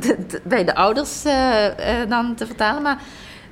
bij 0.43 0.63
de 0.65 0.75
ouders 0.75 1.25
eh, 1.25 1.65
eh, 2.01 2.09
dan 2.09 2.35
te 2.35 2.45
vertalen. 2.45 2.81
Maar 2.81 3.01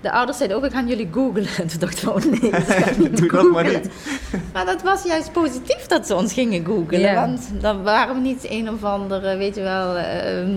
de 0.03 0.11
ouders 0.11 0.37
zeiden 0.37 0.57
ook, 0.57 0.63
we 0.63 0.69
gaan 0.69 0.87
jullie 0.87 1.09
googlen. 1.11 1.47
En 1.57 1.67
toen 1.67 1.79
dachten 1.79 2.05
we, 2.05 2.13
oh 2.13 2.23
nee, 2.23 2.51
dat 2.51 2.97
niet 2.97 3.17
Doe 3.17 3.31
dat 3.31 3.51
maar 3.51 3.63
niet. 3.63 3.89
Maar 4.53 4.65
dat 4.65 4.81
was 4.81 5.03
juist 5.03 5.31
positief 5.31 5.85
dat 5.87 6.07
ze 6.07 6.15
ons 6.15 6.33
gingen 6.33 6.65
googlen. 6.65 6.99
Ja. 6.99 7.13
Want 7.13 7.49
dan 7.61 7.83
waren 7.83 8.15
we 8.15 8.21
niet 8.21 8.45
een 8.49 8.69
of 8.69 8.83
andere, 8.83 9.37
weet 9.37 9.55
je 9.55 9.61
wel, 9.61 9.97
ehm, 9.97 10.51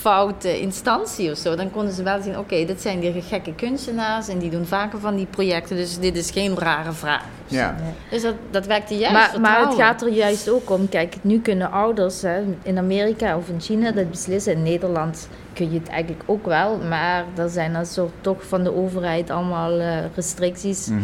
foute 0.00 0.60
instantie 0.60 1.30
of 1.30 1.38
zo. 1.38 1.54
Dan 1.54 1.70
konden 1.70 1.92
ze 1.92 2.02
wel 2.02 2.22
zien, 2.22 2.38
oké, 2.38 2.64
dit 2.64 2.80
zijn 2.80 3.00
die 3.00 3.22
gekke 3.22 3.54
kunstenaars 3.54 4.28
en 4.28 4.38
die 4.38 4.50
doen 4.50 4.66
vaker 4.66 5.00
van 5.00 5.16
die 5.16 5.26
projecten. 5.26 5.76
Dus 5.76 5.98
dit 5.98 6.16
is 6.16 6.30
geen 6.30 6.58
rare 6.58 6.92
vraag. 6.92 7.24
Ja. 7.46 7.76
Dus 8.10 8.22
dat, 8.22 8.34
dat 8.50 8.66
werkte 8.66 8.94
juist 8.94 9.12
Maar, 9.14 9.40
maar 9.40 9.66
het 9.66 9.74
gaat 9.74 10.02
er 10.02 10.08
juist 10.08 10.48
ook 10.50 10.70
om, 10.70 10.88
kijk, 10.88 11.16
nu 11.20 11.40
kunnen 11.40 11.70
ouders 11.70 12.22
hè, 12.22 12.42
in 12.62 12.78
Amerika 12.78 13.36
of 13.36 13.48
in 13.48 13.60
China 13.60 13.90
dat 13.90 14.10
beslissen. 14.10 14.52
In 14.52 14.62
Nederland 14.62 15.28
kun 15.52 15.72
je 15.72 15.78
het 15.78 15.88
eigenlijk 15.88 16.22
ook 16.26 16.46
wel, 16.46 16.78
maar 16.88 17.24
er 17.36 17.48
zijn 17.48 17.72
dan 17.72 17.86
soort 17.86 18.12
toch 18.20 18.46
van 18.46 18.64
de 18.64 18.74
overheid 18.74 19.30
allemaal 19.30 19.78
eh, 19.78 19.96
restricties. 20.14 20.86
Mhm. 20.86 21.00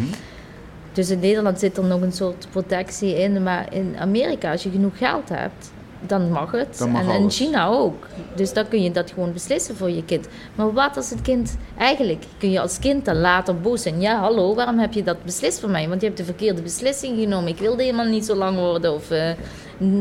Dus 0.91 1.09
in 1.09 1.19
Nederland 1.19 1.59
zit 1.59 1.77
er 1.77 1.83
nog 1.83 2.01
een 2.01 2.11
soort 2.11 2.47
protectie 2.51 3.19
in, 3.19 3.43
maar 3.43 3.73
in 3.73 3.95
Amerika, 3.99 4.51
als 4.51 4.63
je 4.63 4.69
genoeg 4.69 4.97
geld 4.97 5.29
hebt, 5.29 5.71
dan 5.99 6.31
mag 6.31 6.51
het. 6.51 6.77
Dan 6.77 6.89
mag 6.89 7.01
en 7.01 7.09
in 7.09 7.15
alles. 7.21 7.37
China 7.37 7.67
ook. 7.67 8.07
Dus 8.35 8.53
dan 8.53 8.67
kun 8.67 8.83
je 8.83 8.91
dat 8.91 9.11
gewoon 9.11 9.33
beslissen 9.33 9.75
voor 9.75 9.89
je 9.89 10.03
kind. 10.05 10.27
Maar 10.55 10.73
wat 10.73 10.97
als 10.97 11.09
het 11.09 11.21
kind, 11.21 11.57
eigenlijk 11.77 12.23
kun 12.37 12.51
je 12.51 12.59
als 12.59 12.79
kind 12.79 13.05
dan 13.05 13.15
later 13.19 13.59
boos 13.61 13.81
zijn. 13.81 14.01
Ja, 14.01 14.19
hallo, 14.19 14.55
waarom 14.55 14.79
heb 14.79 14.93
je 14.93 15.03
dat 15.03 15.23
beslist 15.23 15.59
voor 15.59 15.69
mij? 15.69 15.87
Want 15.87 16.01
je 16.01 16.07
hebt 16.07 16.19
de 16.19 16.25
verkeerde 16.25 16.61
beslissing 16.61 17.19
genomen. 17.19 17.49
Ik 17.49 17.57
wilde 17.57 17.83
helemaal 17.83 18.05
niet 18.05 18.25
zo 18.25 18.35
lang 18.35 18.57
worden. 18.57 18.93
Of 18.93 19.11
eh, 19.11 19.31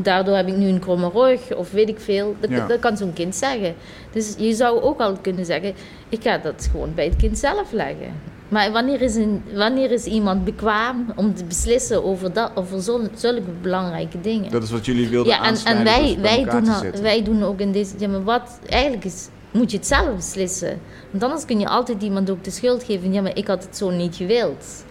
daardoor 0.02 0.36
heb 0.36 0.48
ik 0.48 0.56
nu 0.56 0.68
een 0.68 0.78
kromme 0.80 1.10
rug. 1.14 1.54
Of 1.54 1.70
weet 1.70 1.88
ik 1.88 2.00
veel. 2.00 2.34
Dat, 2.40 2.50
Ja. 2.50 2.66
dat 2.66 2.78
kan 2.78 2.96
zo'n 2.96 3.12
kind 3.12 3.34
zeggen. 3.36 3.74
Dus 4.12 4.34
je 4.38 4.54
zou 4.54 4.80
ook 4.80 5.00
al 5.00 5.16
kunnen 5.20 5.44
zeggen, 5.44 5.74
ik 6.08 6.22
ga 6.22 6.38
dat 6.38 6.68
gewoon 6.70 6.94
bij 6.94 7.04
het 7.04 7.16
kind 7.16 7.38
zelf 7.38 7.72
leggen. 7.72 8.34
Maar 8.48 8.72
wanneer 8.72 9.02
is, 9.02 9.14
een, 9.14 9.42
wanneer 9.54 9.90
is 9.90 10.04
iemand 10.04 10.44
bekwaam 10.44 11.06
om 11.16 11.34
te 11.34 11.44
beslissen 11.44 12.04
over, 12.04 12.32
dat, 12.32 12.50
over 12.54 12.80
zo'n- 12.82 13.08
zulke 13.14 13.50
belangrijke 13.62 14.20
dingen? 14.20 14.50
Dat 14.50 14.62
is 14.62 14.70
wat 14.70 14.86
jullie 14.86 15.08
wilden 15.08 15.32
Ja, 15.32 15.44
en, 15.44 15.54
door 15.74 15.84
wij, 15.84 16.18
wij, 16.20 16.44
doen, 16.44 16.68
al- 16.68 17.00
wij 17.02 17.22
doen 17.22 17.42
ook 17.42 17.60
in 17.60 17.72
deze... 17.72 17.94
Ja, 17.98 18.08
maar 18.08 18.24
wat 18.24 18.58
eigenlijk 18.68 19.04
is... 19.04 19.28
Moet 19.50 19.70
je 19.70 19.76
het 19.76 19.86
zelf 19.86 20.14
beslissen. 20.16 20.78
Want 21.10 21.22
anders 21.22 21.44
kun 21.44 21.60
je 21.60 21.68
altijd 21.68 22.02
iemand 22.02 22.30
ook 22.30 22.44
de 22.44 22.50
schuld 22.50 22.82
geven. 22.82 23.12
Ja, 23.12 23.22
maar 23.22 23.36
ik 23.36 23.46
had 23.46 23.62
het 23.64 23.76
zo 23.76 23.90
niet 23.90 24.16
gewild. 24.16 24.84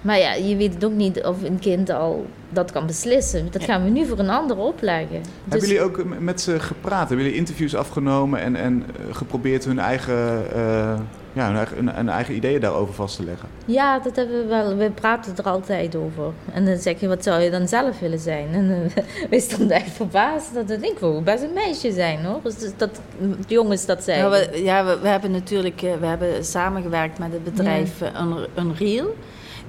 Maar 0.00 0.18
ja, 0.18 0.32
je 0.34 0.56
weet 0.56 0.74
het 0.74 0.84
ook 0.84 0.92
niet 0.92 1.22
of 1.24 1.42
een 1.42 1.58
kind 1.58 1.90
al 1.90 2.26
dat 2.48 2.72
kan 2.72 2.86
beslissen. 2.86 3.48
Dat 3.50 3.64
gaan 3.64 3.84
we 3.84 3.90
nu 3.90 4.06
voor 4.06 4.18
een 4.18 4.30
ander 4.30 4.56
opleggen. 4.56 5.20
Dus- 5.22 5.28
Hebben 5.48 5.68
jullie 5.68 5.82
ook 5.82 6.04
met 6.20 6.40
ze 6.40 6.60
gepraat? 6.60 7.08
Hebben 7.08 7.24
jullie 7.26 7.38
interviews 7.40 7.74
afgenomen 7.74 8.40
en, 8.40 8.56
en 8.56 8.82
eh, 8.86 9.14
geprobeerd 9.14 9.64
hun 9.64 9.78
eigen, 9.78 10.52
eh, 10.54 11.00
ja, 11.34 11.46
hun 11.46 11.56
eigen, 11.56 11.76
hun, 11.76 11.88
hun 11.94 12.08
eigen 12.08 12.34
ideeën 12.34 12.60
daarover 12.60 12.94
vast 12.94 13.16
te 13.16 13.24
leggen? 13.24 13.48
Ja, 13.64 13.98
dat 13.98 14.16
hebben 14.16 14.38
we 14.42 14.46
wel. 14.46 14.76
We 14.76 14.90
praten 14.90 15.32
er 15.36 15.44
altijd 15.44 15.96
over. 15.96 16.32
En 16.52 16.64
dan 16.64 16.76
zeg 16.76 17.00
je, 17.00 17.08
wat 17.08 17.22
zou 17.24 17.40
je 17.40 17.50
dan 17.50 17.68
zelf 17.68 17.98
willen 17.98 18.18
zijn? 18.18 18.48
En 18.52 18.64
uh, 18.70 19.04
wij 19.30 19.38
stonden 19.38 19.76
echt 19.76 19.90
verbaasd. 19.90 20.54
Dat 20.54 20.70
ik 20.70 20.98
wil 21.00 21.22
best 21.22 21.42
een 21.42 21.52
meisje 21.52 21.92
zijn, 21.92 22.24
hoor. 22.24 22.40
Dus 22.42 22.54
dat 22.76 23.00
jongens 23.46 23.86
dat 23.86 23.98
Ja, 23.98 24.02
zeiden. 24.04 24.30
we, 24.30 24.62
ja, 24.62 24.84
we, 24.84 24.98
we 25.02 25.08
hebben 25.08 25.30
natuurlijk 25.30 25.82
eh, 25.82 25.92
we 26.00 26.06
hebben 26.06 26.44
samengewerkt 26.44 27.18
met 27.18 27.32
het 27.32 27.44
bedrijf 27.44 28.00
eh, 28.00 28.20
Un- 28.20 28.46
Unreal. 28.58 29.06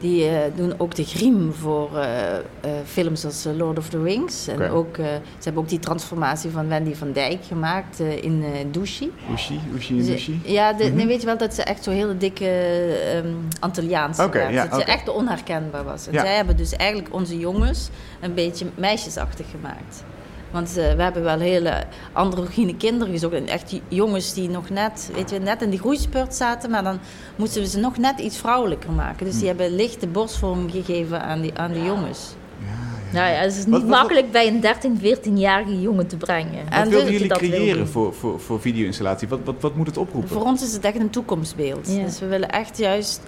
Die 0.05 0.27
eh, 0.29 0.37
doen 0.55 0.73
ook 0.77 0.95
de 0.95 1.03
griem 1.03 1.53
voor 1.53 1.97
eh, 1.97 2.35
eh, 2.35 2.41
films 2.85 3.25
als 3.25 3.47
Lord 3.57 3.77
of 3.77 3.89
the 3.89 4.01
Rings. 4.01 4.47
En 4.47 4.69
ook, 4.69 4.95
ze 4.95 5.19
hebben 5.43 5.61
ook 5.63 5.69
die 5.69 5.79
transformatie 5.79 6.49
van 6.49 6.67
Wendy 6.67 6.93
van 6.93 7.11
Dijk 7.11 7.43
gemaakt 7.45 7.99
in 7.99 8.43
eh 8.43 8.65
Douchy. 8.71 9.09
Ushi, 9.33 9.59
Ushi 9.75 9.99
en 9.99 10.05
Dushi? 10.05 10.41
Ja, 10.43 10.73
de, 10.73 10.83
Mhm. 10.83 10.95
nee, 10.95 11.05
weet 11.07 11.19
je 11.19 11.25
wel 11.25 11.37
dat 11.37 11.53
ze 11.53 11.63
echt 11.63 11.83
zo 11.83 11.91
hele 11.91 12.17
dikke 12.17 12.47
ehm 13.13 13.27
Antilliaanse 13.59 14.29
ja, 14.51 14.65
dat 14.67 14.79
ze 14.79 14.85
echt 14.85 15.09
onherkenbaar 15.09 15.83
was. 15.83 16.07
En 16.07 16.13
Ja. 16.13 16.21
zij 16.21 16.35
hebben 16.35 16.57
dus 16.57 16.71
eigenlijk 16.73 17.13
onze 17.13 17.39
jongens 17.39 17.89
een 18.21 18.33
beetje 18.33 18.65
meisjesachtig 18.75 19.45
gemaakt. 19.51 20.03
Want 20.55 20.77
eh, 20.77 20.93
we 20.95 21.01
hebben 21.03 21.23
wel 21.23 21.39
hele 21.39 21.83
androgyne 22.11 22.75
kinderen 22.75 23.13
gezocht. 23.13 23.33
En 23.33 23.47
echt 23.47 23.69
die 23.69 23.81
jongens 23.87 24.33
die 24.33 24.49
nog 24.49 24.69
net, 24.69 25.09
weet 25.13 25.29
je, 25.29 25.39
net 25.39 25.61
in 25.61 25.69
de 25.69 25.77
groeispurt 25.77 26.35
zaten. 26.35 26.69
Maar 26.69 26.83
dan 26.83 26.99
moesten 27.35 27.61
we 27.61 27.67
ze 27.67 27.79
nog 27.79 27.97
net 27.97 28.19
iets 28.19 28.37
vrouwelijker 28.37 28.91
maken. 28.91 29.25
Dus 29.25 29.37
die 29.37 29.47
hebben 29.47 29.75
lichte 29.75 30.07
borstvorm 30.07 30.69
gegeven 30.71 31.21
aan 31.21 31.41
die, 31.41 31.53
aan 31.57 31.71
de 31.71 31.83
jongens. 31.83 32.35
Nou 33.11 33.29
ja, 33.29 33.35
het 33.35 33.51
is 33.51 33.57
niet 33.57 33.69
Wat- 33.69 33.81
wat- 33.81 33.89
makkelijk 33.89 34.31
bij 34.31 34.47
een 34.47 34.59
13, 34.59 34.99
14-jarige 34.99 35.81
jongen 35.81 36.07
te 36.07 36.17
brengen. 36.17 36.63
Wat 36.63 36.73
En 36.73 36.89
wilden 36.89 36.99
dus- 37.11 37.11
jullie 37.11 37.27
wil 37.27 37.37
creëren 37.37 37.87
voor, 37.87 38.13
voor, 38.13 38.39
voor 38.39 38.61
video-installatie? 38.61 39.27
Wat, 39.27 39.39
wat, 39.43 39.55
wat 39.59 39.75
moet 39.75 39.87
het 39.87 39.97
oproepen? 39.97 40.29
Voor 40.29 40.43
ons 40.43 40.63
is 40.63 40.73
het 40.73 40.83
echt 40.83 40.99
een 40.99 41.09
toekomstbeeld. 41.09 41.87
Ja. 41.87 42.03
Dus 42.03 42.19
we 42.19 42.25
willen 42.25 42.49
echt 42.49 42.77
juist. 42.77 43.21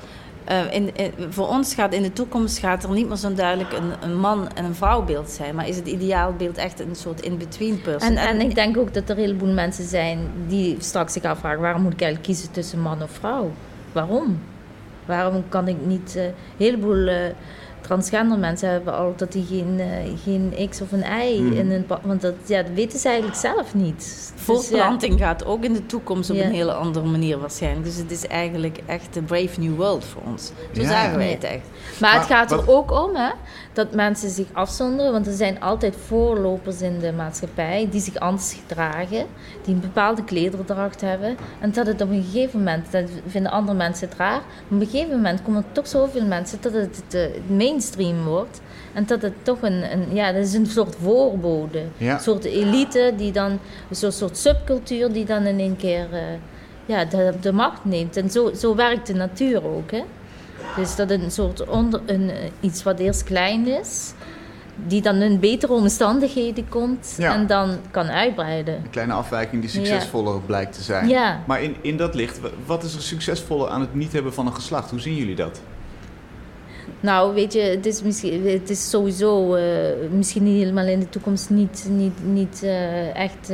Eh, 0.47 0.73
in, 0.73 0.95
in- 0.95 1.13
voor 1.29 1.47
ons 1.47 1.73
gaat 1.73 1.93
in 1.93 2.01
de 2.01 2.13
toekomst 2.13 2.57
gaat 2.57 2.83
er 2.83 2.89
niet 2.91 3.07
meer 3.07 3.17
zo 3.17 3.33
duidelijk 3.33 3.71
een, 3.73 3.91
een 4.09 4.17
man- 4.19 4.49
en 4.53 4.65
een 4.65 4.75
vrouwbeeld 4.75 5.29
zijn. 5.29 5.55
Maar 5.55 5.67
is 5.67 5.75
het 5.75 5.87
ideaalbeeld 5.87 6.57
echt 6.57 6.79
een 6.79 6.95
soort 6.95 7.21
in-between 7.21 7.81
person. 7.81 8.17
En, 8.17 8.27
en 8.27 8.41
ik 8.41 8.55
denk 8.55 8.77
ook 8.77 8.93
dat 8.93 9.09
er 9.09 9.15
een 9.17 9.21
heleboel 9.23 9.53
mensen 9.53 9.83
zijn 9.85 10.19
die 10.47 10.75
straks 10.79 11.13
zich 11.13 11.23
afvragen... 11.23 11.61
waarom 11.61 11.81
moet 11.81 11.93
ik 11.93 12.01
eigenlijk 12.01 12.31
kiezen 12.33 12.51
tussen 12.51 12.79
man 12.79 13.03
of 13.03 13.11
vrouw? 13.11 13.51
Waarom? 13.91 14.39
Waarom 15.05 15.43
kan 15.49 15.67
ik 15.67 15.77
niet... 15.85 16.15
eh, 16.15 16.23
een 16.25 16.33
heleboel 16.57 17.07
eh, 17.07 17.15
transgender 17.81 18.37
mensen 18.37 18.69
hebben 18.69 18.97
al 18.97 19.13
dat 19.15 19.31
die 19.31 19.45
geen, 19.45 19.79
eh, 19.79 19.87
geen 20.23 20.67
X 20.69 20.81
of 20.81 20.91
een 20.91 21.03
Y 21.29 21.39
Mhm. 21.41 21.53
in 21.57 21.71
een... 21.71 21.85
pa- 21.85 21.99
Want 22.03 22.21
dat, 22.21 22.33
ja, 22.45 22.61
dat 22.63 22.71
weten 22.73 22.99
ze 22.99 23.07
eigenlijk 23.07 23.37
zelf 23.37 23.73
niet. 23.75 23.95
Dus 23.97 24.31
ja, 24.35 24.41
Voortplanting 24.43 25.19
gaat 25.19 25.45
ook 25.45 25.63
in 25.63 25.73
de 25.73 25.85
toekomst 25.85 26.29
op 26.29 26.35
Ja. 26.35 26.43
een 26.45 26.51
hele 26.51 26.73
andere 26.73 27.05
manier 27.05 27.39
waarschijnlijk. 27.39 27.85
Dus 27.85 27.95
het 27.97 28.11
is 28.11 28.27
eigenlijk 28.27 28.79
echt 28.85 29.15
een 29.15 29.25
brave 29.25 29.59
new 29.59 29.75
world 29.75 30.05
voor 30.05 30.21
ons. 30.25 30.51
Zo 30.71 30.81
Ja, 30.81 30.87
zagen 30.87 31.17
wij 31.17 31.31
het 31.31 31.43
echt. 31.43 31.67
Maar 31.99 32.13
het 32.13 32.25
gaat 32.25 32.51
er 32.51 32.69
ook 32.69 32.91
om 32.91 33.15
hè, 33.15 33.29
dat 33.77 33.93
mensen 33.93 34.29
zich 34.29 34.47
afzonderen, 34.53 35.11
want 35.11 35.27
er 35.27 35.33
zijn 35.33 35.61
altijd 35.61 35.95
voorlopers 36.05 36.81
in 36.81 36.99
de 36.99 37.11
maatschappij 37.11 37.87
die 37.91 38.01
zich 38.01 38.15
anders 38.15 38.53
gedragen, 38.53 39.25
die 39.63 39.73
een 39.73 39.79
bepaalde 39.79 40.23
klederdracht 40.23 41.01
hebben. 41.01 41.37
En 41.59 41.71
dat 41.71 41.87
het 41.87 42.01
op 42.01 42.09
een 42.09 42.23
gegeven 42.23 42.59
moment, 42.59 42.91
dat 42.91 43.09
vinden 43.27 43.51
andere 43.51 43.77
mensen 43.77 44.07
het 44.07 44.17
raar, 44.17 44.41
maar 44.67 44.79
op 44.79 44.81
een 44.81 44.85
gegeven 44.85 45.15
moment 45.15 45.41
komen 45.41 45.63
er 45.63 45.71
toch 45.71 45.87
zoveel 45.87 46.25
mensen 46.25 46.57
dat 46.61 46.73
het 46.73 47.15
mainstream 47.47 48.23
wordt. 48.23 48.61
En 48.93 49.05
dat 49.05 49.21
het 49.21 49.33
toch 49.41 49.61
een, 49.61 49.91
een 49.91 50.15
ja, 50.15 50.31
dat 50.31 50.43
is 50.43 50.53
een 50.53 50.65
soort 50.65 50.95
voorbode. 51.01 51.81
Ja. 51.97 52.13
Een 52.13 52.19
soort 52.19 52.43
elite 52.45 53.13
die 53.17 53.31
dan, 53.31 53.51
een 53.89 53.95
soort, 53.95 54.13
soort 54.13 54.37
subcultuur 54.37 55.11
die 55.11 55.25
dan 55.25 55.43
in 55.43 55.59
één 55.59 55.75
keer 55.75 56.07
eh, 56.11 56.21
ja, 56.85 57.05
de, 57.05 57.33
de 57.41 57.51
macht 57.51 57.85
neemt. 57.85 58.17
En 58.17 58.29
zo, 58.29 58.53
zo 58.53 58.75
werkt 58.75 59.07
de 59.07 59.13
natuur 59.13 59.65
ook. 59.65 59.91
Hè? 59.91 60.03
Dus 60.75 60.95
dat 60.95 61.11
een 61.11 61.31
soort 61.31 61.67
onder, 61.69 62.01
een, 62.05 62.29
eh, 62.29 62.35
iets 62.59 62.83
wat 62.83 62.99
eerst 62.99 63.23
klein 63.23 63.67
is, 63.67 64.13
die 64.87 65.01
dan 65.01 65.15
in 65.15 65.39
betere 65.39 65.73
omstandigheden 65.73 66.69
komt 66.69 67.15
Ja. 67.17 67.33
en 67.33 67.47
dan 67.47 67.77
kan 67.91 68.05
uitbreiden. 68.07 68.75
Een 68.75 68.89
kleine 68.89 69.13
afwijking 69.13 69.61
die 69.61 69.69
succesvoller 69.69 70.41
blijkt 70.41 70.73
te 70.73 70.81
zijn. 70.81 71.07
Ja. 71.07 71.43
Maar 71.47 71.61
in, 71.63 71.75
in 71.81 71.97
dat 71.97 72.15
licht, 72.15 72.39
wa- 72.39 72.49
wat 72.65 72.83
is 72.83 72.95
er 72.95 73.01
succesvoller 73.01 73.69
aan 73.69 73.81
het 73.81 73.95
niet 73.95 74.11
hebben 74.13 74.33
van 74.33 74.45
een 74.47 74.53
geslacht? 74.55 74.89
Hoe 74.89 74.99
zien 74.99 75.15
jullie 75.15 75.35
dat? 75.35 75.61
Nou, 76.99 77.33
weet 77.33 77.53
je, 77.53 77.59
het 77.61 77.85
is, 77.85 78.01
misschien, 78.01 78.47
het 78.47 78.69
is 78.69 78.89
sowieso 78.89 79.55
eh, 79.55 79.63
misschien 80.11 80.43
niet 80.43 80.57
helemaal 80.59 80.85
in 80.87 80.99
de 80.99 81.09
toekomst 81.09 81.49
niet, 81.49 81.85
niet, 81.89 82.23
niet 82.23 82.61
eh, 82.63 83.15
echt 83.15 83.51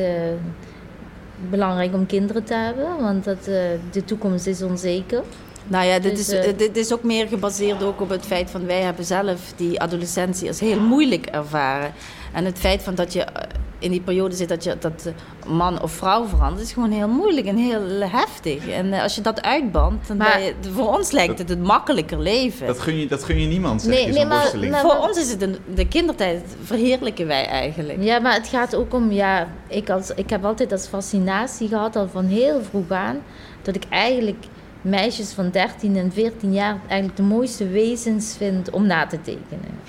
belangrijk 1.50 1.94
om 1.94 2.06
kinderen 2.06 2.44
te 2.44 2.54
hebben, 2.54 3.02
want 3.02 3.24
dat, 3.24 3.44
de 3.92 4.04
toekomst 4.06 4.48
is 4.48 4.62
onzeker. 4.62 5.22
Nou 5.68 5.86
ja, 5.86 6.00
dit, 6.00 6.16
Dus, 6.16 6.30
is, 6.30 6.46
eh, 6.46 6.58
dit 6.58 6.78
is 6.78 6.94
ook 6.94 7.04
meer 7.04 7.28
gebaseerd 7.28 7.84
ook 7.84 8.02
op 8.02 8.10
het 8.10 8.26
feit 8.26 8.50
van 8.52 8.66
wij 8.66 8.82
hebben 8.82 9.06
zelf 9.06 9.54
die 9.56 9.82
adolescentie 9.82 10.48
als 10.48 10.60
heel 10.60 10.80
moeilijk 10.80 11.26
ervaren. 11.26 11.92
En 12.34 12.46
het 12.46 12.58
feit 12.60 12.84
van 12.84 12.96
dat 12.96 13.14
je 13.14 13.22
eh, 13.24 13.44
in 13.80 13.92
die 13.92 14.02
periode 14.02 14.36
zit 14.36 14.50
dat 14.50 14.64
je 14.64 14.78
dat 14.80 15.06
eh, 15.06 15.50
man 15.52 15.82
of 15.82 15.92
vrouw 15.92 16.26
verandert, 16.28 16.66
is 16.66 16.74
gewoon 16.74 16.92
heel 16.92 17.08
moeilijk 17.08 17.46
en 17.48 17.56
heel 17.58 17.82
heftig. 18.10 18.68
En 18.68 18.94
eh, 18.94 19.04
als 19.04 19.16
je 19.16 19.22
dat 19.22 19.42
uitbandt, 19.42 20.08
dan 20.08 20.18
Maar- 20.18 20.34
ben 20.34 20.44
je, 20.44 20.54
voor 20.74 20.98
ons 20.98 21.12
lijkt 21.12 21.38
het 21.40 21.50
een 21.50 21.62
makkelijker 21.62 22.20
leven. 22.20 22.68
Dat 22.68 22.80
gun 22.80 23.00
je, 23.00 23.08
dat 23.08 23.24
gun 23.24 23.40
je 23.42 23.48
niemand, 23.48 23.82
zeg 23.82 23.92
Nee, 23.94 24.00
je, 24.06 24.12
nee, 24.12 24.20
zo'n 24.52 24.70
maar- 24.70 24.82
voor 24.82 24.98
ons 25.08 25.18
is 25.18 25.30
het 25.32 25.42
een, 25.42 25.58
de 25.76 25.88
kindertijd 25.88 26.42
verheerlijken 26.64 27.28
wij 27.28 27.46
eigenlijk. 27.46 28.04
Ja, 28.04 28.20
maar 28.20 28.34
het 28.34 28.48
gaat 28.48 28.76
ook 28.76 28.94
om, 28.94 29.12
ja, 29.12 29.48
ik, 29.68 29.90
als, 29.90 30.12
ik 30.16 30.30
heb 30.30 30.46
altijd 30.46 30.72
als 30.72 30.88
fascinatie 30.88 31.68
gehad, 31.68 31.96
al 31.96 32.08
van 32.12 32.26
heel 32.26 32.62
vroeg 32.70 32.90
aan, 32.92 33.22
dat 33.62 33.76
ik 33.76 33.84
eigenlijk 33.90 34.44
meisjes 34.84 35.32
van 35.32 35.50
13 35.50 35.96
en 35.98 36.12
14 36.12 36.54
jaar 36.54 36.80
eigenlijk 36.88 37.18
de 37.18 37.24
mooiste 37.24 37.68
wezens 37.68 38.36
vind 38.38 38.70
om 38.70 38.86
na 38.86 39.06
te 39.06 39.22
tekenen. 39.22 39.80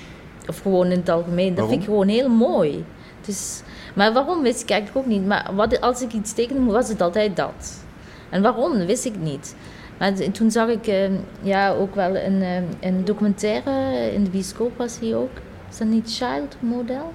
Of 0.48 0.61
gewoon 0.61 0.87
in 0.90 0.98
het 0.98 1.09
algemeen. 1.09 1.48
Dat 1.48 1.54
Waarom? 1.54 1.70
vind 1.70 1.83
ik 1.83 1.88
gewoon 1.88 2.09
heel 2.09 2.28
mooi. 2.28 2.85
Dus, 3.26 3.62
maar 3.94 4.12
waarom 4.12 4.42
wist 4.42 4.62
ik 4.62 4.70
eigenlijk 4.70 5.07
ook 5.07 5.12
niet. 5.12 5.26
Maar 5.26 5.50
wat, 5.54 5.80
als 5.80 6.02
ik 6.02 6.12
iets 6.12 6.33
tekende, 6.33 6.72
was 6.72 6.88
het 6.88 7.00
altijd 7.00 7.37
dat. 7.37 7.85
En 8.30 8.42
waarom, 8.42 8.87
wist 8.87 9.04
ik 9.04 9.16
niet. 9.20 9.54
Maar 9.98 10.14
toen 10.33 10.50
zag 10.50 10.68
ik 10.68 10.87
eh, 10.87 11.11
ja, 11.42 11.72
ook 11.72 11.94
wel 11.94 12.16
een, 12.16 12.42
eh, 12.42 12.88
een 12.88 13.04
documentaire, 13.04 14.11
in 14.12 14.24
de 14.24 14.30
bioscoop 14.30 14.76
was 14.76 14.98
hij 15.00 15.14
ook. 15.14 15.30
Is 15.70 15.78
dat 15.78 15.88
niet 15.88 16.14
Child 16.16 16.57
Model? 16.61 17.12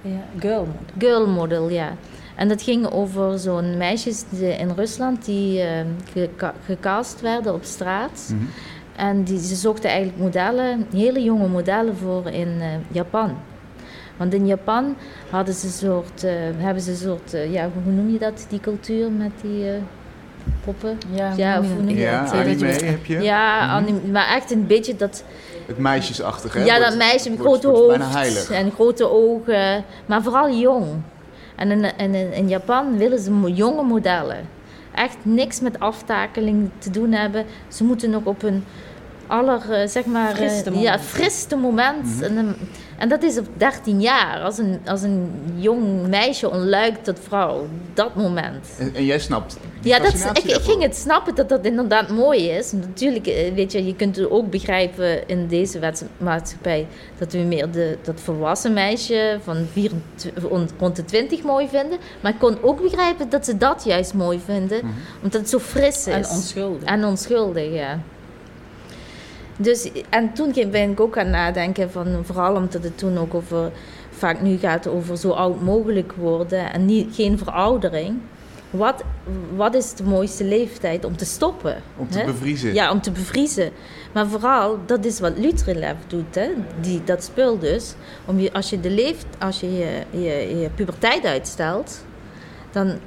Ja, 0.00 0.24
girl. 0.38 0.68
Girl 0.98 1.26
Model, 1.26 1.68
ja. 1.68 1.96
En 2.34 2.48
dat 2.48 2.62
ging 2.62 2.90
over 2.90 3.38
zo'n 3.38 3.76
meisjes 3.76 4.24
in 4.58 4.70
Rusland 4.76 5.24
die 5.24 5.60
eh, 5.60 5.68
geka- 6.12 6.54
gecast 6.64 7.20
werden 7.20 7.54
op 7.54 7.64
straat. 7.64 8.32
Mhm. 8.32 8.44
En 8.96 9.22
die, 9.22 9.38
ze 9.38 9.54
zochten 9.54 9.90
eigenlijk 9.90 10.18
modellen, 10.18 10.86
hele 10.92 11.22
jonge 11.22 11.48
modellen 11.48 11.96
voor 11.96 12.26
in 12.26 12.56
eh, 12.60 12.66
Japan. 12.90 13.36
Want 14.16 14.34
in 14.34 14.46
Japan 14.46 14.96
hadden 15.30 15.54
ze 15.54 15.66
een 15.66 15.72
soort, 15.72 16.24
uh, 16.24 16.30
hebben 16.56 16.82
ze 16.82 16.90
een 16.90 16.96
soort, 16.96 17.34
uh, 17.34 17.52
ja, 17.52 17.70
hoe 17.84 17.92
noem 17.92 18.12
je 18.12 18.18
dat, 18.18 18.46
die 18.48 18.60
cultuur 18.60 19.10
met 19.10 19.30
die 19.42 19.64
uh, 19.64 19.72
poppen? 20.64 20.98
Ja, 21.10 21.32
ja, 21.36 21.58
of 21.58 21.66
hoe 21.66 21.82
noem 21.82 21.88
je 21.88 22.00
ja, 22.00 22.24
dat? 22.24 22.32
Anime 22.32 22.66
heb 22.66 23.04
je? 23.06 23.20
Ja, 23.20 23.62
mm 23.62 23.68
-hmm. 23.68 23.76
anime, 23.76 24.12
maar 24.12 24.28
echt 24.28 24.50
een 24.50 24.66
beetje 24.66 24.96
dat... 24.96 25.24
Het 25.66 25.78
meisjesachtige, 25.78 26.58
hè? 26.58 26.64
Ja, 26.64 26.78
dat 26.78 26.96
meisje 26.96 27.30
met 27.30 27.38
grote 27.38 27.68
hoofd 27.68 28.50
en 28.50 28.70
grote 28.70 29.10
ogen, 29.10 29.84
maar 30.06 30.22
vooral 30.22 30.50
jong. 30.50 30.86
En 31.54 31.70
in, 31.70 31.96
in, 31.96 32.32
in 32.32 32.48
Japan 32.48 32.96
willen 32.96 33.18
ze 33.18 33.52
jonge 33.52 33.82
modellen. 33.82 34.48
Echt 34.94 35.16
niks 35.22 35.60
met 35.60 35.80
aftakeling 35.80 36.70
te 36.78 36.90
doen 36.90 37.12
hebben. 37.12 37.44
Ze 37.68 37.84
moeten 37.84 38.14
ook 38.14 38.26
op 38.26 38.40
hun 38.40 38.64
aller, 39.26 39.82
uh, 39.82 39.88
zeg 39.88 40.04
maar, 40.04 40.42
ja, 40.72 40.92
het 40.92 41.00
friste 41.00 41.56
moment. 41.56 42.04
Mm 42.04 42.22
-hmm. 42.22 42.38
en, 42.38 42.56
en, 42.98 43.08
dat 43.08 43.22
is 43.22 43.38
op 43.38 43.46
13 43.56 44.00
jaar, 44.00 44.40
als 44.40 44.58
een, 44.58 44.80
als 44.86 45.02
een 45.02 45.30
jong 45.56 46.06
meisje 46.08 46.50
ontluikt 46.50 47.04
tot 47.04 47.18
vrouw. 47.22 47.66
Dat 47.94 48.14
moment. 48.14 48.66
En, 48.78 48.94
en 48.94 49.04
jij 49.04 49.18
snapt 49.18 49.56
Ja, 49.80 49.98
dat, 49.98 50.14
ik, 50.14 50.44
ik, 50.44 50.60
ging 50.60 50.82
het 50.82 50.96
snappen 50.96 51.34
dat 51.34 51.48
dat 51.48 51.64
inderdaad 51.64 52.08
mooi 52.08 52.48
is. 52.48 52.72
Natuurlijk, 52.72 53.24
weet 53.54 53.72
je, 53.72 53.86
je 53.86 53.94
kunt 53.96 54.16
het 54.16 54.30
ook 54.30 54.50
begrijpen 54.50 55.28
in 55.28 55.46
deze 55.46 55.78
maatschappij... 56.18 56.86
dat 57.18 57.32
we 57.32 57.38
meer 57.38 57.70
de, 57.70 57.98
dat 58.02 58.20
volwassen 58.20 58.72
meisje 58.72 59.38
van 59.42 59.66
24, 59.72 60.42
rond 60.78 60.96
de 60.96 61.04
20 61.04 61.42
mooi 61.42 61.68
vinden. 61.68 61.98
Maar 62.20 62.32
ik 62.32 62.38
kon 62.38 62.62
ook 62.62 62.82
begrijpen 62.82 63.28
dat 63.28 63.44
ze 63.44 63.56
dat 63.56 63.84
juist 63.84 64.14
mooi 64.14 64.40
vinden. 64.44 64.78
Mm 64.82 64.90
-hmm. 64.90 64.98
Omdat 65.22 65.40
het 65.40 65.50
zo 65.50 65.58
fris 65.58 66.06
is. 66.06 66.06
En 66.06 66.26
onschuldig. 66.28 66.88
En 66.88 67.04
onschuldig, 67.04 67.72
ja. 67.72 68.00
Dus, 69.56 69.90
en 70.08 70.32
toen 70.32 70.52
ben 70.70 70.90
ik 70.90 71.00
ook 71.00 71.18
aan 71.18 71.30
nadenken, 71.30 71.90
van, 71.90 72.24
vooral 72.24 72.54
omdat 72.54 72.82
het 72.82 72.98
toen 72.98 73.18
ook 73.18 73.34
over, 73.34 73.70
vaak 74.10 74.40
nu 74.40 74.58
gaat 74.58 74.86
over 74.86 75.16
zo 75.16 75.30
oud 75.30 75.60
mogelijk 75.60 76.12
worden 76.12 76.72
en 76.72 76.84
niet, 76.84 77.14
geen 77.14 77.38
veroudering. 77.38 78.18
Wat, 78.70 79.02
wat 79.56 79.74
is 79.74 79.94
de 79.94 80.04
mooiste 80.04 80.44
leeftijd 80.44 81.04
om 81.04 81.16
te 81.16 81.24
stoppen? 81.24 81.82
Om 81.96 82.08
te 82.08 82.18
hè? 82.18 82.24
bevriezen. 82.24 82.74
Ja, 82.74 82.90
om 82.90 83.00
te 83.00 83.10
bevriezen. 83.10 83.70
Maar 84.12 84.26
vooral, 84.26 84.78
dat 84.86 85.04
is 85.04 85.20
wat 85.20 85.38
Lutrelev 85.38 85.96
doet, 86.06 86.34
hè? 86.34 86.48
Die, 86.80 87.04
dat 87.04 87.24
spul 87.24 87.58
dus. 87.58 87.94
Om 88.24 88.38
je, 88.38 88.52
als 88.52 88.70
je, 88.70 88.80
de 88.80 88.90
leeft, 88.90 89.26
als 89.38 89.60
je, 89.60 89.72
je, 89.72 90.04
je, 90.10 90.58
je 90.60 90.70
puberteit 90.74 91.24
uitstelt, 91.24 92.04
dan, 92.70 92.98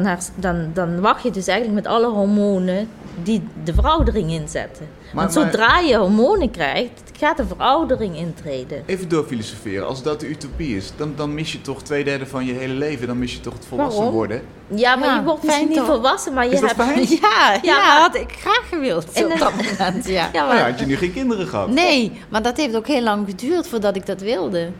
dan, 0.00 0.18
dan, 0.34 0.70
dan 0.74 1.00
wacht 1.00 1.22
je 1.22 1.30
dus 1.30 1.46
eigenlijk 1.46 1.84
met 1.84 1.92
alle 1.94 2.06
hormonen 2.06 2.88
die 3.22 3.42
de 3.64 3.74
veroudering 3.74 4.30
inzetten. 4.30 4.88
Maar, 5.12 5.24
Want 5.24 5.32
zodra 5.32 5.78
je 5.78 5.96
hormonen 5.96 6.50
krijgt, 6.50 7.02
gaat 7.18 7.36
de 7.36 7.46
veroudering 7.46 8.16
intreden. 8.16 8.82
Even 8.86 9.08
doorfilosoferen. 9.08 9.86
Als 9.86 10.02
dat 10.02 10.20
de 10.20 10.28
utopie 10.28 10.76
is, 10.76 10.92
dan, 10.96 11.12
dan 11.16 11.34
mis 11.34 11.52
je 11.52 11.60
toch 11.60 11.82
twee 11.82 12.04
derde 12.04 12.26
van 12.26 12.44
je 12.44 12.52
hele 12.52 12.74
leven. 12.74 13.06
Dan 13.06 13.18
mis 13.18 13.32
je 13.32 13.40
toch 13.40 13.52
het 13.52 13.66
volwassen 13.66 13.96
Waarom? 13.96 14.16
worden. 14.16 14.42
Ja, 14.66 14.96
maar 14.96 15.08
ja, 15.08 15.14
je 15.14 15.22
wordt 15.22 15.42
misschien 15.42 15.68
niet 15.68 15.76
toch? 15.76 15.86
volwassen, 15.86 16.32
maar 16.32 16.46
je 16.46 16.52
is 16.52 16.60
hebt... 16.60 16.76
Dat 16.76 16.86
fijn? 16.86 17.00
Ja, 17.08 17.52
ja, 17.52 17.58
ja, 17.62 18.00
had 18.00 18.14
ik 18.14 18.32
graag 18.32 18.68
gewild 18.68 19.04
op 19.08 19.38
dat 19.38 19.52
moment. 19.54 20.08
Ja. 20.08 20.28
ja, 20.32 20.46
maar... 20.46 20.70
had 20.70 20.78
je 20.78 20.86
nu 20.86 20.96
geen 20.96 21.12
kinderen 21.12 21.46
gehad? 21.46 21.68
Nee, 21.68 22.12
maar 22.28 22.42
dat 22.42 22.56
heeft 22.56 22.76
ook 22.76 22.86
heel 22.86 23.02
lang 23.02 23.28
geduurd 23.28 23.68
voordat 23.68 23.96
ik 23.96 24.06
dat 24.06 24.20
wilde. 24.20 24.70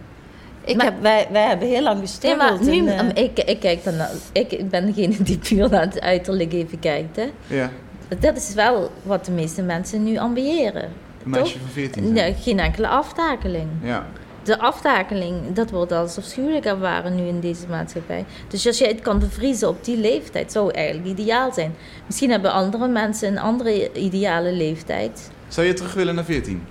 Ik 0.64 0.76
maar, 0.76 0.84
heb, 0.84 1.00
wij, 1.00 1.28
wij 1.30 1.48
hebben 1.48 1.68
heel 1.68 1.82
lang 1.82 2.00
gestruggeld. 2.00 2.66
Ja, 2.66 2.70
nu, 2.70 2.88
en, 2.88 3.18
uh... 3.18 3.24
ik, 3.24 3.38
ik, 3.38 3.60
kijk 3.60 3.84
dan, 3.84 3.94
ik, 4.32 4.52
ik 4.52 4.70
ben 4.70 4.86
degene 4.86 5.22
die 5.22 5.38
puur 5.38 5.70
naar 5.70 5.80
het 5.80 6.00
uiterlijk 6.00 6.52
even 6.52 6.78
kijkt. 6.78 7.16
Hè. 7.16 7.30
Ja. 7.46 7.70
Dat 8.18 8.36
is 8.36 8.54
wel 8.54 8.90
wat 9.02 9.24
de 9.24 9.32
meeste 9.32 9.62
mensen 9.62 10.04
nu 10.04 10.18
ambiëren. 10.18 10.88
Een 11.24 11.30
meisje 11.30 11.58
van 11.58 11.68
14? 11.68 12.12
Nee, 12.12 12.34
geen 12.34 12.58
enkele 12.58 12.88
aftakeling. 12.88 13.68
Ja. 13.82 14.06
De 14.42 14.58
aftakeling, 14.58 15.52
dat 15.52 15.70
wordt 15.70 15.92
als 15.92 16.18
afschuwelijk 16.18 16.64
ervaren 16.64 17.14
nu 17.14 17.22
in 17.22 17.40
deze 17.40 17.66
maatschappij. 17.68 18.24
Dus 18.48 18.66
als 18.66 18.78
je 18.78 18.86
het 18.86 19.00
kan 19.00 19.18
bevriezen 19.18 19.68
op 19.68 19.84
die 19.84 19.96
leeftijd, 19.96 20.52
zou 20.52 20.72
eigenlijk 20.72 21.18
ideaal 21.18 21.52
zijn. 21.52 21.74
Misschien 22.06 22.30
hebben 22.30 22.52
andere 22.52 22.88
mensen 22.88 23.28
een 23.28 23.38
andere 23.38 23.92
ideale 23.92 24.52
leeftijd. 24.52 25.30
Zou 25.48 25.66
je 25.66 25.72
terug 25.72 25.94
willen 25.94 26.14
naar 26.14 26.24
14? 26.24 26.62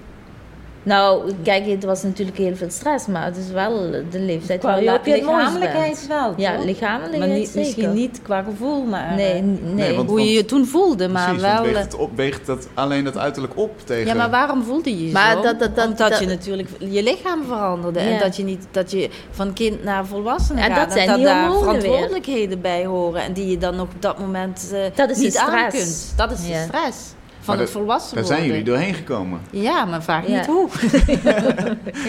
Nou, 0.83 1.31
kijk, 1.43 1.65
het 1.65 1.83
was 1.83 2.03
natuurlijk 2.03 2.37
heel 2.37 2.55
veel 2.55 2.69
stress, 2.69 3.07
maar 3.07 3.25
het 3.25 3.37
is 3.37 3.49
wel 3.51 3.91
de 4.11 4.19
leeftijd 4.19 4.59
qua 4.59 4.69
waar 4.69 4.83
je 4.83 4.93
op 4.93 5.05
je 5.05 5.11
lichamelijkheid 5.15 6.07
wel. 6.07 6.33
Ja, 6.37 6.57
lichamelijkheid 6.63 7.19
maar 7.29 7.37
niet, 7.37 7.47
zeker. 7.47 7.59
misschien 7.59 7.93
niet 7.93 8.19
qua 8.21 8.43
gevoel, 8.43 8.83
maar 8.83 9.15
nee, 9.15 9.41
nee. 9.41 9.73
nee 9.73 9.95
want, 9.95 10.09
hoe 10.09 10.21
je 10.21 10.31
je 10.31 10.45
toen 10.45 10.65
voelde, 10.65 11.07
maar 11.07 11.25
precies, 11.33 11.41
wel. 11.41 11.63
Weegt, 11.63 11.77
het 11.79 11.95
op, 11.95 12.09
weegt 12.15 12.45
dat 12.45 12.67
alleen 12.73 13.03
dat 13.03 13.17
uiterlijk 13.17 13.57
op 13.57 13.71
tegen. 13.85 14.05
Ja, 14.05 14.13
maar 14.13 14.29
waarom 14.29 14.63
voelde 14.63 14.89
je 14.97 15.05
je 15.07 15.11
maar 15.11 15.35
zo? 15.35 15.41
Dat, 15.41 15.59
dat, 15.59 15.75
dat, 15.75 15.85
Omdat 15.85 16.09
dat, 16.09 16.19
je 16.19 16.25
natuurlijk 16.25 16.69
je 16.79 17.03
lichaam 17.03 17.43
veranderde 17.45 17.99
Ja. 17.99 18.05
en 18.05 18.19
dat 18.19 18.35
je 18.35 18.43
niet 18.43 18.67
dat 18.71 18.91
je 18.91 19.09
van 19.31 19.53
kind 19.53 19.83
naar 19.83 20.05
volwassene 20.05 20.61
En 20.61 20.71
gaat 20.75 20.83
dat 20.89 20.97
zijn 20.97 21.07
die 21.15 21.25
dat 21.25 21.33
daar 21.33 21.49
weer. 21.49 21.59
verantwoordelijkheden 21.59 22.61
bij 22.61 22.85
horen 22.85 23.21
en 23.21 23.33
die 23.33 23.47
je 23.47 23.57
dan 23.57 23.79
op 23.79 23.89
dat 23.99 24.19
moment 24.19 24.69
eh, 24.73 24.79
Dat 24.95 25.09
is 25.09 25.17
niet 25.17 25.37
aan 25.37 25.47
stress. 25.69 25.75
kunt. 25.77 26.13
Dat 26.17 26.31
is 26.31 26.41
de 26.45 26.49
Ja. 26.51 26.63
stress 26.63 26.97
van 27.41 27.59
het 27.59 27.69
volwassen 27.69 28.15
Daar 28.15 28.23
worden. 28.23 28.41
zijn 28.41 28.49
jullie 28.49 28.65
doorheen 28.71 28.93
gekomen. 28.93 29.39
Ja, 29.49 29.85
maar 29.85 30.03
vraag 30.03 30.27
Ja. 30.27 30.37
niet 30.37 30.45
hoe. 30.45 30.69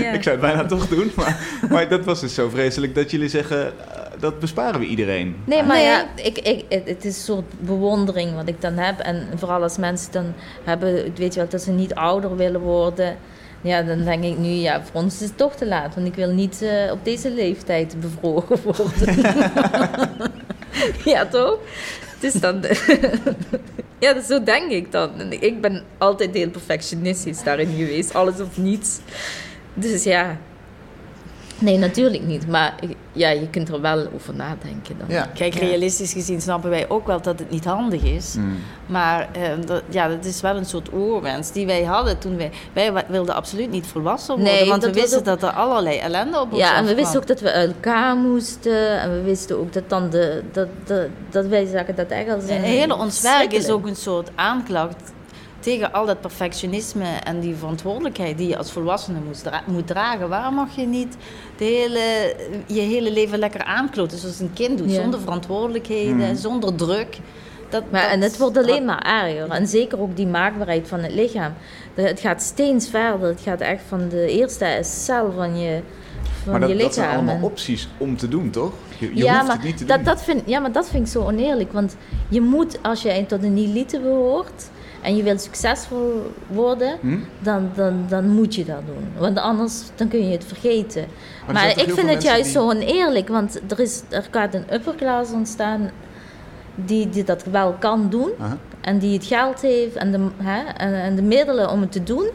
Ja. 0.02 0.10
Ik 0.12 0.22
zou 0.22 0.36
het 0.36 0.40
bijna 0.40 0.64
toch 0.66 0.88
doen, 0.88 1.12
maar, 1.16 1.38
maar 1.70 1.88
dat 1.88 2.04
was 2.04 2.20
dus 2.20 2.34
zo 2.34 2.48
vreselijk 2.48 2.94
dat 2.94 3.10
jullie 3.10 3.28
zeggen, 3.28 3.66
eh, 3.66 3.72
dat 4.20 4.38
besparen 4.38 4.80
we 4.80 4.86
iedereen. 4.86 5.36
Nee, 5.44 5.62
maar 5.62 5.76
Nee. 5.76 5.84
ja, 5.86 6.04
ik, 6.14 6.38
ik, 6.38 6.64
het, 6.68 6.82
het 6.88 7.04
is 7.04 7.16
een 7.16 7.22
soort 7.22 7.44
bewondering 7.60 8.34
wat 8.34 8.48
ik 8.48 8.60
dan 8.60 8.72
heb. 8.78 8.98
En 8.98 9.28
vooral 9.36 9.62
als 9.62 9.76
mensen 9.78 10.12
dan 10.12 10.32
hebben, 10.64 10.94
weet 11.16 11.34
je 11.34 11.40
wel, 11.40 11.48
dat 11.48 11.62
ze 11.62 11.70
niet 11.70 11.94
ouder 11.94 12.36
willen 12.36 12.60
worden. 12.60 13.16
Ja, 13.60 13.82
dan 13.82 14.04
denk 14.04 14.24
ik 14.24 14.38
nu, 14.38 14.48
ja, 14.48 14.82
voor 14.84 15.00
ons 15.02 15.14
is 15.14 15.20
het 15.28 15.36
toch 15.36 15.54
te 15.54 15.66
laat. 15.66 15.94
Want 15.94 16.06
ik 16.06 16.14
wil 16.14 16.30
niet 16.30 16.62
eh, 16.62 16.92
op 16.92 16.98
deze 17.04 17.30
leeftijd 17.30 17.96
bevroren 18.00 18.58
worden. 18.64 19.20
ja, 21.12 21.26
toch? 21.26 21.58
Is 22.22 22.32
dan... 22.32 22.64
ja, 24.04 24.12
dus 24.12 24.26
zo 24.26 24.42
denk 24.42 24.70
ik 24.70 24.92
dan. 24.92 25.10
Ik 25.32 25.60
ben 25.60 25.82
altijd 25.98 26.34
heel 26.34 26.50
perfectionistisch 26.50 27.42
daarin 27.42 27.76
geweest. 27.76 28.14
Alles 28.14 28.40
of 28.40 28.58
niets. 28.58 28.98
Dus 29.74 30.02
ja... 30.02 30.38
Nee, 31.62 31.78
natuurlijk 31.78 32.22
niet. 32.22 32.48
Maar 32.48 32.74
ja, 33.12 33.28
je 33.28 33.48
kunt 33.50 33.68
er 33.68 33.80
wel 33.80 34.06
over 34.14 34.34
nadenken 34.34 34.98
dan. 34.98 35.06
Ja. 35.08 35.30
Kijk, 35.34 35.54
realistisch 35.54 36.12
gezien 36.12 36.40
snappen 36.40 36.70
wij 36.70 36.88
ook 36.88 37.06
wel 37.06 37.20
dat 37.22 37.38
het 37.38 37.50
niet 37.50 37.64
handig 37.64 38.02
is. 38.02 38.34
Mm. 38.34 38.58
Maar 38.86 39.28
eh, 39.32 39.42
dat, 39.66 39.82
ja, 39.88 40.08
dat 40.08 40.24
is 40.24 40.40
wel 40.40 40.56
een 40.56 40.64
soort 40.64 40.92
oorwens 40.92 41.52
die 41.52 41.66
wij 41.66 41.82
hadden 41.84 42.18
toen 42.18 42.36
wij... 42.36 42.50
Wij 42.72 42.92
wilden 43.08 43.34
absoluut 43.34 43.70
niet 43.70 43.86
volwassen 43.86 44.34
worden, 44.34 44.52
Nee, 44.54 44.68
want 44.68 44.84
we 44.84 44.92
wisten 44.92 45.18
ook- 45.18 45.24
dat 45.24 45.42
er 45.42 45.50
allerlei 45.50 45.98
ellende 45.98 46.40
op 46.40 46.50
ons 46.52 46.60
Ja, 46.60 46.76
en 46.76 46.84
we 46.84 46.94
wisten 46.94 47.20
ook 47.20 47.26
dat 47.26 47.40
we 47.40 47.52
uit 47.52 47.72
elkaar 47.72 48.16
moesten. 48.16 49.00
En 49.00 49.10
we 49.12 49.22
wisten 49.22 49.58
ook 49.58 49.72
dat 49.72 49.88
dan 49.88 50.10
de... 50.10 50.42
Dat, 50.52 50.68
dat, 50.84 51.06
dat 51.30 51.46
wij 51.46 51.66
zagen 51.66 51.94
dat 51.96 52.10
En 52.10 52.36
een... 52.48 52.60
heel 52.62 52.96
ons 52.96 53.20
werk 53.20 53.52
is 53.52 53.68
ook 53.68 53.86
een 53.86 53.96
soort 53.96 54.30
aanklacht 54.34 55.12
tegen 55.62 55.92
al 55.92 56.06
dat 56.06 56.20
perfectionisme 56.20 57.04
en 57.24 57.40
die 57.40 57.54
verantwoordelijkheid 57.54 58.38
die 58.38 58.48
je 58.48 58.56
als 58.58 58.72
volwassene 58.72 59.18
moet, 59.26 59.42
dra- 59.42 59.62
moet 59.66 59.86
dragen. 59.86 60.28
Waarom 60.28 60.54
mag 60.54 60.76
je 60.76 60.86
niet 60.86 61.16
de 61.56 61.64
hele, 61.64 62.34
je 62.66 62.80
hele 62.80 63.12
leven 63.12 63.38
lekker 63.38 63.64
aankloten 63.64 64.18
zoals 64.18 64.40
een 64.40 64.52
kind 64.52 64.78
doet, 64.78 64.90
Ja. 64.92 65.00
zonder 65.02 65.20
verantwoordelijkheden, 65.20 66.28
Mm. 66.28 66.36
zonder 66.36 66.74
druk? 66.74 67.18
Dat, 67.68 67.82
Maar, 67.90 68.02
dat- 68.02 68.10
en 68.10 68.20
het 68.20 68.38
wordt 68.38 68.56
alleen 68.56 68.84
maar 68.84 69.02
erger. 69.26 69.50
En 69.50 69.66
zeker 69.66 70.00
ook 70.00 70.16
die 70.16 70.26
maakbaarheid 70.26 70.88
van 70.88 71.00
het 71.00 71.12
lichaam. 71.12 71.52
Het 71.94 72.20
gaat 72.20 72.42
steeds 72.42 72.88
verder. 72.88 73.28
Het 73.28 73.40
gaat 73.40 73.60
echt 73.60 73.82
van 73.88 74.08
de 74.08 74.26
eerste 74.26 74.78
cel 74.82 75.32
van 75.32 75.58
je, 75.60 75.80
van 76.42 76.52
Maar 76.58 76.68
je 76.68 76.74
dat, 76.74 76.82
dat 76.82 76.94
zijn 76.94 77.06
lichaam. 77.08 77.28
allemaal 77.28 77.44
opties 77.48 77.88
om 77.98 78.16
te 78.16 78.28
doen, 78.28 78.50
toch? 78.50 78.72
Je, 78.98 79.10
je 79.14 79.22
ja, 79.24 79.32
hoeft 79.34 79.46
maar 79.46 79.56
het 79.56 79.64
niet 79.64 79.76
te 79.76 79.84
dat, 79.84 79.96
doen. 79.96 80.04
dat 80.04 80.22
vind, 80.22 80.42
ja, 80.46 80.58
maar 80.60 80.72
dat 80.72 80.88
vind 80.88 81.06
ik 81.06 81.12
zo 81.12 81.22
oneerlijk. 81.22 81.72
Want 81.72 81.96
je 82.28 82.40
moet, 82.40 82.78
als 82.82 83.02
jij 83.02 83.22
tot 83.24 83.42
een 83.42 83.56
elite 83.56 84.00
behoort 84.00 84.70
en 85.02 85.16
je 85.16 85.22
wilt 85.22 85.40
succesvol 85.40 86.32
worden, 86.46 86.98
Hm? 87.00 87.18
dan, 87.38 87.70
dan, 87.74 88.04
dan 88.08 88.28
moet 88.28 88.54
je 88.54 88.64
dat 88.64 88.86
doen. 88.86 89.08
Want 89.18 89.38
anders 89.38 89.82
dan 89.94 90.08
kun 90.08 90.26
je 90.26 90.32
het 90.32 90.44
vergeten. 90.44 91.02
er 91.46 91.52
Maar, 91.52 91.68
ik 91.68 91.90
vind 91.92 92.08
het 92.10 92.22
juist 92.22 92.50
zo 92.50 92.68
oneerlijk, 92.68 93.28
want 93.28 93.60
er, 93.68 93.80
is, 93.80 94.02
er 94.08 94.28
gaat 94.30 94.54
een 94.54 94.64
upperclass 94.72 95.32
ontstaan 95.32 95.90
die, 96.74 97.08
die 97.08 97.24
dat 97.24 97.44
wel 97.44 97.72
kan 97.72 98.10
doen. 98.10 98.30
Aha. 98.40 98.58
En 98.80 98.98
die 98.98 99.12
het 99.12 99.24
geld 99.24 99.60
heeft 99.60 99.94
en 99.94 100.12
de, 100.12 100.26
hè, 100.36 100.62
en, 100.62 100.94
en 100.94 101.16
de 101.16 101.22
middelen 101.22 101.70
om 101.70 101.80
het 101.80 101.92
te 101.92 102.02
doen. 102.02 102.26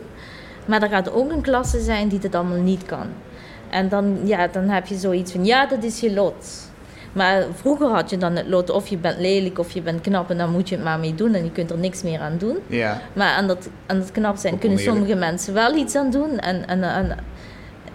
Maar 0.66 0.82
er 0.82 0.90
gaat 0.90 1.12
ook 1.12 1.32
een 1.32 1.42
klasse 1.42 1.80
zijn 1.80 2.08
die 2.08 2.20
dat 2.20 2.36
allemaal 2.36 2.58
niet 2.58 2.86
kan. 2.86 3.08
En 3.70 3.90
dan, 3.90 4.18
ja, 4.24 4.48
dan 4.48 4.70
heb 4.70 4.86
je 4.86 4.96
zoiets 4.96 5.32
van, 5.32 5.46
ja, 5.46 5.66
dat 5.66 5.84
is 5.84 6.00
je 6.00 6.14
lot. 6.14 6.67
Maar 7.18 7.46
vroeger 7.54 7.88
had 7.88 8.10
je 8.10 8.18
dan 8.18 8.36
het 8.36 8.48
lot, 8.48 8.70
of 8.70 8.88
je 8.88 8.98
bent 8.98 9.20
lelijk 9.20 9.60
of 9.60 9.72
je 9.72 9.82
bent 9.82 10.02
knap 10.02 10.30
en 10.30 10.38
dan 10.38 10.52
moet 10.52 10.70
je 10.70 10.76
het 10.76 10.84
maar 10.84 11.00
mee 11.00 11.16
doen 11.16 11.34
en 11.34 11.44
je 11.44 11.52
kunt 11.52 11.72
er 11.72 11.78
niks 11.78 12.04
meer 12.04 12.20
aan 12.20 12.38
doen. 12.38 12.58
Ja, 12.68 13.02
Maar 13.14 13.30
aan 13.32 13.48
dat, 13.48 13.70
aan 13.86 14.00
dat 14.00 14.12
knap 14.12 14.38
zijn 14.38 14.54
Ook 14.54 14.60
kunnen 14.60 14.78
oneerlijk. 14.78 15.06
sommige 15.06 15.26
mensen 15.32 15.54
wel 15.54 15.76
iets 15.76 15.96
aan 15.96 16.12
doen. 16.12 16.40
En, 16.40 16.68
en, 16.68 16.84
en, 16.84 17.18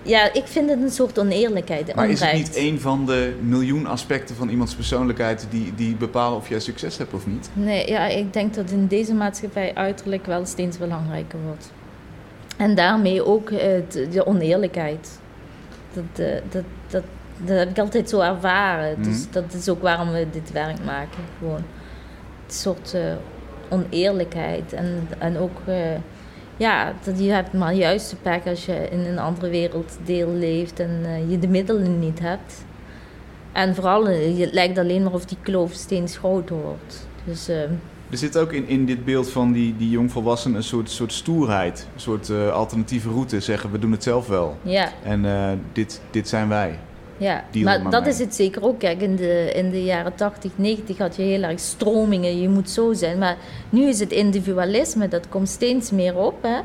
ja, 0.02 0.32
ik 0.32 0.46
vind 0.46 0.70
het 0.70 0.82
een 0.82 0.90
soort 0.90 1.18
oneerlijkheid. 1.18 1.94
maar 1.94 2.08
is 2.08 2.20
het 2.20 2.32
niet 2.32 2.56
een 2.56 2.80
van 2.80 3.06
de 3.06 3.34
miljoen 3.40 3.86
aspecten 3.86 4.36
van 4.36 4.48
iemands 4.48 4.74
persoonlijkheid 4.74 5.46
die, 5.50 5.72
die 5.76 5.94
bepalen 5.96 6.38
of 6.38 6.48
jij 6.48 6.60
succes 6.60 6.98
hebt 6.98 7.14
of 7.14 7.26
niet? 7.26 7.50
Nee, 7.52 7.88
ja, 7.88 8.06
ik 8.06 8.32
denk 8.32 8.54
dat 8.54 8.70
in 8.70 8.86
deze 8.86 9.14
maatschappij 9.14 9.74
uiterlijk 9.74 10.26
wel 10.26 10.46
steeds 10.46 10.78
belangrijker 10.78 11.38
wordt. 11.46 11.70
En 12.56 12.74
daarmee 12.74 13.24
ook 13.24 13.50
eh, 13.50 13.58
de, 13.88 14.08
de 14.08 14.26
oneerlijkheid. 14.26 15.20
Dat, 15.92 16.26
uh, 16.26 16.26
dat, 16.50 16.64
dat, 16.90 17.02
dat 17.44 17.58
heb 17.58 17.70
ik 17.70 17.78
altijd 17.78 18.08
zo 18.08 18.20
ervaren. 18.20 18.98
Mhm. 18.98 19.08
Dus 19.08 19.30
dat 19.30 19.52
is 19.52 19.68
ook 19.68 19.82
waarom 19.82 20.12
we 20.12 20.26
dit 20.30 20.52
werk 20.52 20.84
maken. 20.84 21.24
Gewoon 21.38 21.56
een 21.56 22.54
soort 22.54 22.92
uh, 22.94 23.00
oneerlijkheid. 23.68 24.72
En, 24.72 25.08
en 25.18 25.38
ook, 25.38 25.60
uh, 25.68 25.76
ja, 26.56 26.92
dat 27.04 27.18
je 27.18 27.30
hebt 27.30 27.52
maar 27.52 27.74
juist 27.74 28.10
de 28.10 28.16
pech 28.22 28.46
als 28.46 28.66
je 28.66 28.88
in 28.88 28.98
een 28.98 29.18
andere 29.18 29.48
werelddeel 29.48 30.28
leeft 30.28 30.80
en 30.80 31.00
uh, 31.02 31.30
je 31.30 31.38
de 31.38 31.48
middelen 31.48 31.98
niet 31.98 32.20
hebt. 32.20 32.64
En 33.52 33.74
vooral, 33.74 34.06
het 34.06 34.52
lijkt 34.52 34.78
alleen 34.78 35.02
maar 35.02 35.12
of 35.12 35.24
die 35.24 35.38
kloof 35.42 35.72
steeds 35.72 36.16
groter 36.16 36.56
wordt. 36.56 37.06
Dus, 37.24 37.48
er 38.12 38.18
zit 38.18 38.38
ook 38.38 38.52
in, 38.52 38.68
in 38.68 38.86
dit 38.86 39.04
beeld 39.04 39.30
van 39.30 39.52
die, 39.52 39.76
die 39.76 39.90
jongvolwassenen 39.90 40.56
een 40.56 40.62
soort, 40.62 40.90
soort 40.90 41.12
stoerheid. 41.12 41.86
Een 41.94 42.00
soort 42.00 42.28
uh, 42.28 42.52
alternatieve 42.52 43.08
route. 43.08 43.40
Zeggen, 43.40 43.70
we 43.70 43.78
doen 43.78 43.92
het 43.92 44.02
zelf 44.02 44.26
wel. 44.26 44.56
Ja. 44.62 44.92
En 45.02 45.24
uh, 45.24 45.50
dit, 45.72 46.00
dit 46.10 46.28
zijn 46.28 46.48
wij. 46.48 46.78
Ja, 47.16 47.44
Deal 47.50 47.64
maar 47.64 47.90
dat 47.90 48.06
is 48.06 48.18
het 48.18 48.34
zeker 48.34 48.62
ook. 48.64 48.78
Kijk, 48.78 49.00
in 49.00 49.16
de, 49.16 49.50
in 49.54 49.70
de 49.70 49.84
jaren 49.84 50.14
80, 50.14 50.52
90 50.54 50.98
had 50.98 51.16
je 51.16 51.22
heel 51.22 51.42
erg 51.42 51.60
stromingen. 51.60 52.40
Je 52.40 52.48
moet 52.48 52.70
zo 52.70 52.92
zijn. 52.92 53.18
Maar 53.18 53.36
nu 53.70 53.88
is 53.88 54.00
het 54.00 54.12
individualisme. 54.12 55.08
Dat 55.08 55.28
komt 55.28 55.48
steeds 55.48 55.90
meer 55.90 56.16
op. 56.16 56.42
Hè? 56.42 56.60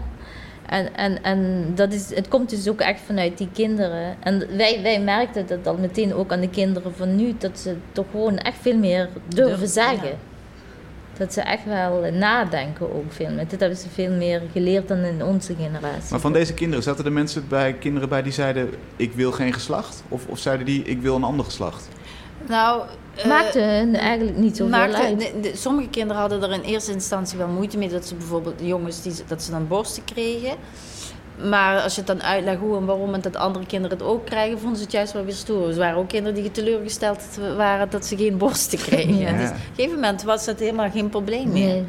En, 0.65 0.95
en, 0.95 1.23
en 1.23 1.71
dat 1.75 1.93
is, 1.93 2.15
het 2.15 2.27
komt 2.27 2.49
dus 2.49 2.67
ook 2.67 2.79
echt 2.79 2.99
vanuit 3.05 3.37
die 3.37 3.49
kinderen. 3.53 4.15
En 4.19 4.57
wij, 4.57 4.79
wij 4.81 5.01
merkten 5.01 5.47
dat 5.47 5.67
al 5.67 5.77
meteen 5.77 6.13
ook 6.13 6.31
aan 6.31 6.41
de 6.41 6.49
kinderen 6.49 6.95
van 6.95 7.15
nu. 7.15 7.35
Dat 7.37 7.59
ze 7.59 7.75
toch 7.91 8.05
gewoon 8.11 8.37
echt 8.37 8.57
veel 8.61 8.77
meer 8.77 9.09
durven 9.27 9.57
Durf- 9.59 9.71
zeggen. 9.71 10.07
ja. 10.07 10.15
Dat 11.17 11.33
ze 11.33 11.41
echt 11.41 11.65
wel 11.65 12.11
nadenken 12.11 12.93
ook 12.95 13.11
veel 13.13 13.29
meer. 13.29 13.47
Dat 13.47 13.59
hebben 13.59 13.77
ze 13.77 13.89
veel 13.93 14.11
meer 14.11 14.41
geleerd 14.51 14.87
dan 14.87 14.97
in 14.97 15.23
onze 15.23 15.55
generatie. 15.55 16.11
Maar 16.11 16.19
van 16.19 16.33
deze 16.33 16.53
kinderen, 16.53 16.83
zaten 16.83 17.05
er 17.05 17.11
mensen 17.11 17.47
bij, 17.47 17.73
kinderen 17.73 18.09
bij 18.09 18.21
die 18.21 18.31
zeiden... 18.33 18.69
ik 18.95 19.13
wil 19.13 19.31
geen 19.31 19.53
geslacht? 19.53 20.03
Of, 20.09 20.27
of 20.27 20.39
zeiden 20.39 20.65
die, 20.65 20.83
ik 20.83 21.01
wil 21.01 21.15
een 21.15 21.23
ander 21.23 21.45
geslacht? 21.45 21.87
Nou, 22.47 22.83
eh, 23.15 23.25
Maakte 23.25 23.59
hun 23.59 23.95
eigenlijk 23.95 24.37
niet 24.37 24.57
zoveel 24.57 24.77
maakte- 24.77 24.97
uit. 24.97 25.19
de- 25.19 25.39
de- 25.41 25.55
sommige 25.55 25.89
kinderen 25.89 26.21
hadden 26.21 26.43
er 26.43 26.51
in 26.51 26.61
eerste 26.61 26.91
instantie 26.91 27.37
wel 27.37 27.47
moeite 27.47 27.77
mee 27.77 27.89
dat 27.89 28.07
ze 28.07 28.15
bijvoorbeeld 28.15 28.59
de 28.59 28.67
jongens 28.67 29.01
die, 29.01 29.13
dat 29.27 29.43
ze 29.43 29.51
dan 29.51 29.67
borsten 29.67 30.03
kregen. 30.03 30.55
Maar 31.49 31.81
als 31.81 31.93
je 31.95 32.01
het 32.01 32.07
dan 32.07 32.23
uitlegt 32.23 32.59
hoe 32.59 32.77
en 32.77 32.85
waarom 32.85 33.13
en 33.13 33.21
dat 33.21 33.35
andere 33.35 33.65
kinderen 33.65 33.97
het 33.97 34.07
ook 34.07 34.25
krijgen, 34.25 34.59
vonden 34.59 34.77
ze 34.77 34.83
het 34.83 34.91
juist 34.91 35.13
wel 35.13 35.23
weer 35.23 35.33
stoer. 35.33 35.69
Er 35.69 35.75
waren 35.77 35.97
ook 35.97 36.07
kinderen 36.07 36.41
die 36.41 36.51
teleurgesteld 36.51 37.23
waren 37.57 37.89
dat 37.89 38.05
ze 38.05 38.17
geen 38.17 38.37
borsten 38.37 38.77
kregen. 38.87 39.17
Ja. 39.17 39.31
Dus 39.31 39.49
op 39.49 39.55
een 39.55 39.61
gegeven 39.75 39.95
moment 39.95 40.23
was 40.23 40.45
dat 40.45 40.59
helemaal 40.59 40.89
geen 40.91 41.09
probleem 41.09 41.51
meer. 41.51 41.67
Nee, 41.67 41.83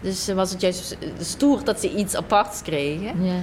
Dus 0.00 0.28
was 0.34 0.50
het 0.50 0.60
juist 0.60 0.96
stoer 1.20 1.64
dat 1.64 1.80
ze 1.80 1.94
iets 1.94 2.14
aparts 2.16 2.62
kregen. 2.62 3.24
ja. 3.24 3.34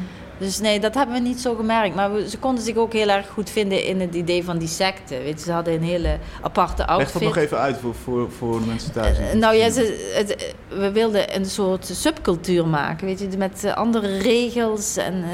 Dus 0.44 0.60
nee, 0.60 0.80
dat 0.80 0.94
hebben 0.94 1.16
we 1.16 1.22
niet 1.22 1.42
zo 1.42 1.56
gemerkt. 1.56 1.96
Maar 1.96 2.14
we, 2.14 2.30
ze 2.30 2.38
konden 2.38 2.64
zich 2.64 2.76
ook 2.76 2.94
heel 2.94 3.10
erg 3.10 3.28
goed 3.30 3.50
vinden 3.50 3.84
in 3.84 4.02
het 4.02 4.16
idee 4.16 4.44
van 4.44 4.58
die 4.58 4.68
secte. 4.68 5.18
Weet 5.18 5.40
je, 5.40 5.46
ze 5.46 5.52
hadden 5.52 5.74
een 5.74 5.84
hele 5.84 6.18
aparte 6.42 6.82
Leg 6.82 6.88
outfit. 6.88 7.14
dat 7.14 7.22
nog 7.22 7.38
even 7.38 7.58
uit 7.58 7.78
voor, 7.78 7.96
voor, 7.96 8.32
voor 8.32 8.60
de 8.60 8.66
mensen 8.66 8.92
thuis. 8.92 9.18
Eh, 9.18 9.34
nou 9.34 9.56
ja, 9.56 9.70
ze, 9.70 10.12
het, 10.14 10.56
we 10.68 10.92
wilden 10.92 11.36
een 11.36 11.46
soort 11.46 11.86
subcultuur 11.86 12.68
maken, 12.68 13.08
weet 13.08 13.20
je, 13.20 13.28
met 13.38 13.64
eh, 13.64 13.74
andere 13.74 14.18
regels 14.18 14.98
en 14.98 15.14
eh, 15.14 15.30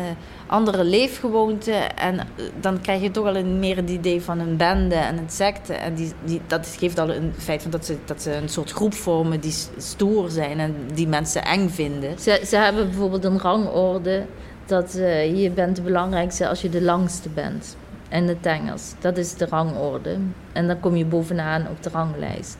andere 0.47 0.83
leefgewoonten. 0.83 1.95
En 1.97 2.27
dan 2.59 2.81
krijg 2.81 3.01
je 3.01 3.11
toch 3.11 3.25
al 3.25 3.35
een, 3.35 3.59
meer 3.59 3.75
het 3.75 3.89
idee 3.89 4.21
van 4.21 4.39
een 4.39 4.57
bende 4.57 4.95
en 4.95 5.17
een 5.17 5.29
secte. 5.29 5.73
En 5.73 5.93
die, 5.93 6.11
die, 6.23 6.41
dat 6.47 6.75
geeft 6.79 6.99
al 6.99 7.09
een 7.09 7.33
feit 7.37 7.61
van 7.61 7.71
dat 7.71 7.85
ze, 7.85 7.97
dat 8.05 8.21
ze 8.21 8.33
een 8.33 8.49
soort 8.49 8.71
groep 8.71 8.93
vormen 8.93 9.39
die 9.39 9.53
stoer 9.77 10.29
zijn 10.29 10.59
en 10.59 10.75
die 10.93 11.07
mensen 11.07 11.43
eng 11.43 11.69
vinden. 11.69 12.19
Ze, 12.19 12.41
ze 12.47 12.55
hebben 12.55 12.89
bijvoorbeeld 12.89 13.23
een 13.23 13.39
rangorde 13.39 14.25
dat 14.69 14.95
eh, 14.95 15.41
je 15.41 15.49
bent 15.51 15.75
de 15.75 15.81
belangrijkste 15.81 16.47
als 16.47 16.61
je 16.61 16.69
de 16.69 16.81
langste 16.81 17.29
bent. 17.29 17.77
En 18.09 18.25
de 18.25 18.39
tengels, 18.39 18.93
dat 18.99 19.17
is 19.17 19.33
de 19.33 19.45
rangorde. 19.45 20.17
En 20.53 20.67
dan 20.67 20.79
kom 20.79 20.95
je 20.95 21.05
bovenaan 21.05 21.67
op 21.67 21.83
de 21.83 21.89
ranglijst. 21.89 22.57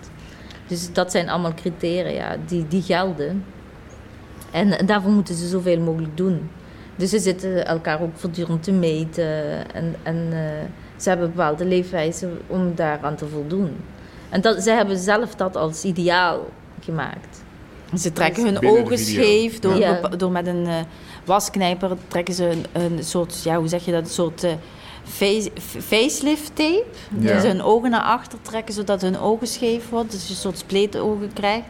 Dus 0.67 0.93
dat 0.93 1.11
zijn 1.11 1.29
allemaal 1.29 1.53
criteria 1.53 2.35
die, 2.45 2.67
die 2.67 2.81
gelden. 2.81 3.43
En 4.51 4.85
daarvoor 4.85 5.11
moeten 5.11 5.35
ze 5.35 5.47
zoveel 5.47 5.79
mogelijk 5.79 6.17
doen. 6.17 6.49
Dus 6.95 7.09
ze 7.09 7.19
zitten 7.19 7.65
elkaar 7.65 8.01
ook 8.01 8.15
voortdurend 8.15 8.63
te 8.63 8.71
meten. 8.71 9.71
En, 9.73 9.95
en 10.03 10.27
eh, 10.31 10.39
ze 10.95 11.09
hebben 11.09 11.27
bepaalde 11.27 11.65
leefwijzen 11.65 12.39
om 12.47 12.75
daaraan 12.75 13.15
te 13.15 13.27
voldoen. 13.27 13.75
En 14.29 14.41
dat, 14.41 14.63
ze 14.63 14.71
hebben 14.71 14.97
zelf 14.97 15.35
dat 15.35 15.55
als 15.55 15.83
ideaal 15.83 16.49
gemaakt. 16.79 17.43
Ze 17.97 18.11
trekken 18.11 18.43
hun 18.43 18.67
ogen 18.69 18.97
scheef 18.97 19.59
door, 19.59 19.75
Ja. 19.75 19.99
door 20.17 20.31
met 20.31 20.47
een 20.47 20.65
eh, 20.67 20.75
wasknijper 21.29 21.97
trekken 22.07 22.33
ze 22.33 22.49
een, 22.49 22.65
een 22.71 23.03
soort, 23.03 23.43
ja, 23.43 23.57
hoe 23.57 23.67
zeg 23.67 23.85
je 23.85 23.91
dat, 23.91 24.01
een 24.01 24.09
soort 24.09 24.43
eh, 24.43 24.51
face, 25.03 25.49
facelift 25.87 26.55
tape. 26.55 26.85
Ja. 27.19 27.33
Dus 27.33 27.43
hun 27.43 27.61
ogen 27.61 27.89
naar 27.89 28.01
achter 28.01 28.41
trekken 28.41 28.73
zodat 28.73 29.01
hun 29.01 29.19
ogen 29.19 29.47
scheef 29.47 29.89
worden. 29.89 30.11
Dus 30.11 30.23
je 30.23 30.29
een 30.29 30.39
soort 30.39 30.57
spleetogen 30.57 31.33
krijgt. 31.33 31.67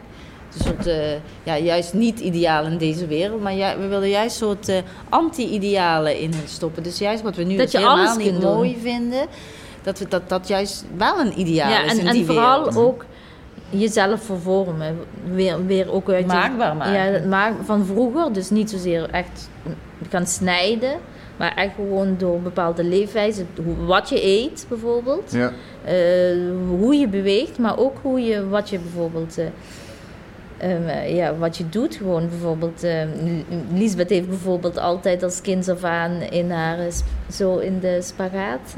Dus 0.50 0.60
een 0.60 0.66
soort, 0.66 0.86
eh, 0.86 1.12
ja, 1.42 1.58
juist 1.58 1.92
niet 1.94 2.20
ideaal 2.20 2.64
in 2.64 2.78
deze 2.78 3.06
wereld, 3.06 3.42
maar 3.42 3.54
ja, 3.54 3.78
we 3.78 3.86
willen 3.86 4.08
juist 4.08 4.40
een 4.40 4.46
soort 4.46 4.68
eh, 4.68 4.76
anti-idealen 5.08 6.18
in 6.18 6.32
hun 6.32 6.48
stoppen. 6.48 6.82
Dus 6.82 6.98
juist 6.98 7.22
wat 7.22 7.36
we 7.36 7.42
nu 7.42 7.56
Dat 7.56 7.70
je 7.70 7.78
helemaal 7.78 7.98
alles 7.98 8.24
niet 8.24 8.40
mooi 8.42 8.78
vinden, 8.82 9.26
dat, 9.82 9.98
we, 9.98 10.08
dat 10.08 10.28
dat 10.28 10.48
juist 10.48 10.84
wel 10.96 11.18
een 11.20 11.40
ideaal 11.40 11.70
Ja, 11.70 11.82
is 11.84 11.92
en, 11.92 11.98
in 11.98 12.06
en 12.06 12.12
die 12.12 12.24
vooral 12.26 12.64
wereld. 12.64 12.76
ook 12.76 13.04
jezelf 13.70 14.22
vervormen. 14.22 14.98
Weer, 15.32 15.66
weer 15.66 15.92
ook 15.92 16.10
uit 16.10 16.26
Maakbaar 16.26 16.76
maken. 16.76 16.92
Ja, 16.92 17.44
het 17.44 17.54
van 17.64 17.86
vroeger. 17.86 18.32
Dus 18.32 18.50
niet 18.50 18.70
zozeer 18.70 19.10
echt 19.10 19.48
gaan 20.08 20.26
snijden. 20.26 20.92
Maar 21.36 21.54
echt 21.54 21.74
gewoon 21.74 22.14
door 22.18 22.40
bepaalde 22.40 22.84
leefwijzen. 22.84 23.46
Wat 23.86 24.08
je 24.08 24.24
eet 24.26 24.66
bijvoorbeeld. 24.68 25.32
Ja. 25.32 25.52
eh, 25.84 25.94
hoe 26.68 26.94
je 26.94 27.08
beweegt. 27.08 27.58
Maar 27.58 27.78
ook 27.78 27.96
hoe 28.02 28.20
je, 28.20 28.48
wat 28.48 28.70
je 28.70 28.78
bijvoorbeeld... 28.78 29.38
eh, 29.38 29.46
ehm, 30.58 30.86
eh, 30.88 31.16
ja, 31.16 31.34
wat 31.36 31.56
je 31.56 31.68
doet 31.68 31.94
gewoon 31.94 32.28
bijvoorbeeld. 32.28 32.82
eh, 32.82 33.02
Lisbeth 33.74 34.08
heeft 34.10 34.28
bijvoorbeeld 34.28 34.78
altijd 34.78 35.22
als 35.22 35.40
kind 35.40 35.68
af 35.68 35.84
aan 35.84 36.10
in 36.20 36.50
haar, 36.50 36.78
zo 37.32 37.56
in 37.58 37.78
de 37.80 37.98
spagaat 38.02 38.74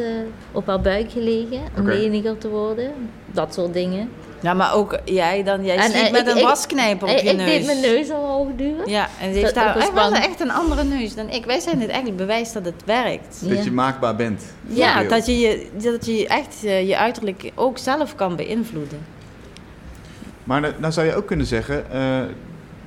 op 0.52 0.66
haar 0.66 0.80
buik 0.80 1.10
gelegen. 1.10 1.60
Om 1.76 1.82
Oké. 1.82 1.90
leniger 1.94 2.38
te 2.38 2.48
worden. 2.48 2.90
Dat 3.32 3.54
soort 3.54 3.72
dingen. 3.72 4.08
Ja, 4.42 4.54
maar 4.54 4.74
ook 4.74 4.98
jij 5.04 5.42
dan, 5.42 5.64
jij 5.64 5.76
En, 5.76 5.92
eh, 5.92 6.10
met 6.12 6.20
ik- 6.20 6.28
een 6.32 6.36
ik- 6.36 6.42
wasknijper 6.42 7.08
op 7.08 7.14
ik, 7.16 7.22
je 7.22 7.30
ik 7.30 7.36
neus. 7.36 7.46
deed 7.46 7.66
mijn 7.66 7.80
neus 7.80 8.10
omhoog 8.10 8.48
duwen. 8.56 8.88
Ja, 8.90 9.08
en 9.20 9.32
ze 9.34 9.38
heeft 9.38 9.54
daar 9.54 9.76
echt, 9.76 9.92
wel 9.92 10.12
echt 10.14 10.40
een 10.40 10.50
andere 10.50 10.84
neus 10.84 11.14
dan 11.14 11.28
ik. 11.30 11.44
Wij 11.44 11.60
zijn 11.60 11.80
het 11.80 11.88
eigenlijk 11.88 12.16
bewijs 12.18 12.52
dat 12.52 12.64
het 12.64 12.82
werkt. 12.84 13.40
Dat 13.40 13.56
Ja. 13.58 13.64
je 13.64 13.72
maakbaar 13.72 14.16
bent. 14.16 14.42
Ja, 14.66 15.02
dat 15.02 15.26
je, 15.26 15.38
je, 15.38 15.66
dat 15.82 16.06
je 16.06 16.28
echt 16.28 16.64
eh, 16.64 16.88
je 16.88 16.96
uiterlijk 16.98 17.50
ook 17.54 17.78
zelf 17.78 18.14
kan 18.14 18.36
beïnvloeden. 18.36 18.98
Maar 20.44 20.60
nou, 20.60 20.72
nou 20.78 20.92
zou 20.92 21.06
je 21.06 21.14
ook 21.14 21.26
kunnen 21.26 21.46
zeggen, 21.46 21.90
eh, 21.92 22.20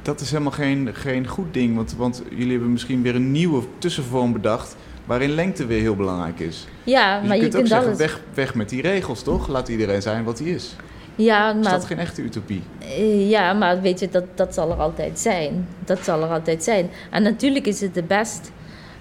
dat 0.02 0.20
is 0.22 0.32
helemaal 0.32 0.52
geen, 0.52 0.90
geen 0.94 1.28
goed 1.28 1.54
ding. 1.54 1.76
Want, 1.76 1.94
want 1.98 2.22
jullie 2.30 2.52
hebben 2.52 2.72
misschien 2.72 3.02
weer 3.02 3.16
een 3.16 3.32
nieuwe 3.32 3.64
tussenvorm 3.78 4.34
bedacht... 4.34 4.76
waarin 5.06 5.30
lengte 5.30 5.66
weer 5.66 5.82
heel 5.82 5.96
belangrijk 5.96 6.40
is. 6.40 6.68
Ja, 6.84 7.20
Dus 7.20 7.28
maar 7.28 7.38
je 7.38 7.44
je 7.44 7.50
kunt 7.50 7.54
ook 7.54 7.60
kunt 7.60 7.68
zeggen, 7.68 7.88
alles. 7.88 7.98
weg, 8.00 8.22
weg 8.34 8.56
met 8.56 8.70
die 8.70 8.82
regels, 8.82 9.24
toch? 9.24 9.48
Laat 9.48 9.68
iedereen 9.68 10.02
zijn 10.02 10.24
wat 10.24 10.40
hij 10.40 10.48
is. 10.48 10.76
Ja, 11.16 11.50
Is 11.54 11.64
maar, 11.64 11.74
dat 11.74 11.86
geen 11.86 12.00
echte 12.00 12.22
utopie? 12.22 12.64
eh, 12.80 13.30
ja, 13.30 13.54
maar 13.54 13.82
weet 13.82 14.00
je, 14.00 14.10
dat, 14.10 14.24
dat 14.36 14.54
zal 14.54 14.72
er 14.72 14.78
altijd 14.78 15.20
zijn. 15.20 15.68
Dat 15.86 16.00
zal 16.04 16.22
er 16.22 16.30
altijd 16.30 16.64
zijn. 16.64 16.90
En 17.12 17.24
natuurlijk 17.24 17.66
is 17.66 17.82
het 17.82 17.94
de 17.94 18.04
best 18.04 18.52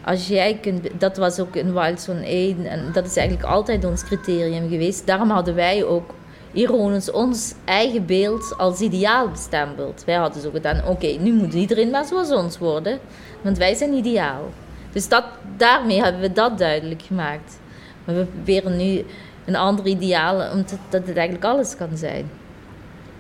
als 0.05 0.27
jij 0.29 0.59
kunt. 0.61 0.89
Dat 0.99 1.17
was 1.17 1.41
ook 1.41 1.57
in 1.57 1.73
Wildzone 1.73 2.27
1 2.27 2.67
en 2.67 2.91
dat 2.93 3.07
is 3.07 3.17
eigenlijk 3.17 3.49
altijd 3.49 3.85
ons 3.85 4.05
criterium 4.05 4.69
geweest. 4.69 5.07
Daarom 5.07 5.31
hadden 5.31 5.55
wij 5.55 5.85
ook 5.85 6.15
ironisch 6.53 7.11
ons 7.11 7.55
eigen 7.65 8.07
beeld 8.07 8.55
als 8.59 8.81
ideaal 8.81 9.29
bestempeld. 9.29 10.03
Wij 10.07 10.15
hadden 10.15 10.43
zo 10.43 10.51
gedaan: 10.51 10.87
oké, 10.89 11.07
nu 11.07 11.33
moet 11.33 11.55
iedereen 11.55 11.91
maar 11.91 12.05
zoals 12.05 12.31
ons 12.31 12.59
worden, 12.59 12.99
want 13.43 13.59
wij 13.59 13.75
zijn 13.75 13.93
ideaal. 13.93 14.49
Dus 14.93 15.09
dat, 15.09 15.25
daarmee 15.57 16.03
hebben 16.03 16.21
we 16.21 16.33
dat 16.33 16.59
duidelijk 16.59 17.03
gemaakt. 17.03 17.59
Maar 18.05 18.15
we 18.15 18.25
proberen 18.25 18.77
nu 18.77 19.05
een 19.45 19.57
ander 19.57 19.87
ideaal, 19.87 20.51
omdat 20.53 20.79
dat 20.89 21.07
het 21.07 21.17
eigenlijk 21.17 21.45
alles 21.45 21.77
kan 21.77 21.97
zijn. 21.97 22.31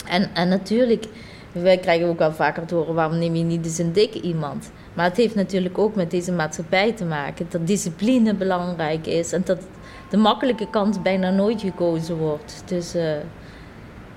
En, 0.09 0.31
en 0.35 0.49
natuurlijk, 0.49 1.05
wij 1.53 1.79
krijgen 1.79 2.07
ook 2.07 2.19
wel 2.19 2.33
vaker 2.33 2.67
te 2.67 2.75
horen: 2.75 2.95
waarom 2.95 3.19
neem 3.19 3.35
je 3.35 3.45
niet 3.45 3.65
eens 3.65 3.79
een 3.79 3.93
dik 3.93 4.15
iemand? 4.15 4.71
Maar 4.95 5.05
het 5.05 5.17
heeft 5.17 5.35
natuurlijk 5.35 5.79
ook 5.79 5.95
met 5.95 6.11
deze 6.11 6.33
maatschappij 6.33 6.93
te 6.93 7.05
maken. 7.05 7.47
Dat 7.51 7.67
discipline 7.67 8.35
belangrijk 8.35 9.07
is 9.07 9.33
en 9.33 9.43
dat 9.45 9.59
de 10.11 10.17
makkelijke 10.17 10.71
kant 10.71 11.03
bijna 11.03 11.31
nooit 11.31 11.61
gekozen 11.61 12.17
wordt. 12.17 12.63
Dus 12.67 12.95
eh, 12.95 13.13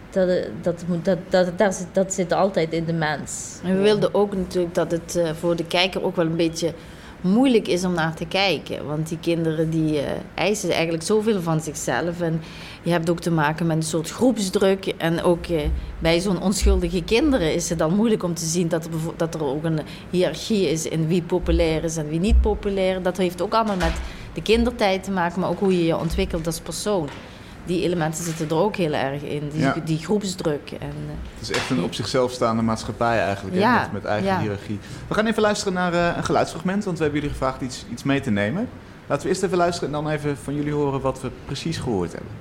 dat, 0.09 0.27
dat, 0.61 0.83
dat, 1.03 1.17
dat, 1.29 1.57
dat, 1.57 1.75
zit, 1.75 1.87
dat 1.91 2.13
zit 2.13 2.31
altijd 2.31 2.73
in 2.73 2.85
de 2.85 2.93
mens. 2.93 3.59
En 3.63 3.75
we 3.75 3.81
wilden 3.81 4.13
ook 4.13 4.35
natuurlijk 4.35 4.75
dat 4.75 4.91
het 4.91 5.15
eh, 5.15 5.29
voor 5.33 5.55
de 5.55 5.65
kijker 5.65 6.03
ook 6.03 6.15
wel 6.15 6.25
een 6.25 6.35
beetje 6.35 6.73
moeilijk 7.21 7.67
is 7.67 7.83
om 7.83 7.93
naar 7.93 8.15
te 8.15 8.25
kijken. 8.25 8.85
Want 8.85 9.07
die 9.09 9.19
kinderen 9.19 9.69
die 9.69 9.99
eh, 9.99 10.11
eisen 10.35 10.71
eigenlijk 10.71 11.03
zoveel 11.03 11.41
van 11.41 11.59
zichzelf. 11.59 12.21
En 12.21 12.41
je 12.83 12.91
hebt 12.91 13.09
ook 13.09 13.19
te 13.19 13.31
maken 13.31 13.67
met 13.67 13.77
een 13.77 13.83
soort 13.83 14.09
groepsdruk. 14.09 14.93
En 14.97 15.23
ook 15.23 15.45
eh, 15.45 15.61
bij 15.99 16.19
zo'n 16.19 16.41
onschuldige 16.41 17.03
kinderen 17.03 17.53
is 17.53 17.69
het 17.69 17.79
dan 17.79 17.95
moeilijk 17.95 18.23
om 18.23 18.33
te 18.33 18.45
zien 18.45 18.67
dat 18.67 18.85
er, 18.85 18.91
dat 19.17 19.35
er 19.35 19.43
ook 19.43 19.63
een 19.63 19.79
hiërarchie 20.09 20.69
is 20.69 20.85
in 20.85 21.07
wie 21.07 21.21
populair 21.21 21.83
is 21.83 21.97
en 21.97 22.09
wie 22.09 22.19
niet 22.19 22.41
populair. 22.41 23.01
Dat 23.01 23.17
heeft 23.17 23.41
ook 23.41 23.53
allemaal 23.53 23.77
met 23.77 23.93
de 24.33 24.41
kindertijd 24.41 25.03
te 25.03 25.11
maken, 25.11 25.41
maar 25.41 25.49
ook 25.49 25.59
hoe 25.59 25.77
je 25.77 25.85
je 25.85 25.97
ontwikkelt 25.97 26.45
als 26.45 26.59
persoon. 26.59 27.09
Die 27.67 27.83
elementen 27.83 28.23
zitten 28.23 28.49
er 28.49 28.55
ook 28.55 28.75
heel 28.75 28.93
erg 28.93 29.21
in, 29.21 29.49
die, 29.49 29.59
Ja. 29.61 29.75
die 29.85 29.97
groepsdruk. 29.97 30.71
En, 30.71 30.77
eh, 30.87 31.13
Het 31.39 31.49
is 31.49 31.51
echt 31.51 31.69
een 31.69 31.83
op 31.83 31.93
zichzelf 31.93 32.31
staande 32.31 32.61
maatschappij 32.61 33.19
eigenlijk, 33.19 33.55
hè, 33.61 33.79
met, 33.79 33.91
met 33.91 34.05
eigen 34.05 34.27
ja. 34.27 34.39
hiërarchie. 34.39 34.79
We 35.07 35.13
gaan 35.13 35.25
even 35.25 35.41
luisteren 35.41 35.73
naar 35.73 35.93
eh, 35.93 36.17
een 36.17 36.23
geluidsfragment, 36.23 36.83
want 36.83 36.97
we 36.97 37.03
hebben 37.03 37.21
jullie 37.21 37.35
gevraagd 37.37 37.61
iets, 37.61 37.85
iets 37.91 38.03
mee 38.03 38.19
te 38.21 38.31
nemen. 38.31 38.69
Laten 39.07 39.23
we 39.23 39.29
eerst 39.29 39.43
even 39.43 39.57
luisteren 39.57 39.95
en 39.95 40.03
dan 40.03 40.11
even 40.11 40.37
van 40.37 40.55
jullie 40.55 40.73
horen 40.73 41.01
wat 41.01 41.21
we 41.21 41.29
precies 41.45 41.77
gehoord 41.77 42.11
hebben. 42.13 42.31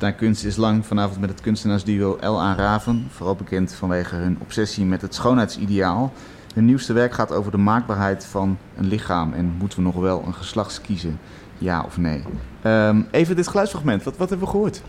Luistert 0.00 0.20
naar 0.20 0.30
Kunst 0.30 0.44
is 0.44 0.56
Lang, 0.56 0.86
vanavond 0.86 1.20
met 1.20 1.30
het 1.30 1.40
kunstenaarsduo 1.40 2.16
L.A. 2.20 2.54
Raven. 2.54 3.06
Vooral 3.10 3.34
bekend 3.34 3.72
vanwege 3.72 4.14
hun 4.14 4.38
obsessie 4.40 4.84
met 4.84 5.02
het 5.02 5.14
schoonheidsideaal. 5.14 6.12
Hun 6.54 6.64
nieuwste 6.64 6.92
werk 6.92 7.12
gaat 7.12 7.32
over 7.32 7.50
de 7.50 7.58
maakbaarheid 7.58 8.24
van 8.24 8.58
een 8.76 8.86
lichaam. 8.86 9.32
En 9.32 9.54
moeten 9.58 9.78
we 9.78 9.84
nog 9.84 9.94
wel 9.94 10.22
een 10.26 10.34
geslacht 10.34 10.80
kiezen? 10.80 11.18
Ja 11.58 11.82
of 11.82 11.96
nee? 11.96 12.22
Ehm, 12.62 13.02
even 13.10 13.36
dit 13.36 13.48
geluidsfragment, 13.48 14.02
wat, 14.02 14.16
wat 14.16 14.28
hebben 14.28 14.46
we 14.46 14.52
gehoord? 14.52 14.82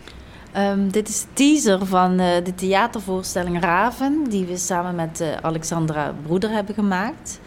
Ehm, 0.52 0.88
dit 0.88 1.08
is 1.08 1.26
teaser 1.32 1.86
van 1.86 2.18
eh, 2.18 2.44
de 2.44 2.54
theatervoorstelling 2.54 3.60
Raven, 3.60 4.24
die 4.28 4.46
we 4.46 4.56
samen 4.56 4.94
met 4.94 5.20
eh, 5.20 5.28
Alexandra 5.42 6.14
Broeder 6.22 6.50
hebben 6.50 6.74
gemaakt. 6.74 7.40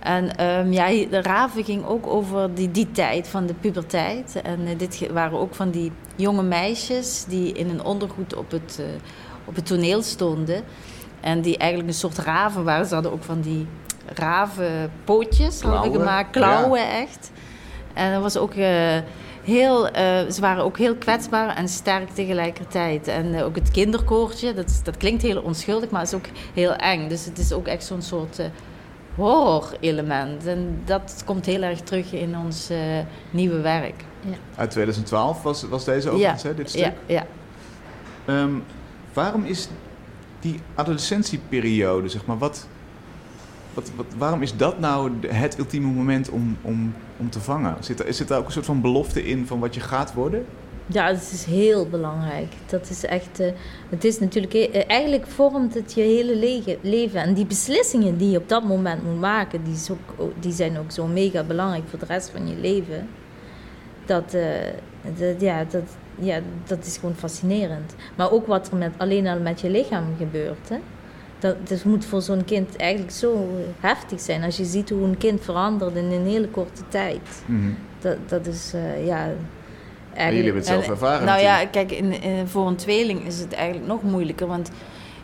En 0.00 0.36
ehm, 0.36 0.72
ja, 0.72 0.86
de 1.10 1.22
Raven 1.22 1.64
ging 1.64 1.86
ook 1.86 2.06
over 2.06 2.54
die, 2.54 2.70
die 2.70 2.90
tijd 2.92 3.28
van 3.28 3.46
de 3.46 3.54
puberteit. 3.54 4.40
En 4.42 4.66
eh, 4.66 4.78
dit 4.78 5.08
waren 5.12 5.38
ook 5.38 5.54
van 5.54 5.70
die 5.70 5.92
jonge 6.16 6.42
meisjes 6.42 7.24
die 7.28 7.52
in 7.52 7.68
een 7.70 7.84
ondergoed 7.84 8.34
op 8.34 8.50
het, 8.50 8.76
eh, 8.80 8.84
op 9.44 9.54
het 9.54 9.66
toneel 9.66 10.02
stonden. 10.02 10.62
En 11.20 11.40
die 11.40 11.56
eigenlijk 11.58 11.90
een 11.92 11.98
soort 11.98 12.18
raven 12.18 12.64
waren. 12.64 12.86
Ze 12.86 12.94
hadden 12.94 13.12
ook 13.12 13.22
van 13.24 13.40
die 13.40 13.66
ravenpootjes 14.14 15.60
hadden 15.60 15.80
we 15.82 15.88
Klauwen, 15.88 16.00
gemaakt, 16.08 16.30
klauwen 16.30 16.88
echt. 16.90 17.30
En 17.94 18.12
dat 18.12 18.22
was 18.22 18.36
ook 18.36 18.54
eh, 18.54 18.96
heel, 19.44 19.84
ze 20.30 20.36
waren 20.40 20.64
ook 20.64 20.78
heel 20.78 20.94
kwetsbaar 20.94 21.56
en 21.56 21.68
sterk 21.68 22.08
tegelijkertijd. 22.10 23.08
En 23.08 23.42
ook 23.42 23.54
het 23.54 23.70
kinderkoortje, 23.70 24.54
dat, 24.54 24.68
is- 24.68 24.82
dat 24.82 24.96
klinkt 24.96 25.22
heel 25.22 25.40
onschuldig, 25.42 25.90
maar 25.90 26.02
is 26.02 26.14
ook 26.14 26.26
heel 26.54 26.74
eng. 26.74 27.08
Dus 27.08 27.24
het 27.24 27.38
is 27.38 27.52
ook 27.52 27.66
echt 27.66 27.84
zo'n 27.84 28.02
soort 28.02 28.40
horror-element. 29.20 30.46
En 30.46 30.82
dat 30.84 31.22
komt 31.24 31.46
heel 31.46 31.62
erg 31.62 31.80
terug 31.80 32.12
in 32.12 32.36
ons 32.36 32.70
eh, 32.70 32.78
nieuwe 33.30 33.60
werk. 33.60 34.04
Uit 34.56 34.70
2012 34.70 35.42
was, 35.42 35.62
was 35.62 35.84
deze 35.84 36.10
overigens, 36.10 36.42
hè, 36.42 36.54
dit 36.54 36.68
stuk. 36.68 36.82
ja, 36.82 36.92
ja. 37.06 37.26
Ehm, 38.24 38.52
waarom 39.12 39.44
is 39.44 39.68
die 40.40 40.60
adolescentieperiode, 40.74 42.08
zeg 42.08 42.26
maar, 42.26 42.38
wat, 42.38 42.66
wat, 43.74 43.90
wat, 43.96 44.06
waarom 44.18 44.42
is 44.42 44.56
dat 44.56 44.78
nou 44.78 45.12
het 45.26 45.58
ultieme 45.58 45.92
moment 45.92 46.30
om, 46.30 46.56
om, 46.62 46.94
om 47.16 47.30
te 47.30 47.40
vangen? 47.40 47.76
Zit 47.80 48.06
er, 48.06 48.14
zit 48.14 48.28
daar 48.28 48.38
ook 48.38 48.46
een 48.46 48.52
soort 48.52 48.66
van 48.66 48.80
belofte 48.80 49.26
in 49.26 49.46
van 49.46 49.58
wat 49.58 49.74
je 49.74 49.80
gaat 49.80 50.14
worden? 50.14 50.46
Ja, 50.92 51.06
het 51.06 51.30
is 51.32 51.44
heel 51.44 51.88
belangrijk. 51.88 52.52
Dat 52.66 52.90
is 52.90 53.04
echt. 53.04 53.40
eh, 53.40 53.52
het 53.88 54.04
is 54.04 54.18
natuurlijk. 54.18 54.54
eh, 54.54 54.82
eigenlijk 54.86 55.26
vormt 55.26 55.74
het 55.74 55.92
je 55.92 56.00
hele 56.00 56.36
leven. 56.82 57.20
En 57.22 57.34
die 57.34 57.46
beslissingen 57.46 58.16
die 58.16 58.30
je 58.30 58.38
op 58.38 58.48
dat 58.48 58.64
moment 58.64 59.04
moet 59.04 59.20
maken, 59.20 59.64
die, 59.64 59.74
is 59.74 59.90
ook, 59.90 60.30
die 60.40 60.52
zijn 60.52 60.78
ook 60.78 60.90
zo 60.90 61.06
mega 61.06 61.42
belangrijk 61.42 61.84
voor 61.88 61.98
de 61.98 62.06
rest 62.06 62.30
van 62.30 62.48
je 62.48 62.56
leven. 62.56 63.08
Dat, 64.04 64.34
eh, 64.34 64.42
dat, 65.18 65.40
ja, 65.40 65.64
dat, 65.70 65.82
ja, 66.18 66.40
dat 66.66 66.86
is 66.86 66.96
gewoon 66.96 67.14
fascinerend. 67.14 67.94
Maar 68.16 68.30
ook 68.30 68.46
wat 68.46 68.70
er 68.70 68.76
met, 68.76 68.92
alleen 68.96 69.26
al 69.26 69.40
met 69.40 69.60
je 69.60 69.70
lichaam 69.70 70.04
gebeurt. 70.18 70.68
Hè? 70.68 70.78
Dat, 71.38 71.68
dat 71.68 71.84
moet 71.84 72.04
voor 72.04 72.22
zo'n 72.22 72.44
kind 72.44 72.76
eigenlijk 72.76 73.12
zo 73.12 73.48
heftig 73.80 74.20
zijn. 74.20 74.42
Als 74.42 74.56
je 74.56 74.64
ziet 74.64 74.90
hoe 74.90 75.02
een 75.04 75.16
kind 75.18 75.40
verandert 75.40 75.94
in 75.96 76.04
een 76.10 76.26
hele 76.26 76.48
korte 76.48 76.82
tijd. 76.88 77.42
Dat, 77.98 78.16
dat 78.28 78.46
is, 78.46 78.72
eh, 78.74 79.06
ja. 79.06 79.28
En 80.14 80.26
jullie 80.26 80.42
hebben 80.44 80.54
het 80.62 80.66
zelf 80.66 80.84
En, 80.84 80.90
ervaren 80.90 81.26
Nou 81.26 81.40
ja, 81.40 81.66
kijk, 81.66 81.92
in, 81.92 82.22
in- 82.22 82.46
voor 82.46 82.66
een 82.66 82.76
tweeling 82.76 83.26
is 83.26 83.38
het 83.38 83.52
eigenlijk 83.52 83.86
nog 83.86 84.02
moeilijker. 84.02 84.46
Want 84.46 84.70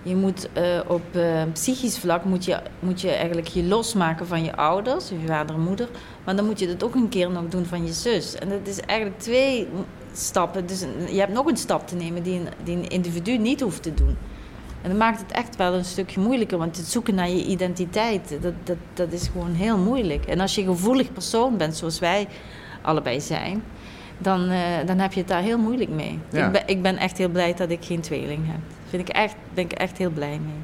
je 0.03 0.17
moet 0.17 0.49
eh, 0.53 0.81
op 0.87 1.03
eh, 1.13 1.43
psychisch 1.53 1.99
vlak 1.99 2.25
moet 2.25 2.45
je, 2.45 2.59
moet 2.79 3.01
je 3.01 3.11
eigenlijk 3.11 3.47
je 3.47 3.65
losmaken 3.65 4.27
van 4.27 4.45
je 4.45 4.57
ouders, 4.57 5.09
je 5.09 5.27
vader 5.27 5.55
en 5.55 5.63
moeder. 5.63 5.89
Maar 6.25 6.37
dan 6.37 6.47
moet 6.47 6.59
je 6.59 6.67
dat 6.67 6.85
ook 6.85 6.95
een 6.95 7.09
keer 7.09 7.31
nog 7.31 7.49
doen 7.49 7.65
van 7.65 7.87
je 7.87 7.93
zus. 7.93 8.35
En 8.35 8.49
dat 8.49 8.59
is 8.65 8.81
eigenlijk 8.81 9.21
twee 9.21 9.69
stappen. 10.13 10.67
Dus 10.67 10.81
je 11.11 11.19
hebt 11.19 11.33
nog 11.33 11.47
een 11.47 11.57
stap 11.57 11.87
te 11.89 11.95
nemen 11.97 12.23
die 12.23 12.39
een, 12.39 12.49
die 12.65 12.77
een 12.77 12.89
individu 12.89 13.39
niet 13.39 13.61
hoeft 13.61 13.83
te 13.83 13.95
doen. 13.95 14.17
En 14.83 14.91
dat 14.91 14.99
maakt 14.99 15.21
het 15.21 15.33
echt 15.33 15.57
wel 15.57 15.75
een 15.75 15.85
stukje 15.85 16.21
moeilijker. 16.21 16.59
Want 16.59 16.77
het 16.77 16.87
zoeken 16.87 17.15
naar 17.15 17.29
je 17.29 17.45
identiteit, 17.45 18.37
dat, 18.41 18.53
dat, 18.65 18.77
dat 18.95 19.13
is 19.13 19.29
gewoon 19.33 19.53
heel 19.55 19.79
moeilijk. 19.79 20.27
En 20.27 20.41
als 20.41 20.55
je 20.55 20.61
een 20.61 20.67
gevoelig 20.67 21.13
persoon 21.13 21.57
bent, 21.57 21.77
zoals 21.77 21.99
wij 21.99 22.29
allebei 22.83 23.21
zijn, 23.21 23.63
dan, 24.19 24.49
eh, 24.51 24.59
dan 24.87 24.99
heb 24.99 25.13
je 25.13 25.21
het 25.21 25.29
daar 25.29 25.43
heel 25.43 25.59
moeilijk 25.59 25.91
mee. 25.91 26.19
Ja. 26.31 26.47
Ik, 26.47 26.53
ben, 26.53 26.63
ik 26.67 26.83
ben 26.83 26.97
echt 26.97 27.19
heel 27.19 27.29
blij 27.29 27.55
dat 27.55 27.71
ik 27.71 27.85
geen 27.85 28.01
tweeling 28.01 28.41
heb. 28.47 28.61
Vind 28.89 29.09
ik 29.09 29.15
echt, 29.15 29.35
ben 29.55 29.65
ik 29.65 29.73
echt 29.73 29.99
heel 29.99 30.11
blij 30.11 30.41
mee. 30.45 30.55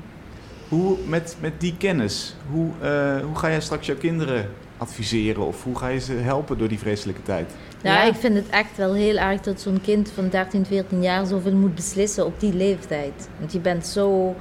Hoe, 0.69 0.97
met, 1.07 1.37
met 1.41 1.61
die 1.61 1.75
kennis, 1.77 2.37
hoe, 2.51 2.71
eh, 2.81 3.17
hoe 3.25 3.35
ga 3.37 3.49
jij 3.51 3.61
straks 3.61 3.87
jouw 3.87 3.97
kinderen 3.97 4.49
adviseren 4.79 5.47
of 5.47 5.65
hoe 5.65 5.77
ga 5.79 5.89
je 5.89 6.01
ze 6.01 6.13
helpen 6.13 6.59
door 6.59 6.69
die 6.69 6.79
vreselijke 6.79 7.23
tijd? 7.23 7.51
Ja, 7.83 7.93
Ja. 7.93 8.03
ik 8.03 8.15
vind 8.15 8.35
het 8.35 8.49
echt 8.49 8.77
wel 8.77 8.95
heel 8.95 9.17
erg 9.17 9.41
dat 9.41 9.61
zo'n 9.61 9.81
kind 9.81 10.11
van 10.15 10.29
13, 10.29 10.67
14 10.67 11.03
jaar 11.03 11.27
zoveel 11.27 11.53
moet 11.55 11.75
beslissen 11.75 12.27
op 12.27 12.41
die 12.41 12.55
leeftijd. 12.55 13.29
Want 13.39 13.53
je 13.53 13.61
bent 13.61 13.87
zo. 13.87 14.35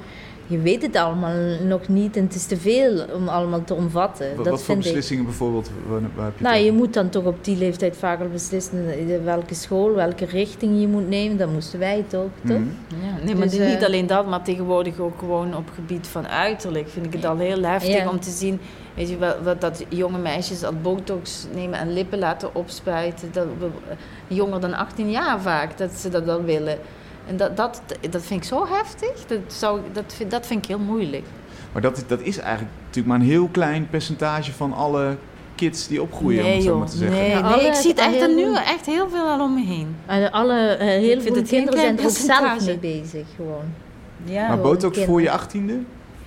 Je 0.52 0.60
weet 0.60 0.82
het 0.82 0.96
allemaal 0.96 1.36
nog 1.64 1.88
niet 1.88 2.18
en 2.18 2.24
het 2.24 2.36
is 2.36 2.46
te 2.46 2.58
veel 2.58 3.06
om 3.16 3.28
allemaal 3.28 3.64
te 3.64 3.74
omvatten. 3.74 4.28
Wat, 4.36 4.46
dat 4.46 4.54
wat 4.54 4.64
voor 4.64 4.76
ik. 4.76 4.82
beslissingen 4.82 5.26
bijvoorbeeld? 5.26 5.72
Waar, 5.88 6.02
waar 6.16 6.26
heb 6.26 6.38
je 6.38 6.44
Nou, 6.44 6.58
je 6.58 6.72
moet 6.72 6.94
dan 6.94 7.10
toch 7.10 7.24
op 7.24 7.44
die 7.44 7.58
leeftijd 7.58 7.98
vaak 7.98 8.20
al 8.20 8.30
beslissen 8.30 8.88
eh, 8.88 9.24
welke 9.24 9.54
school, 9.54 9.94
welke 9.94 10.26
richting 10.26 10.82
je 10.82 10.88
moet 10.88 11.10
nemen. 11.10 11.38
Dat 11.38 11.52
moesten 11.52 11.80
wij 11.80 12.04
toch? 12.08 12.30
toch? 12.46 12.58
Mhm. 12.58 12.70
Ja, 12.88 13.24
nee, 13.26 13.36
maar 13.36 13.50
Dus, 13.50 13.60
niet 13.60 13.80
eh, 13.80 13.86
alleen 13.86 14.08
dat, 14.08 14.28
maar 14.28 14.44
tegenwoordig 14.44 15.00
ook 15.00 15.20
gewoon 15.20 15.56
op 15.56 15.70
gebied 15.76 16.08
van 16.08 16.28
uiterlijk. 16.28 16.90
Vind 16.90 17.06
ik 17.06 17.14
het 17.14 17.26
al 17.26 17.38
heel 17.38 17.64
heftig 17.64 18.10
om 18.10 18.20
te 18.20 18.30
zien 18.30 18.60
weet 18.94 19.10
je, 19.10 19.18
wat, 19.44 19.62
dat 19.62 19.86
jonge 19.90 20.18
meisjes 20.18 20.64
al 20.64 20.74
botox 20.82 21.48
nemen 21.54 21.80
en 21.80 21.94
lippen 21.94 22.20
laten 22.20 22.56
opspuiten. 22.56 23.30
Dat, 23.32 23.48
jonger 24.28 24.60
dan 24.60 24.74
18 24.74 25.12
jaar 25.12 25.42
vaak, 25.42 25.78
dat 25.78 25.92
ze 25.92 26.10
dat 26.10 26.26
dan 26.26 26.44
willen. 26.44 26.78
En 27.28 27.38
dat, 27.38 27.58
dat, 27.58 27.82
dat 28.10 28.22
vind 28.24 28.42
ik 28.44 28.48
zo 28.50 28.66
heftig. 28.68 29.26
Dat, 29.28 29.40
zou, 29.48 29.80
dat, 29.94 30.14
vind, 30.16 30.32
dat 30.32 30.46
vind 30.48 30.64
ik 30.64 30.70
heel 30.70 30.80
moeilijk. 30.80 31.26
Maar 31.72 31.82
dat, 31.82 31.98
is- 31.98 32.08
dat 32.08 32.20
is 32.22 32.38
eigenlijk 32.38 32.72
natuurlijk 32.86 33.08
maar 33.08 33.20
een 33.20 33.32
heel 33.32 33.48
klein 33.52 33.88
percentage 33.90 34.54
van 34.54 34.74
alle 34.74 35.18
kids 35.56 35.88
die 35.88 36.02
opgroeien, 36.02 36.46
om 36.46 36.52
het 36.52 36.64
zo 36.64 36.78
maar 36.78 36.90
te 36.90 36.98
zeggen. 36.98 37.18
nee, 37.18 37.30
Ja, 37.30 37.42
nee, 37.42 37.54
alle- 37.54 37.64
ik 37.68 37.74
zie 37.74 37.90
het 37.90 38.00
echt 38.00 38.22
er 38.22 38.28
heel- 38.28 38.36
nu 38.52 38.56
echt 38.56 38.86
heel 38.86 39.10
veel 39.10 39.26
al 39.28 39.40
om 39.42 39.54
me 39.54 39.66
heen. 39.66 39.96
En 40.06 40.32
alle, 40.32 40.60
eh, 40.68 40.88
heel 40.88 41.22
veel 41.22 41.42
kinderen 41.44 41.80
zijn 41.80 41.98
er 41.98 42.04
ook 42.04 42.10
zelf 42.10 42.66
mee 42.66 42.78
bezig 42.78 43.26
gewoon. 43.36 43.64
Ja, 44.24 44.48
maar 44.48 44.60
botox 44.60 45.04
voor 45.04 45.22
je 45.22 45.32
achttiende, 45.32 45.78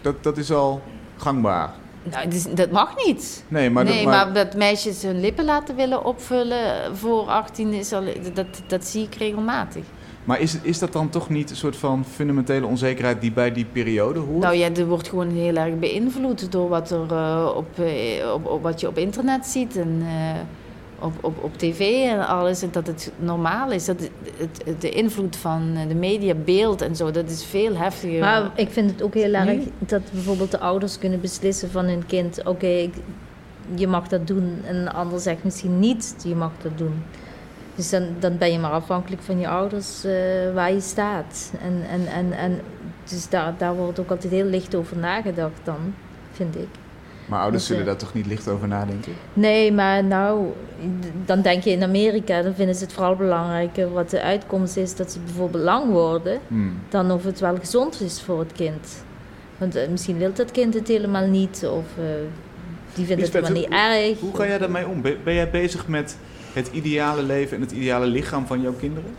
dat, 0.01 0.23
dat 0.23 0.37
is 0.37 0.51
al 0.53 0.83
gangbaar. 1.17 1.71
nou, 2.03 2.25
dat, 2.25 2.35
is- 2.35 2.47
dat 2.55 2.71
mag 2.71 2.95
niet. 3.07 3.45
Nee, 3.49 3.71
maar, 3.71 3.85
nee, 3.85 3.95
dat, 4.05 4.13
maar... 4.13 4.33
dat 4.33 4.55
meisjes 4.55 5.03
hun 5.03 5.21
lippen 5.21 5.45
laten 5.45 5.77
willen 5.77 6.05
opvullen 6.05 6.97
voor 6.97 7.27
18 7.29 7.73
is 7.73 7.93
al, 7.93 8.03
dat, 8.35 8.47
dat 8.67 8.85
zie 8.85 9.03
ik 9.03 9.15
regelmatig. 9.15 9.85
Maar 10.25 10.41
is, 10.41 10.57
is 10.63 10.79
dat 10.79 10.93
dan 10.93 11.09
toch 11.11 11.29
niet 11.29 11.51
een 11.51 11.57
soort 11.57 11.77
van 11.77 12.05
fundamentele 12.05 12.67
onzekerheid 12.67 13.21
die 13.21 13.33
bij 13.33 13.53
die 13.53 13.65
periode 13.73 14.19
hoort? 14.19 14.43
Nou 14.43 14.55
ja, 14.57 14.69
er 14.75 14.87
wordt 14.87 15.09
gewoon 15.09 15.31
heel 15.31 15.57
erg 15.57 15.79
beïnvloed 15.79 16.53
door 16.53 16.69
wat, 16.69 16.91
er, 16.91 17.13
eh, 17.13 17.51
op, 17.57 17.79
eh, 17.79 18.33
op, 18.35 18.47
op 18.47 18.63
wat 18.63 18.81
je 18.81 18.89
op 18.89 18.99
internet 18.99 19.47
ziet. 19.47 19.77
En, 19.77 20.03
eh, 20.07 20.41
op, 20.99 21.13
op, 21.21 21.43
op 21.45 21.59
tv 21.59 22.07
en 22.11 22.27
alles. 22.27 22.63
En 22.63 22.69
dat 22.73 22.87
het 22.87 23.13
normaal 23.19 23.73
is. 23.73 23.85
Dat 23.85 24.01
het, 24.01 24.11
het- 24.65 24.81
de 24.81 24.91
invloed 24.91 25.37
van 25.37 25.77
de 25.89 25.95
media, 25.95 26.35
beeld 26.35 26.83
en 26.83 26.97
zo, 26.97 27.11
dat 27.11 27.31
is 27.31 27.45
veel 27.45 27.77
heftiger. 27.77 28.21
Maar 28.21 28.51
ik 28.55 28.71
vind 28.71 28.91
het 28.91 29.03
ook 29.03 29.15
heel 29.15 29.33
erg 29.35 29.59
dat 29.79 30.03
bijvoorbeeld 30.13 30.51
de 30.51 30.59
ouders 30.61 30.99
kunnen 30.99 31.21
beslissen 31.21 31.71
van 31.71 31.85
hun 31.85 32.07
kind: 32.07 32.45
oké, 32.45 32.89
je 33.75 33.87
mag 33.87 34.09
dat 34.09 34.27
doen. 34.27 34.59
En 34.65 34.77
een 34.77 34.89
ander 34.91 35.21
zegt 35.21 35.45
misschien 35.45 35.79
niet: 35.79 36.15
je 36.25 36.35
mag 36.35 36.51
dat 36.63 36.79
doen. 36.79 37.03
Dus 37.75 37.91
dan, 37.91 38.07
dan 38.19 38.39
ben 38.39 38.53
je 38.53 38.59
maar 38.59 38.71
afhankelijk 38.71 39.23
van 39.23 39.39
je 39.39 39.49
ouders 39.49 40.05
eh, 40.05 40.13
waar 40.55 40.73
je 40.73 40.81
staat. 40.81 41.53
En, 41.63 41.83
en, 41.91 42.07
en, 42.07 42.33
en 42.33 42.61
dus 43.09 43.29
daar, 43.29 43.55
daar 43.59 43.75
wordt 43.75 43.99
ook 43.99 44.11
altijd 44.11 44.33
heel 44.33 44.45
licht 44.45 44.75
over 44.75 44.97
nagedacht 44.97 45.61
dan, 45.65 45.95
vind 46.33 46.57
ik. 46.57 46.69
Maar 47.27 47.41
ouders 47.41 47.63
Dus, 47.63 47.71
zullen 47.71 47.83
eh, 47.83 47.89
daar 47.89 47.99
toch 47.99 48.15
niet 48.15 48.27
licht 48.27 48.49
over 48.49 48.69
nadenken? 48.69 49.13
Nee, 49.33 49.73
maar 49.73 50.05
nou, 50.05 50.47
dan 51.25 51.43
denk 51.43 51.63
je 51.63 51.71
in 51.71 51.83
Amerika, 51.83 52.43
dan 52.43 52.55
vinden 52.55 52.75
ze 52.75 52.85
het 52.85 52.93
vooral 52.93 53.17
belangrijker 53.17 53.93
wat 53.93 54.11
de 54.11 54.23
uitkomst 54.23 54.77
is 54.77 54.97
dat 54.97 55.13
ze 55.13 55.19
bijvoorbeeld 55.21 55.65
lang 55.65 55.91
worden, 55.91 56.39
Hmm. 56.49 56.79
dan 56.89 57.11
of 57.11 57.25
het 57.25 57.41
wel 57.41 57.57
gezond 57.57 58.01
is 58.01 58.23
voor 58.23 58.39
het 58.39 58.53
kind. 58.53 59.05
Want 59.59 59.75
eh, 59.75 59.89
misschien 59.89 60.19
wil 60.19 60.33
dat 60.33 60.51
kind 60.51 60.75
het 60.75 60.89
helemaal 60.89 61.27
niet, 61.27 61.67
of 61.71 61.85
eh, 61.99 62.05
die 62.95 63.07
vindt 63.07 63.23
het 63.23 63.33
helemaal 63.33 63.53
niet 63.53 63.69
erg. 63.69 64.21
Hoe 64.21 64.37
ga 64.37 64.47
jij 64.47 64.59
daarmee 64.59 64.89
om? 64.89 65.03
Ben, 65.03 65.17
ben 65.25 65.35
jij 65.35 65.51
bezig 65.51 65.89
met 65.89 66.17
het 66.55 66.69
ideale 66.73 67.23
leven 67.23 67.57
en 67.57 67.63
het 67.63 67.73
ideale 67.73 68.07
lichaam 68.07 68.47
van 68.47 68.61
jouw 68.61 68.73
kinderen? 68.73 69.11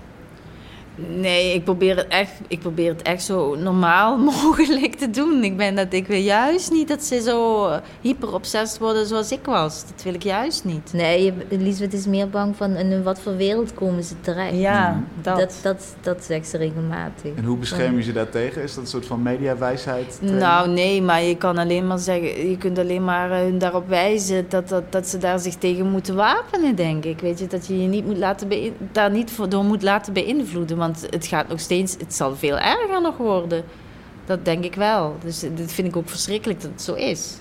Nee, 0.96 1.54
ik 1.54 1.64
probeer, 1.64 1.98
het 1.98 2.08
echt, 2.08 2.32
ik 2.48 2.60
probeer 2.60 2.92
het 2.92 3.02
echt 3.02 3.24
zo 3.24 3.56
normaal 3.56 4.18
mogelijk 4.34 4.96
te 4.96 5.10
doen. 5.10 5.44
Ik, 5.44 5.58
ben 5.58 5.76
dat, 5.76 5.94
ik 5.94 6.08
wil 6.08 6.20
juist 6.20 6.72
niet 6.72 6.88
dat 6.88 7.04
ze 7.04 7.22
zo 7.22 7.70
hyper 8.02 8.34
obsessed 8.34 8.80
worden 8.80 9.08
zoals 9.08 9.32
ik 9.32 9.46
was. 9.46 9.86
Dat 9.88 10.04
wil 10.04 10.14
ik 10.14 10.24
juist 10.24 10.66
niet. 10.66 10.94
Nee, 10.94 11.34
Lisbeth 11.50 11.94
is 11.94 12.06
meer 12.06 12.30
bang 12.30 12.56
van 12.56 12.76
in 12.76 13.04
wat 13.04 13.20
voor 13.20 13.36
wereld 13.36 13.74
komen 13.74 14.04
ze 14.04 14.14
terecht. 14.22 14.56
Ja, 14.56 15.04
dat. 15.22 15.38
Dat, 15.38 15.60
dat, 15.62 15.96
dat 16.02 16.24
zegt 16.24 16.48
ze 16.48 16.58
regelmatig. 16.58 17.32
En 17.36 17.44
hoe 17.44 17.58
bescherm 17.58 17.98
je 17.98 18.04
ze 18.04 18.12
daartegen? 18.14 18.64
Is 18.64 18.74
dat 18.74 18.84
een 18.84 18.90
soort 18.90 19.06
van 19.06 19.22
mediawijsheid? 19.22 20.20
Nou, 20.22 20.70
nee, 20.70 21.02
maar 21.02 21.22
je 21.22 21.38
kan 21.38 21.58
alleen 21.58 21.88
maar 21.88 22.00
zeggen, 22.00 22.50
je 22.50 22.58
kunt 22.58 22.80
alleen 22.80 23.04
maar 23.04 23.32
eh, 23.32 23.38
hun 23.38 23.58
daarop 23.58 23.88
wijzen 23.88 24.46
dat, 24.50 24.70
dat, 24.70 24.92
dat 24.92 25.08
ze 25.08 25.18
daar 25.18 25.40
zich 25.40 25.56
tegen 25.56 25.90
moeten 25.90 26.16
wapenen, 26.16 26.76
denk 26.76 27.06
ik. 27.06 27.20
Weet 27.20 27.40
je, 27.40 27.48
dat 27.48 27.68
je 27.68 27.82
je 27.82 27.88
niet 27.88 28.06
moet 28.06 28.18
laten 28.18 28.50
daar 28.92 29.12
niet 29.12 29.32
voor, 29.32 29.50
door 29.50 29.64
moet 29.64 29.82
laten 29.84 30.14
beïnvloeden. 30.14 30.78
Want 30.86 31.08
het 31.10 31.26
gaat 31.28 31.48
nog 31.48 31.60
steeds, 31.60 31.96
het 32.00 32.16
zal 32.16 32.36
veel 32.36 32.58
erger 32.58 33.02
nog 33.02 33.18
worden. 33.18 33.64
Dat 34.26 34.46
denk 34.46 34.64
ik 34.64 34.76
wel. 34.76 35.16
Dus 35.24 35.40
dit 35.40 35.74
vind 35.74 35.88
ik 35.88 35.96
ook 35.96 36.10
verschrikkelijk 36.10 36.62
dat 36.62 36.72
het 36.72 36.82
zo 36.82 36.94
is. 36.94 37.34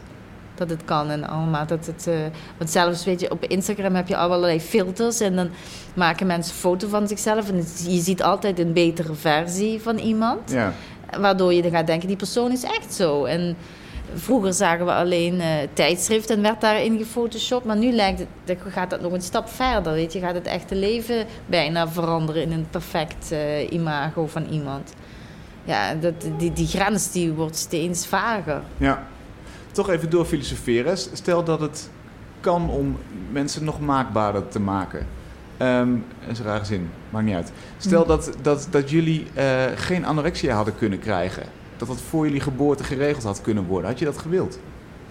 Dat 0.55 0.70
het 0.70 0.84
kan 0.84 1.11
en 1.11 1.24
allemaal. 1.28 1.66
Dat 1.66 1.86
het, 1.86 2.07
eh, 2.07 2.14
want 2.59 2.70
zelfs, 2.70 3.05
weet 3.05 3.20
je, 3.20 3.30
op 3.30 3.45
Instagram 3.45 3.95
heb 3.95 4.09
je 4.09 4.16
allerlei 4.16 4.61
filters. 4.61 5.20
En 5.20 5.36
dan 5.36 5.49
maken 5.95 6.26
mensen 6.26 6.55
foto 6.55 6.88
van 6.88 7.09
zichzelf. 7.09 7.49
En 7.49 7.57
het- 7.57 7.84
je 7.88 8.01
ziet 8.01 8.22
altijd 8.22 8.59
een 8.59 8.72
betere 8.72 9.14
versie 9.14 9.80
van 9.82 9.99
iemand. 9.99 10.51
Ja. 10.51 10.72
Waardoor 11.20 11.53
je 11.53 11.62
dan 11.62 11.70
gaat 11.70 11.86
denken, 11.86 12.09
die 12.09 12.16
persoon 12.16 12.53
is 12.53 12.62
echt 12.62 12.95
zo. 12.95 13.24
En 13.24 13.57
vroeger 14.15 14.53
zagen 14.53 14.87
we 14.87 14.93
alleen 14.93 15.41
eh 15.41 15.49
tijdschrift 15.73 16.31
en 16.31 16.43
werd 16.43 16.61
daarin 16.61 16.99
gefotoshopt. 16.99 17.65
Maar 17.65 17.77
nu 17.77 17.93
lijkt 17.93 18.19
het, 18.19 18.29
dan 18.45 18.57
gaat 18.73 18.91
dat 18.91 19.01
nog 19.01 19.12
een 19.12 19.23
stap 19.23 19.49
verder. 19.49 19.93
Weet 19.93 20.12
je, 20.12 20.21
gaat 20.21 20.35
het 20.35 20.47
echte 20.47 20.75
leven 20.75 21.27
bijna 21.47 21.89
veranderen 21.89 22.43
in 22.43 22.53
een 22.53 22.67
perfect 22.71 23.33
eh, 23.33 23.73
imago 23.73 24.27
van 24.27 24.47
iemand. 24.47 24.95
Ja, 25.65 25.95
dat, 25.95 26.15
die, 26.39 26.53
die 26.53 26.67
grens 26.67 27.12
die 27.12 27.33
wordt 27.33 27.57
steeds 27.57 28.07
vager. 28.07 28.62
ja. 28.77 29.07
Toch 29.73 29.91
even 29.91 30.11
door 30.11 30.25
filosoferen. 30.25 30.99
Stel 30.99 31.45
dat 31.45 31.61
het 31.61 31.91
kan 32.41 32.71
om 32.71 32.99
mensen 33.31 33.65
nog 33.65 33.81
maakbaarder 33.81 34.49
te 34.49 34.61
maken. 34.61 35.07
Ehm 35.57 35.93
dat 36.21 36.31
is 36.31 36.39
een 36.39 36.45
rare 36.45 36.65
zin, 36.65 36.91
maakt 37.11 37.25
niet 37.25 37.35
uit. 37.35 37.53
Stel 37.79 38.07
dat, 38.07 38.33
dat, 38.43 38.67
dat 38.71 38.91
jullie 38.91 39.27
eh, 39.35 39.65
geen 39.75 40.05
anorexia 40.05 40.55
hadden 40.55 40.77
kunnen 40.77 40.99
krijgen. 40.99 41.43
Dat 41.77 41.89
dat 41.89 42.01
voor 42.01 42.25
jullie 42.27 42.41
geboorte 42.41 42.85
geregeld 42.85 43.25
had 43.25 43.41
kunnen 43.41 43.64
worden. 43.66 43.91
Had 43.91 43.99
je 43.99 44.05
dat 44.05 44.18
gewild? 44.18 44.59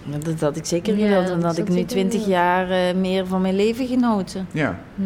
Ja, 0.02 0.18
Dat 0.18 0.40
had 0.40 0.56
ik 0.56 0.64
zeker 0.64 0.94
gewild. 0.96 1.26
Dan 1.26 1.40
dat 1.40 1.56
had 1.56 1.58
ik 1.58 1.68
nu 1.74 1.84
twintig 1.84 2.26
jaar 2.26 2.70
eh, 2.70 2.94
meer 2.94 3.26
van 3.26 3.40
mijn 3.40 3.56
leven 3.56 3.86
genoten. 3.86 4.46
Ja. 4.52 4.80
Hm. 4.96 5.02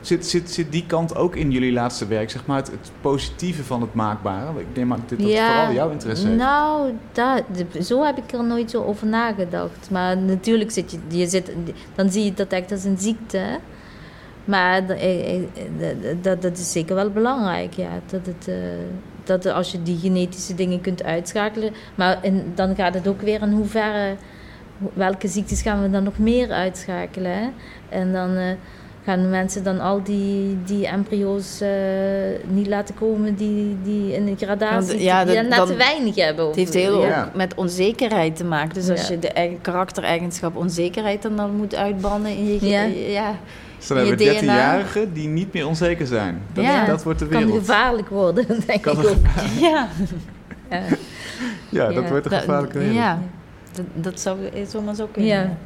Zit, 0.00 0.26
zit, 0.26 0.50
zit 0.50 0.72
die 0.72 0.84
kant 0.86 1.16
ook 1.16 1.36
in 1.36 1.50
jullie 1.50 1.72
laatste 1.72 2.06
werk, 2.06 2.30
zeg 2.30 2.46
maar, 2.46 2.56
het, 2.56 2.66
het 2.70 2.90
positieve 3.00 3.64
van 3.64 3.80
het 3.80 3.94
maakbare? 3.94 4.60
Ik 4.60 4.66
neem 4.74 4.92
aan 4.92 5.04
dat 5.08 5.18
dat 5.18 5.28
vooral 5.28 5.72
jouw 5.72 5.90
interesse 5.90 6.26
heeft. 6.26 6.38
Nou, 6.38 6.92
de- 7.12 7.82
zo 7.82 8.04
heb 8.04 8.18
ik 8.18 8.32
er 8.32 8.44
nooit 8.44 8.70
zo 8.70 8.82
over 8.82 9.06
nagedacht. 9.06 9.90
Maar 9.90 10.16
natuurlijk 10.18 10.70
zit 10.70 10.90
je, 10.90 10.98
je 11.18 11.26
zit, 11.26 11.52
dan 11.94 12.10
zie 12.10 12.24
je 12.24 12.34
dat 12.34 12.48
echt 12.48 12.72
als 12.72 12.84
een 12.84 12.98
ziekte. 12.98 13.36
hè. 13.36 13.56
Maar 14.44 14.86
de- 14.86 14.94
eh, 14.94 15.34
eh, 15.36 15.42
dat, 16.22 16.42
dat 16.42 16.58
is 16.58 16.72
zeker 16.72 16.94
wel 16.94 17.10
belangrijk, 17.10 17.72
ja. 17.72 17.88
Dat, 18.06 18.26
het, 18.26 18.48
eh, 18.48 18.54
dat 19.24 19.46
als 19.46 19.72
je 19.72 19.82
die 19.82 19.98
genetische 19.98 20.54
dingen 20.54 20.80
kunt 20.80 21.04
uitschakelen. 21.04 21.72
Maar 21.94 22.18
in, 22.22 22.52
dan 22.54 22.74
gaat 22.74 22.94
het 22.94 23.08
ook 23.08 23.20
weer 23.20 23.42
in 23.42 23.52
hoeverre, 23.52 24.14
ho- 24.82 24.90
welke 24.94 25.28
ziektes 25.28 25.62
gaan 25.62 25.82
we 25.82 25.90
dan 25.90 26.02
nog 26.02 26.18
meer 26.18 26.50
uitschakelen. 26.50 27.32
Hè? 27.32 27.48
En 27.88 28.12
dan 28.12 28.36
eh, 28.36 28.44
gaan 29.04 29.30
mensen 29.30 29.64
dan 29.64 29.80
al 29.80 30.02
die, 30.02 30.58
die 30.64 30.86
embryo's 30.86 31.60
eh, 31.60 31.68
niet 32.48 32.66
laten 32.66 32.94
komen 32.94 33.34
die, 33.34 33.76
die 33.82 34.12
in 34.14 34.26
een 34.26 34.36
gradatie, 34.36 35.02
ja, 35.02 35.24
die 35.24 35.34
dan 35.34 35.48
net 35.48 35.66
te 35.66 35.74
weinig 35.76 36.14
hebben. 36.14 36.46
Het 36.46 36.56
heeft 36.56 36.74
heel 36.74 37.02
Ja. 37.06 37.24
ook 37.24 37.34
met 37.34 37.54
onzekerheid 37.54 38.36
te 38.36 38.44
maken. 38.44 38.74
Dus 38.74 38.90
als 38.90 39.08
Ja. 39.08 39.14
je 39.14 39.18
de 39.18 39.28
eigen 39.28 39.60
karaktereigenschap 39.60 40.56
onzekerheid 40.56 41.22
dan, 41.22 41.36
dan 41.36 41.56
moet 41.56 41.74
uitbannen 41.74 42.30
in 42.36 42.44
je... 42.60 43.10
Ja. 43.10 43.34
Stel 43.84 43.96
hebben 43.96 44.16
we 44.16 44.24
je 44.24 44.40
DNA. 44.40 44.78
13-jarigen 44.82 45.12
die 45.12 45.28
niet 45.28 45.52
meer 45.52 45.66
onzeker 45.66 46.06
zijn. 46.06 46.40
Dat, 46.52 46.64
Ja. 46.64 46.84
dat 46.84 47.02
wordt 47.02 47.18
de 47.18 47.26
kan 47.28 47.40
wereld. 47.44 47.58
gevaarlijk 47.58 48.08
worden, 48.08 48.46
denk 48.66 48.82
Kan 48.82 49.00
ik 49.00 49.06
ook. 49.06 49.16
Ja, 49.60 49.88
Ja. 50.70 50.82
Ja, 51.68 51.86
dat 51.92 52.02
Ja. 52.02 52.08
wordt 52.10 52.24
een 52.24 52.30
dat- 52.30 52.40
gevaarlijke 52.40 52.78
wereld. 52.78 52.96
ja. 52.96 53.18
Dat, 53.72 53.84
dat 53.94 54.20
zou 54.20 54.38
zomaar 54.68 54.94
zo 54.94 55.06
kunnen. 55.12 55.30
Ja. 55.32 55.56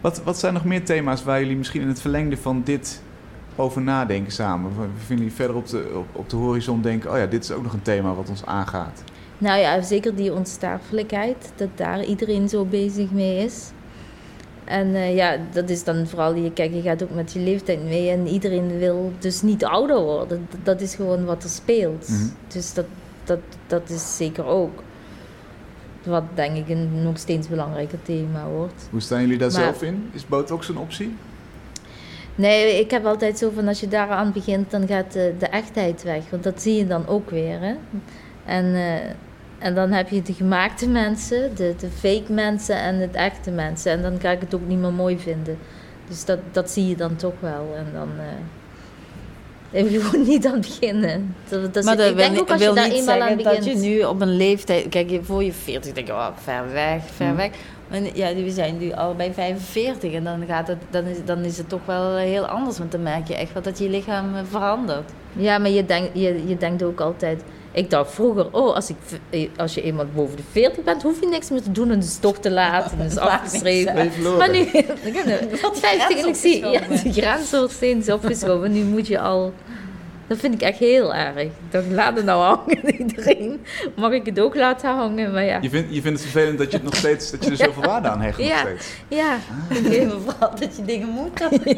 Wat, 0.00 0.22
wat 0.24 0.38
zijn 0.38 0.54
nog 0.54 0.64
meer 0.64 0.84
thema's 0.84 1.24
waar 1.24 1.40
jullie 1.40 1.56
misschien 1.56 1.80
in 1.80 1.88
het 1.88 2.00
verlengde 2.00 2.36
van 2.36 2.62
dit 2.64 3.02
over 3.56 3.82
nadenken 3.82 4.32
samen? 4.32 4.70
We 4.70 4.86
vinden 5.06 5.16
jullie 5.24 5.32
verder 5.32 5.56
op 5.56 5.68
de, 5.68 5.90
op, 5.94 6.06
op 6.12 6.30
de 6.30 6.36
horizon 6.36 6.82
denken, 6.82 7.10
oh 7.12 7.18
ja, 7.18 7.26
dit 7.26 7.42
is 7.44 7.50
ook 7.50 7.62
nog 7.62 7.72
een 7.72 7.82
thema 7.82 8.14
wat 8.14 8.28
ons 8.28 8.44
aangaat. 8.46 9.02
Nou 9.38 9.58
ja, 9.60 9.82
zeker 9.82 10.14
die 10.14 10.32
onsterfelijkheid, 10.32 11.52
dat 11.56 11.68
daar 11.74 12.04
iedereen 12.04 12.48
zo 12.48 12.64
bezig 12.64 13.10
mee 13.10 13.44
is. 13.44 13.70
En 14.64 14.94
eh, 14.94 15.14
ja, 15.16 15.36
dat 15.52 15.70
is 15.70 15.84
dan 15.84 16.06
vooral, 16.06 16.34
je, 16.34 16.52
kijk, 16.52 16.72
je 16.74 16.82
gaat 16.82 17.02
ook 17.02 17.14
met 17.14 17.32
je 17.32 17.38
leeftijd 17.40 17.84
mee 17.84 18.10
en 18.10 18.26
iedereen 18.26 18.78
wil 18.78 19.12
dus 19.18 19.42
niet 19.42 19.64
ouder 19.64 20.00
worden. 20.00 20.46
Dat, 20.50 20.58
dat 20.64 20.80
is 20.80 20.94
gewoon 20.94 21.24
wat 21.24 21.42
er 21.42 21.48
speelt. 21.50 22.08
Mhm. 22.08 22.24
Dus 22.48 22.74
dat, 22.74 22.86
dat, 23.24 23.38
dat 23.66 23.90
is 23.90 24.16
zeker 24.16 24.44
ook 24.44 24.82
wat 26.02 26.24
denk 26.34 26.56
ik 26.56 26.68
een 26.68 27.02
nog 27.02 27.18
steeds 27.18 27.48
belangrijker 27.48 27.98
thema 28.02 28.46
wordt. 28.48 28.88
Hoe 28.90 29.00
staan 29.00 29.20
jullie 29.20 29.38
daar 29.38 29.52
Maar- 29.52 29.60
zelf 29.60 29.82
in? 29.82 30.10
Is 30.12 30.26
botox 30.26 30.68
een 30.68 30.78
optie? 30.78 31.14
Nee, 32.34 32.80
ik 32.80 32.90
heb 32.90 33.04
altijd 33.06 33.38
zo 33.38 33.50
van 33.54 33.68
als 33.68 33.80
je 33.80 33.88
daaraan 33.88 34.32
begint, 34.32 34.70
dan 34.70 34.86
gaat 34.86 35.12
de, 35.12 35.34
de 35.38 35.46
echtheid 35.46 36.02
weg. 36.02 36.22
Want 36.30 36.42
dat 36.42 36.62
zie 36.62 36.74
je 36.74 36.86
dan 36.86 37.06
ook 37.06 37.30
weer. 37.30 37.60
Hè? 37.60 37.74
En, 38.44 38.74
eh, 38.74 39.10
en 39.64 39.74
dan 39.74 39.90
heb 39.92 40.08
je 40.08 40.22
de 40.22 40.32
gemaakte 40.32 40.88
mensen, 40.88 41.54
de, 41.54 41.74
de 41.78 41.88
fake 41.90 42.32
mensen 42.32 42.76
en 42.76 42.94
het 42.94 43.14
echte 43.14 43.50
mensen. 43.50 43.92
En 43.92 44.02
dan 44.02 44.20
ga 44.20 44.30
ik 44.30 44.40
het 44.40 44.54
ook 44.54 44.66
niet 44.66 44.78
meer 44.78 44.92
mooi 44.92 45.18
vinden. 45.18 45.58
Dus 46.08 46.24
dat, 46.24 46.38
dat 46.52 46.70
zie 46.70 46.88
je 46.88 46.96
dan 46.96 47.16
toch 47.16 47.34
wel. 47.40 47.74
En 47.76 47.86
dan 47.92 48.08
eh 48.18 48.24
heb 49.70 49.90
je 49.90 50.00
gewoon 50.00 50.26
niet 50.32 50.46
aan 50.46 50.52
het 50.52 50.60
beginnen. 50.60 51.34
Dat, 51.48 51.74
dat 51.74 51.84
Maar 51.84 51.96
dat 51.96 52.10
ik 52.10 52.16
denk 52.16 52.40
ook 52.40 52.50
als 52.50 52.62
je 52.62 52.72
daar 52.72 52.88
niet 52.88 52.98
eenmaal 52.98 53.14
aan 53.14 53.20
zeggen 53.20 53.36
begint. 53.36 53.64
dat 53.64 53.82
je 53.82 53.88
nu 53.88 54.02
op 54.02 54.20
een 54.20 54.36
leeftijd... 54.36 54.88
Kijk, 54.88 55.10
je 55.10 55.22
voor 55.22 55.44
je 55.44 55.52
40 55.52 55.92
denk 55.92 56.06
je, 56.06 56.12
oh, 56.12 56.28
ver 56.34 56.72
weg, 56.72 57.02
ver 57.04 57.26
Mhm. 57.26 57.36
weg. 57.36 57.50
Maar 57.88 58.00
ja, 58.14 58.34
we 58.34 58.50
zijn 58.50 58.78
nu 58.78 58.92
allebei 58.92 59.32
45 59.32 60.12
en 60.12 60.24
dan, 60.24 60.44
gaat 60.46 60.68
het, 60.68 60.78
dan, 60.90 61.04
is, 61.04 61.16
dan 61.24 61.38
is 61.38 61.58
het 61.58 61.68
toch 61.68 61.84
wel 61.84 62.16
heel 62.16 62.46
anders. 62.46 62.78
Want 62.78 62.92
dan 62.92 63.02
merk 63.02 63.28
je 63.28 63.34
echt 63.34 63.52
wel 63.52 63.62
dat 63.62 63.78
je 63.78 63.88
lichaam 63.88 64.34
eh, 64.34 64.40
verandert. 64.50 65.10
Ja, 65.32 65.58
maar 65.58 65.70
je, 65.70 65.84
denkt 65.84 66.10
je, 66.12 66.46
je 66.46 66.56
denkt 66.56 66.82
ook 66.82 67.00
altijd. 67.00 67.42
Ik 67.74 67.90
dacht 67.90 68.12
vroeger, 68.12 68.46
oh, 68.50 68.74
als, 68.74 68.90
ik, 68.90 68.96
v- 69.04 69.46
als 69.56 69.74
je 69.74 69.82
eenmaal 69.82 70.06
boven 70.14 70.36
de 70.36 70.42
40 70.50 70.84
bent, 70.84 71.02
hoef 71.02 71.20
je 71.20 71.26
niks 71.28 71.50
meer 71.50 71.62
te 71.62 71.72
doen. 71.72 71.90
En 71.90 71.96
het 71.98 72.04
is 72.04 72.16
toch 72.18 72.38
te 72.38 72.50
laat 72.50 72.92
en 72.92 72.98
het 72.98 73.10
is 73.12 73.18
afgeschreven. 73.18 73.94
Maar 74.38 74.50
nu, 74.50 74.64
50 74.64 76.22
en 76.22 76.28
ik 76.28 76.34
zie, 76.44 76.66
ja, 76.66 76.80
de 76.88 77.12
grens 77.12 77.50
wordt 77.50 77.72
steeds 77.72 78.10
opgeschoven. 78.10 78.72
Nu 78.72 78.82
moet 78.82 79.06
je 79.06 79.18
al. 79.20 79.52
Dat 80.26 80.38
vind 80.38 80.54
ik 80.54 80.60
echt 80.62 80.78
heel 80.78 81.14
erg. 81.14 81.36
Ik 81.36 81.50
dacht, 81.70 81.84
laat 81.90 82.16
het 82.16 82.24
nou 82.24 82.42
hangen, 82.42 82.94
iedereen. 83.00 83.60
Mag 83.96 84.12
ik 84.12 84.26
het 84.26 84.40
ook 84.40 84.54
laten 84.54 84.90
hangen? 84.90 85.32
Maar 85.32 85.44
ja, 85.44 85.58
Je 85.62 85.70
vindt, 85.70 85.94
je 85.94 86.00
vindt 86.02 86.20
het 86.22 86.30
vervelend 86.30 86.58
dat 86.58 86.70
je, 86.70 86.76
het 86.76 86.84
nog 86.86 86.96
steeds, 86.96 87.30
dat 87.30 87.44
je 87.44 87.50
er 87.50 87.56
zoveel 87.56 87.82
waarde 87.82 88.08
aan 88.08 88.20
hecht 88.20 88.38
nog 88.38 88.46
Ja. 88.46 88.58
steeds. 88.58 88.88
ja. 89.08 89.36
Ik 89.70 89.82
weet 89.82 90.08
vooral 90.24 90.50
dat 90.60 90.76
je 90.76 90.84
dingen 90.84 91.08
moet 91.08 91.38
doen. 91.38 91.76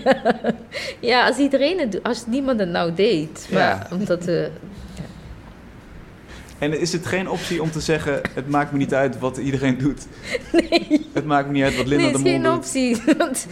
ja, 1.00 1.26
als 1.26 1.36
iedereen 1.36 1.78
het 1.78 1.92
doet, 1.92 2.02
als 2.02 2.26
niemand 2.26 2.60
het 2.60 2.68
nou 2.68 2.94
deed. 2.94 3.48
Maar 3.52 3.60
Ja. 3.60 3.86
omdat, 3.96 4.26
eh, 4.26 4.42
En 6.58 6.80
is 6.80 6.92
het 6.92 7.06
geen 7.06 7.28
optie 7.30 7.62
om 7.62 7.70
te 7.70 7.80
zeggen: 7.80 8.20
het 8.34 8.48
maakt 8.48 8.72
me 8.72 8.78
niet 8.78 8.94
uit 8.94 9.18
wat 9.18 9.36
iedereen 9.36 9.78
doet? 9.78 10.06
Nee. 10.52 11.06
Het 11.12 11.24
maakt 11.24 11.46
me 11.46 11.52
niet 11.52 11.62
uit 11.64 11.76
wat 11.76 11.86
Linda 11.86 12.04
Nee, 12.04 12.12
de 12.12 12.18
het 12.18 12.26
is 12.26 12.32
Mol 12.32 12.32
geen 12.32 12.42
doet. 12.42 12.56
optie. 13.06 13.16
Want- 13.18 13.46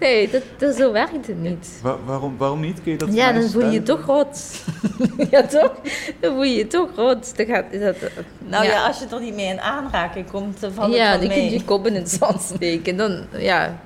nee, 0.00 0.30
dat, 0.30 0.42
dat, 0.58 0.76
zo 0.76 0.92
werkt 0.92 1.26
het 1.26 1.42
niet. 1.42 1.68
Wa- 1.82 1.96
waarom, 2.04 2.34
waarom 2.38 2.60
niet? 2.60 2.82
Kun 2.82 2.92
je 2.92 2.98
dat 2.98 3.14
Ja, 3.14 3.32
dan 3.32 3.42
voel 3.50 3.64
je 3.64 3.70
je 3.70 3.82
toch 3.82 4.04
rot. 4.06 4.40
ja, 5.30 5.42
toch? 5.46 5.72
Dan 6.20 6.32
voel 6.34 6.42
je 6.44 6.54
je 6.56 6.66
toch 6.66 6.88
rot. 6.96 7.36
Dan 7.36 7.46
gaat, 7.46 7.64
dat, 7.80 7.96
Nou 8.38 8.64
ja. 8.64 8.86
als 8.86 8.98
je 8.98 9.06
er 9.14 9.20
niet 9.20 9.34
mee 9.34 9.46
in 9.48 9.60
aanraking 9.60 10.30
komt, 10.30 10.60
dan 10.60 10.72
valt 10.72 10.88
het 10.88 10.96
ja, 10.96 11.10
wel 11.10 11.20
dan 11.20 11.28
kun 11.28 11.50
je 11.50 11.64
kop 11.64 11.86
in 11.86 11.94
het 11.94 12.10
zand 12.10 12.40
steken. 12.54 12.96
Dan, 12.96 13.24
ja. 13.38 13.80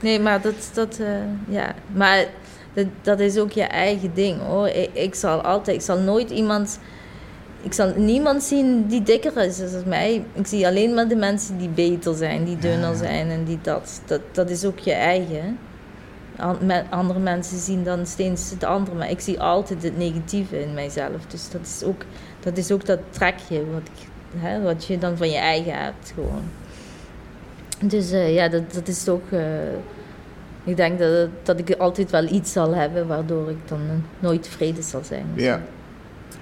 Nee, 0.00 0.20
maar 0.20 0.40
dat, 0.40 0.70
dat 0.74 0.98
eh, 0.98 1.06
ja. 1.54 1.74
Maar 1.92 2.24
dat, 2.72 2.86
dat 3.02 3.20
is 3.20 3.38
ook 3.38 3.52
je 3.52 3.62
eigen 3.62 4.10
ding 4.14 4.40
hoor. 4.46 4.68
Ik, 4.68 4.90
ik 4.92 5.14
zal 5.14 5.40
altijd, 5.40 5.76
ik 5.76 5.82
zal 5.82 5.98
nooit 5.98 6.30
iemand, 6.30 6.78
ik 7.68 7.74
zal 7.74 7.92
niemand 7.96 8.42
zien 8.42 8.86
die 8.86 9.02
dikker 9.02 9.36
is 9.36 9.56
dan 9.56 9.82
mij. 9.86 10.24
Ik 10.32 10.46
zie 10.46 10.66
alleen 10.66 10.94
maar 10.94 11.08
de 11.08 11.16
mensen 11.16 11.58
die 11.58 11.68
beter 11.68 12.14
zijn, 12.14 12.44
die 12.44 12.58
dunner 12.58 12.96
zijn 12.96 13.28
en 13.30 13.44
die 13.44 13.58
dat. 13.62 14.00
Dat, 14.06 14.20
dat 14.32 14.50
is 14.50 14.64
ook 14.64 14.78
je 14.78 14.92
eigen. 14.92 15.58
Andere 16.90 17.18
mensen 17.18 17.58
zien 17.58 17.84
dan 17.84 18.06
steeds 18.06 18.50
het 18.50 18.64
andere, 18.64 18.96
maar 18.96 19.10
ik 19.10 19.20
zie 19.20 19.40
altijd 19.40 19.82
het 19.82 19.96
negatieve 19.98 20.62
in 20.62 20.74
mijzelf. 20.74 21.26
Dus 21.28 21.50
dat 21.50 21.60
is 21.60 21.82
ook 21.84 22.02
dat, 22.40 22.56
is 22.56 22.72
ook 22.72 22.86
dat 22.86 22.98
trekje 23.10 23.66
wat, 23.70 23.82
ik, 23.82 24.08
hè, 24.36 24.62
wat 24.62 24.84
je 24.84 24.98
dan 24.98 25.16
van 25.16 25.30
je 25.30 25.38
eigen 25.38 25.78
hebt 25.78 26.12
gewoon. 26.14 26.42
Dus 27.84 28.10
eh, 28.10 28.34
ja, 28.34 28.48
dat, 28.48 28.72
dat 28.72 28.88
is 28.88 29.04
toch. 29.04 29.20
eh, 29.30 29.40
ik 30.64 30.76
denk 30.76 30.98
dat, 30.98 31.28
dat 31.42 31.58
ik 31.58 31.74
altijd 31.78 32.10
wel 32.10 32.24
iets 32.24 32.52
zal 32.52 32.74
hebben 32.74 33.06
waardoor 33.06 33.50
ik 33.50 33.68
dan 33.68 33.80
eh, 33.80 33.94
nooit 34.18 34.42
tevreden 34.42 34.82
zal 34.82 35.04
zijn. 35.04 35.26
Ja. 35.34 35.60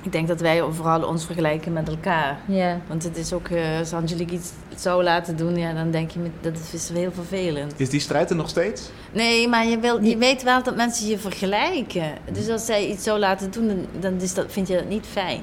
Ik 0.06 0.12
denk 0.12 0.28
dat 0.28 0.40
wij 0.40 0.62
vooral 0.70 1.02
ons 1.08 1.24
vergelijken 1.24 1.72
met 1.72 1.88
elkaar. 1.88 2.38
Ja. 2.46 2.80
Want 2.86 3.02
het 3.02 3.16
is 3.16 3.32
ook, 3.32 3.48
eh, 3.48 3.78
als 3.78 3.92
Angelique 3.92 4.34
iets 4.34 4.50
zou 4.76 5.02
laten 5.02 5.36
doen, 5.36 5.56
ja, 5.56 5.72
dan 5.72 5.90
denk 5.90 6.10
je, 6.10 6.18
dat 6.40 6.52
is 6.72 6.88
heel 6.88 7.12
vervelend. 7.12 7.72
Is 7.76 7.88
die 7.90 8.00
strijd 8.00 8.30
er 8.30 8.36
nog 8.36 8.48
steeds? 8.48 8.90
Nee, 9.12 9.48
maar 9.48 9.66
je, 9.66 9.78
wil, 9.78 10.02
je 10.02 10.16
weet 10.16 10.42
wel 10.42 10.62
dat 10.62 10.76
mensen 10.76 11.08
je 11.08 11.18
vergelijken. 11.18 12.12
Dus 12.32 12.48
als 12.48 12.66
zij 12.66 12.86
iets 12.86 13.02
zou 13.04 13.18
laten 13.18 13.50
doen, 13.50 13.66
dan, 13.68 13.86
dan 14.00 14.20
is 14.20 14.34
dat, 14.34 14.44
vind 14.48 14.68
je 14.68 14.74
dat 14.74 14.88
niet 14.88 15.06
fijn. 15.10 15.40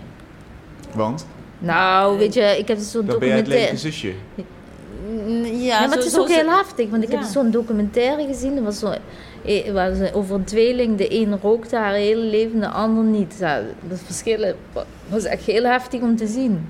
Want 0.94 1.26
Nou, 1.60 2.18
weet 2.18 2.34
je, 2.34 2.56
ik 2.58 2.68
heb 2.68 2.78
zo'n 2.80 3.06
dan 3.06 3.20
ben 3.20 3.28
jij 3.28 3.38
het 3.38 3.46
documentaire. 3.46 3.78
zusje. 3.80 4.14
Ja, 4.36 4.44
Ja, 5.54 5.80
maar 5.80 5.90
zo- 5.90 5.96
het 5.96 6.06
is 6.06 6.12
zo 6.12 6.22
ook 6.22 6.28
ze- 6.28 6.34
heel 6.34 6.50
heftig, 6.50 6.90
want 6.90 7.04
ik 7.04 7.12
heb 7.12 7.22
zo'n 7.24 7.52
documentaire 7.52 8.26
gezien. 8.26 8.58
Er 8.58 8.64
was 8.64 8.80
zo, 8.80 8.94
eh, 9.46 9.72
waar 9.72 9.96
ze 9.96 10.14
over 10.14 10.36
een 10.36 10.44
tweeling. 10.44 10.98
De 10.98 11.14
een 11.16 11.40
rookte 11.42 11.76
haar 11.76 11.94
hele 11.94 12.24
leven, 12.24 12.60
de 12.60 12.68
ander 12.68 13.04
niet. 13.04 13.40
Dat 13.88 14.00
verschillen 14.06 14.56
was 15.10 15.24
echt 15.24 15.44
heel 15.44 15.64
heftig 15.64 16.02
om 16.02 16.16
te 16.16 16.28
zien. 16.28 16.68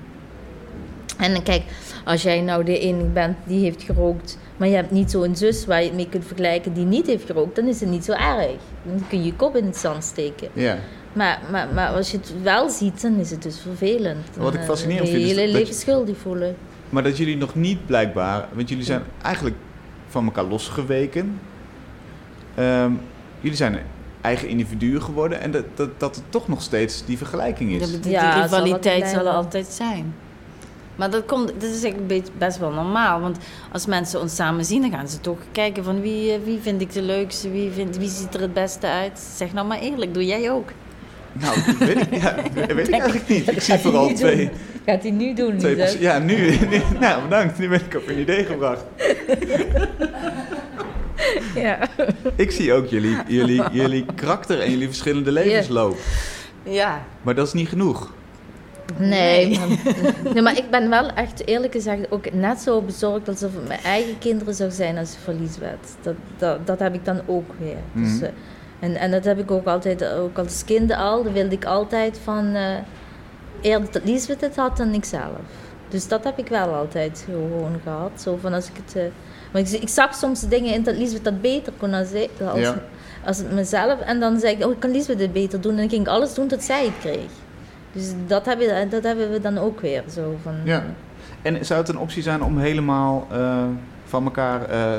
En 1.18 1.32
dan 1.32 1.42
kijk, 1.42 1.62
als 2.04 2.22
jij 2.22 2.40
nou 2.40 2.64
de 2.64 2.78
enige 2.78 3.06
bent 3.06 3.36
die 3.46 3.60
heeft 3.60 3.82
gerookt, 3.82 4.38
maar 4.56 4.68
je 4.68 4.74
hebt 4.74 4.90
niet 4.90 5.10
zo'n 5.10 5.36
zus 5.36 5.66
waar 5.66 5.80
je 5.80 5.86
het 5.86 5.96
mee 5.96 6.08
kunt 6.08 6.24
vergelijken 6.24 6.72
die 6.72 6.84
niet 6.84 7.06
heeft 7.06 7.26
gerookt, 7.26 7.56
dan 7.56 7.66
is 7.66 7.80
het 7.80 7.88
niet 7.88 8.04
zo 8.04 8.12
erg. 8.12 8.60
Dan 8.82 9.04
kun 9.08 9.18
je 9.18 9.24
je 9.24 9.34
kop 9.34 9.56
in 9.56 9.64
het 9.64 9.76
zand 9.76 10.04
steken. 10.04 10.48
Ja. 10.52 10.78
Maar, 11.12 11.40
maar, 11.50 11.68
maar 11.74 11.88
als 11.88 12.10
je 12.10 12.16
het 12.16 12.32
wel 12.42 12.70
ziet, 12.70 13.02
dan 13.02 13.18
is 13.18 13.30
het 13.30 13.42
dus 13.42 13.60
vervelend. 13.60 14.26
Wat 14.36 14.54
ik 14.54 14.60
eh, 14.60 14.66
fascinerend 14.66 15.08
je 15.08 15.14
vind 15.14 15.28
je 15.28 15.34
hele 15.34 15.52
leven 15.52 15.74
schuldig 15.74 16.16
voelen. 16.16 16.56
Maar 16.90 17.02
dat 17.02 17.16
jullie 17.16 17.36
nog 17.36 17.54
niet 17.54 17.86
blijkbaar, 17.86 18.48
want 18.52 18.68
jullie 18.68 18.84
zijn 18.84 19.02
eigenlijk 19.22 19.56
van 20.08 20.24
elkaar 20.24 20.44
losgeweken. 20.44 21.38
Ehm, 22.54 22.92
jullie 23.40 23.56
zijn 23.56 23.78
eigen 24.20 24.48
individuen 24.48 25.02
geworden 25.02 25.40
en 25.40 25.50
dat, 25.50 25.64
dat, 25.74 26.00
dat 26.00 26.16
er 26.16 26.22
toch 26.28 26.48
nog 26.48 26.62
steeds 26.62 27.04
die 27.04 27.18
vergelijking 27.18 27.70
is. 27.70 27.90
Ja, 27.90 27.98
die, 27.98 28.10
Ja, 28.10 28.48
zal 28.48 28.62
rivaliteit 28.62 29.08
zal 29.08 29.26
er 29.26 29.32
altijd 29.32 29.66
zijn. 29.66 30.14
Maar 30.96 31.10
dat, 31.10 31.24
komt, 31.24 31.46
dat 31.46 31.62
is 31.62 31.70
eigenlijk 31.70 32.00
een 32.00 32.06
beetje 32.06 32.32
best 32.38 32.58
wel 32.58 32.70
normaal. 32.70 33.20
Want 33.20 33.38
als 33.72 33.86
mensen 33.86 34.20
ons 34.20 34.34
samen 34.34 34.64
zien, 34.64 34.80
dan 34.80 34.90
gaan 34.90 35.08
ze 35.08 35.20
toch 35.20 35.38
kijken 35.52 35.84
van 35.84 36.00
wie, 36.00 36.32
eh, 36.32 36.38
wie 36.44 36.58
vind 36.62 36.80
ik 36.80 36.92
de 36.92 37.02
leukste, 37.02 37.50
wie, 37.50 37.70
vind, 37.70 37.96
wie 37.96 38.08
ziet 38.08 38.34
er 38.34 38.40
het 38.40 38.52
beste 38.52 38.86
uit. 38.86 39.18
Zeg 39.36 39.52
nou 39.52 39.66
maar 39.66 39.78
eerlijk, 39.78 40.14
doe 40.14 40.26
jij 40.26 40.50
ook? 40.50 40.68
Nou, 41.32 41.56
dat 41.66 41.76
weet 41.76 42.00
ik, 42.00 42.22
ja, 42.22 42.34
weet 42.74 42.88
ik 42.88 42.92
eigenlijk 42.92 43.28
niet. 43.28 43.50
Ik 43.50 43.60
zie 43.60 43.78
vooral 43.78 44.12
twee, 44.12 44.36
doen. 44.36 44.50
Gaat 44.86 45.02
hij 45.02 45.10
nu 45.10 45.34
doen, 45.34 45.58
twee 45.58 46.00
Ja, 46.00 46.18
nu, 46.18 46.34
nu. 46.70 46.80
Nou, 47.00 47.22
bedankt. 47.22 47.58
Nu 47.58 47.68
ben 47.68 47.80
ik 47.80 47.94
op 47.94 48.08
een 48.08 48.18
idee 48.18 48.44
gebracht. 48.44 48.84
Ja. 51.54 51.78
Ik 52.36 52.50
zie 52.50 52.72
ook 52.72 52.86
jullie, 52.86 53.16
jullie, 53.26 53.62
jullie 53.82 54.04
karakter 54.14 54.60
en 54.60 54.70
jullie 54.70 54.86
verschillende 54.86 55.32
levensloop. 55.32 55.96
Ja. 56.62 57.02
Maar 57.22 57.34
dat 57.34 57.46
is 57.46 57.52
niet 57.52 57.68
genoeg. 57.68 58.12
Nee, 58.98 59.58
maar, 59.58 59.68
nee, 60.32 60.42
maar 60.42 60.56
ik 60.56 60.70
ben 60.70 60.90
wel 60.90 61.08
echt 61.10 61.46
eerlijk 61.46 61.72
gezegd 61.72 62.10
ook 62.10 62.32
net 62.32 62.60
zo 62.60 62.80
bezorgd 62.80 63.28
alsof 63.28 63.54
het 63.54 63.68
mijn 63.68 63.80
eigen 63.82 64.18
kinderen 64.18 64.54
zou 64.54 64.70
zijn 64.70 64.98
als 64.98 65.12
ze 65.12 65.18
verlies 65.18 65.58
werd. 65.58 65.88
Dat, 66.02 66.14
dat, 66.38 66.66
dat 66.66 66.78
heb 66.78 66.94
ik 66.94 67.04
dan 67.04 67.20
ook 67.26 67.50
weer. 67.58 67.76
Dus, 67.92 68.12
Mhm. 68.14 68.24
eh, 68.24 68.30
en, 68.80 68.96
en 68.96 69.10
dat 69.10 69.24
heb 69.24 69.38
ik 69.38 69.50
ook 69.50 69.66
altijd, 69.66 70.04
ook 70.08 70.38
als 70.38 70.64
kind 70.64 70.92
al, 70.92 71.22
dan 71.22 71.32
wilde 71.32 71.54
ik 71.54 71.64
altijd 71.64 72.20
van 72.24 72.54
eh 72.54 72.76
eerder 73.60 73.88
dat 73.92 74.04
Liesbeth 74.04 74.40
het 74.40 74.56
had 74.56 74.76
dan 74.76 74.94
ikzelf. 74.94 75.38
Dus 75.88 76.08
dat 76.08 76.24
heb 76.24 76.38
ik 76.38 76.48
wel 76.48 76.74
altijd 76.74 77.24
gewoon 77.24 77.80
gehad. 77.82 78.10
Zo 78.20 78.38
van 78.40 78.52
als 78.52 78.66
ik 78.68 78.76
het. 78.84 78.96
eh, 78.96 79.02
maar 79.54 79.62
ik, 79.62 79.68
ik 79.68 79.88
zag 79.88 80.14
soms 80.14 80.40
dingen 80.40 80.72
in 80.74 80.82
dat 80.82 80.96
Liesbeth 80.96 81.24
dat 81.24 81.40
beter 81.40 81.72
kon 81.78 81.94
als, 81.94 82.12
ik, 82.12 82.30
als, 82.50 82.58
Ja. 82.60 82.74
als 83.26 83.42
mezelf. 83.52 84.00
En 84.00 84.20
dan 84.20 84.38
zei 84.38 84.54
ik, 84.56 84.64
oh, 84.64 84.72
ik 84.72 84.80
kan 84.80 84.90
Liesbeth 84.90 85.18
dit 85.18 85.32
beter 85.32 85.60
doen. 85.60 85.70
En 85.72 85.78
dan 85.78 85.88
ging 85.88 86.00
ik 86.02 86.08
alles 86.08 86.34
doen 86.34 86.48
tot 86.48 86.62
zij 86.62 86.84
het 86.84 86.94
kreeg. 87.00 87.30
Dus 87.92 88.12
dat 88.26 88.44
hebben, 88.46 88.66
we- 88.66 88.86
dat 88.90 89.02
hebben 89.02 89.30
we 89.30 89.40
dan 89.40 89.58
ook 89.58 89.80
weer 89.80 90.02
zo 90.14 90.36
van. 90.42 90.52
Ja. 90.64 90.84
En 91.42 91.64
zou 91.66 91.80
het 91.80 91.88
een 91.88 91.98
optie 91.98 92.22
zijn 92.22 92.42
om 92.42 92.58
helemaal 92.58 93.26
eh, 93.32 93.64
van 94.04 94.24
elkaar 94.24 94.68
eh, 94.68 94.92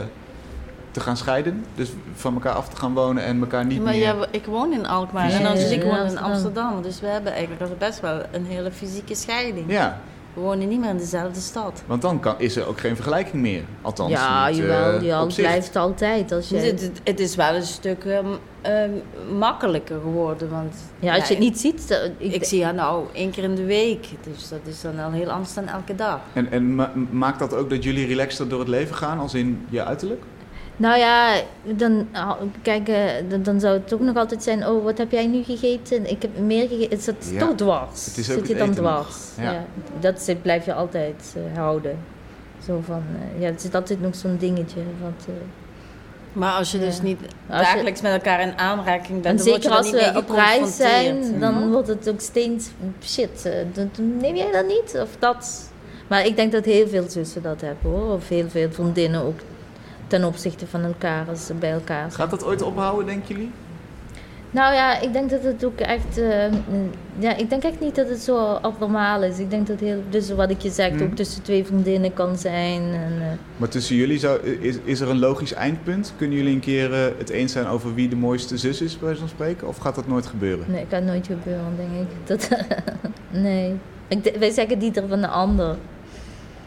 te 0.91 0.99
gaan 0.99 1.17
scheiden? 1.17 1.65
Dus 1.75 1.89
van 2.13 2.33
elkaar 2.33 2.53
af 2.53 2.69
te 2.69 2.75
gaan 2.75 2.93
wonen 2.93 3.23
en 3.23 3.39
elkaar 3.39 3.65
niet 3.65 3.83
maar 3.83 3.93
meer... 3.93 4.01
ja, 4.01 4.15
ik 4.31 4.45
woon 4.45 4.73
in 4.73 4.85
Alkmaar 4.87 5.29
en 5.31 5.45
Angelique 5.45 5.61
gezien. 5.61 5.83
woont 5.83 6.11
in 6.11 6.17
Amsterdam. 6.19 6.81
Dus 6.81 6.99
we 7.01 7.07
hebben 7.07 7.31
eigenlijk 7.33 7.77
best 7.77 7.99
wel 7.99 8.21
een 8.31 8.45
hele 8.45 8.71
fysieke 8.71 9.15
scheiding. 9.15 9.71
Ja, 9.71 9.99
We 10.35 10.41
wonen 10.41 10.67
niet 10.67 10.79
meer 10.79 10.89
in 10.89 10.97
dezelfde 10.97 11.39
stad. 11.39 11.83
want 11.87 12.01
dan 12.01 12.19
kan, 12.19 12.35
is 12.37 12.55
er 12.55 12.67
ook 12.67 12.79
geen 12.79 12.95
vergelijking 12.95 13.41
meer. 13.41 13.63
Althans, 13.81 14.11
ja, 14.11 14.47
niet, 14.49 14.59
eh, 14.59 14.63
jawel, 14.65 15.01
ja, 15.01 15.19
op 15.19 15.25
het 15.25 15.35
zich. 15.35 15.45
blijft 15.45 15.75
altijd. 15.75 16.31
Als 16.31 16.49
je, 16.49 16.55
Het, 16.57 16.81
het- 16.81 17.01
het 17.03 17.19
is 17.19 17.35
wel 17.35 17.55
een 17.55 17.63
stuk 17.63 18.03
ehm, 18.05 18.25
ehm, 18.61 18.89
makkelijker 19.37 19.99
geworden. 20.01 20.49
Want 20.49 20.75
ja, 20.99 21.15
als 21.15 21.27
je 21.27 21.33
het 21.33 21.43
niet 21.43 21.59
ziet. 21.59 22.01
Ik, 22.17 22.33
ik, 22.33 22.43
zie 22.43 22.63
haar 22.63 22.73
nou 22.73 23.05
één 23.13 23.31
keer 23.31 23.43
in 23.43 23.55
de 23.55 23.65
week. 23.65 24.07
Dus 24.23 24.49
dat 24.49 24.59
is 24.65 24.81
dan 24.81 24.99
al 24.99 25.11
heel 25.11 25.29
anders 25.31 25.53
dan 25.53 25.67
elke 25.67 25.95
dag. 25.95 26.19
En, 26.33 26.51
en 26.51 26.75
ma- 26.75 26.91
maakt 27.11 27.39
dat 27.39 27.53
ook 27.53 27.69
dat 27.69 27.83
jullie 27.83 28.07
relaxter 28.07 28.49
door 28.49 28.59
het 28.59 28.67
leven 28.67 28.95
gaan, 28.95 29.19
als 29.19 29.33
in 29.33 29.65
je 29.69 29.83
uiterlijk? 29.83 30.21
Nou 30.77 30.97
ja, 30.99 31.35
dan, 31.63 32.07
ah, 32.11 32.31
kijk, 32.61 32.87
eh, 32.89 32.97
dan, 33.29 33.43
dan 33.43 33.59
zou 33.59 33.73
het 33.73 33.93
ook 33.93 33.99
nog 33.99 34.15
altijd 34.15 34.43
zijn: 34.43 34.67
oh, 34.67 34.83
wat 34.83 34.97
heb 34.97 35.11
jij 35.11 35.27
nu 35.27 35.43
gegeten? 35.43 36.09
Ik 36.09 36.21
heb 36.21 36.37
meer 36.39 36.67
gegeten. 36.67 36.97
Het 37.13 37.15
is 37.25 37.31
Ja. 37.31 37.39
toch 37.39 37.55
dwars. 37.55 38.05
Het 38.05 38.17
is 38.17 38.29
ook 38.31 38.37
Zit 38.37 38.47
je 38.47 38.55
dan 38.55 38.71
dwars? 38.73 39.15
Ja. 39.37 39.51
Ja. 39.51 39.65
Dat 39.99 40.21
zit- 40.21 40.41
blijf 40.41 40.65
je 40.65 40.73
altijd 40.73 41.35
eh, 41.35 41.57
houden. 41.57 41.97
Zo 42.65 42.81
van, 42.85 43.03
eh, 43.35 43.41
ja, 43.41 43.45
het 43.47 43.63
is 43.63 43.73
altijd 43.73 44.01
nog 44.01 44.15
zo'n 44.15 44.37
dingetje. 44.39 44.79
Eh, 44.79 45.33
Maar 46.33 46.53
als 46.53 46.71
je 46.71 46.79
dus 46.79 47.01
niet 47.01 47.17
je- 47.21 47.27
dagelijks 47.47 48.01
met 48.01 48.11
elkaar 48.11 48.41
in 48.41 48.57
aanraking 48.57 49.21
bent, 49.21 49.25
en 49.25 49.35
dan 49.37 49.45
word 49.45 49.63
je 49.63 49.69
zeker 49.69 49.71
er 49.71 49.77
als 49.77 50.13
we 50.13 50.19
op 50.19 50.29
reis 50.29 50.75
zijn, 50.75 51.39
dan 51.39 51.53
Mhm. 51.59 51.69
wordt 51.69 51.87
het 51.87 52.09
ook 52.09 52.19
steeds 52.19 52.67
shit. 53.03 53.49
dat- 53.73 53.97
neem 54.19 54.35
jij 54.35 54.51
dat 54.51 54.67
niet? 54.67 54.99
Of 55.01 55.09
dat? 55.19 55.69
Maar 56.07 56.25
ik 56.25 56.35
denk 56.35 56.51
dat 56.51 56.65
heel 56.65 56.87
veel 56.87 57.05
zussen 57.09 57.41
dat 57.41 57.61
hebben 57.61 57.91
hoor. 57.91 58.13
Of 58.13 58.27
heel 58.29 58.49
veel 58.49 58.67
vriendinnen 58.71 59.21
ook 59.21 59.39
ten 60.19 60.23
opzichte 60.27 60.67
van 60.67 60.83
elkaar 60.83 61.27
als 61.29 61.45
ze 61.45 61.53
bij 61.53 61.71
elkaar 61.71 61.99
zijn. 61.99 62.11
Gaat 62.11 62.29
dat 62.29 62.45
ooit 62.45 62.61
ophouden, 62.61 63.05
denken 63.05 63.35
jullie? 63.35 63.51
Nou 64.51 64.73
ja, 64.73 64.99
ik 65.01 65.13
denk 65.13 65.29
dat 65.29 65.43
het 65.43 65.65
ook 65.65 65.79
echt. 65.79 66.17
eh, 66.17 66.51
ja, 67.19 67.35
ik 67.35 67.49
denk 67.49 67.63
echt 67.63 67.79
niet 67.79 67.95
dat 67.95 68.09
het 68.09 68.19
zo 68.19 68.37
abnormaal 68.53 69.23
is. 69.23 69.39
Ik 69.39 69.49
denk 69.49 69.67
dat 69.67 69.79
heel. 69.79 70.01
Dus 70.09 70.31
wat 70.31 70.49
ik 70.49 70.61
je 70.61 70.69
zeg, 70.69 70.91
Mhm. 70.91 71.03
ook 71.03 71.15
tussen 71.15 71.41
twee 71.43 71.65
vriendinnen 71.65 72.13
kan 72.13 72.37
zijn. 72.37 72.81
En, 72.81 73.13
eh, 73.21 73.27
Maar 73.57 73.69
tussen 73.69 73.95
jullie, 73.95 74.19
zou, 74.19 74.39
is, 74.47 74.75
is 74.83 74.99
er 74.99 75.09
een 75.09 75.19
logisch 75.19 75.53
eindpunt? 75.53 76.13
Kunnen 76.17 76.37
jullie 76.37 76.53
een 76.53 76.59
keer 76.59 76.93
eh, 76.93 76.99
het 77.17 77.29
eens 77.29 77.51
zijn 77.51 77.67
over 77.67 77.93
wie 77.93 78.07
de 78.09 78.15
mooiste 78.15 78.57
zus 78.57 78.81
is, 78.81 78.99
bij 78.99 79.15
van 79.15 79.27
spreken? 79.27 79.67
Of 79.67 79.77
gaat 79.77 79.95
dat 79.95 80.07
nooit 80.07 80.25
gebeuren? 80.25 80.65
nee, 80.69 80.85
kan 80.89 81.05
nooit 81.05 81.27
gebeuren, 81.27 81.73
denk 81.77 82.09
ik. 82.09 82.27
Dat, 82.27 82.49
nee. 83.43 83.73
Ik, 84.07 84.35
wij 84.39 84.49
zeggen 84.51 84.79
die 84.79 84.91
er 84.93 85.07
van 85.07 85.21
de 85.21 85.27
ander. 85.27 85.75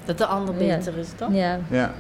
Dat 0.05 0.18
de 0.18 0.26
ander 0.26 0.64
Ja. 0.64 0.76
beter 0.76 0.99
is, 0.99 1.09
toch? 1.16 1.32
Ja. 1.32 1.59
Ja. 1.70 1.94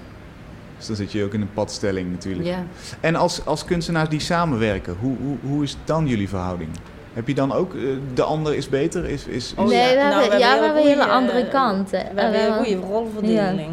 Dus 0.78 0.86
dan 0.86 0.96
zit 0.96 1.12
je 1.12 1.24
ook 1.24 1.34
in 1.34 1.40
een 1.40 1.52
padstelling 1.52 2.10
natuurlijk. 2.10 2.46
Ja. 2.48 2.64
En 3.00 3.16
als, 3.16 3.44
als 3.46 3.64
kunstenaars 3.64 4.08
die 4.08 4.20
samenwerken, 4.20 4.96
hoe, 5.00 5.16
hoe, 5.22 5.36
hoe 5.42 5.62
is 5.62 5.76
dan 5.84 6.06
jullie 6.06 6.28
verhouding? 6.28 6.70
Heb 7.12 7.28
je 7.28 7.34
dan 7.34 7.52
ook, 7.52 7.74
eh, 7.74 7.80
de 8.14 8.22
ander 8.22 8.54
is 8.54 8.68
beter? 8.68 9.04
Is, 9.04 9.26
is, 9.26 9.54
nee, 9.56 9.66
ja. 9.66 9.70
we 9.70 9.74
Nou, 9.74 9.88
hebben, 9.88 10.12
we 10.12 10.20
hebben 10.20 10.38
ja, 10.38 10.58
we 10.58 10.64
hebben 10.64 10.82
een 10.82 10.88
hele 10.88 11.06
andere 11.06 11.48
kant. 11.48 11.90
We 11.90 11.96
hebben 12.14 12.46
een 12.46 12.64
goede 12.64 12.86
rolverdeling. 12.86 13.70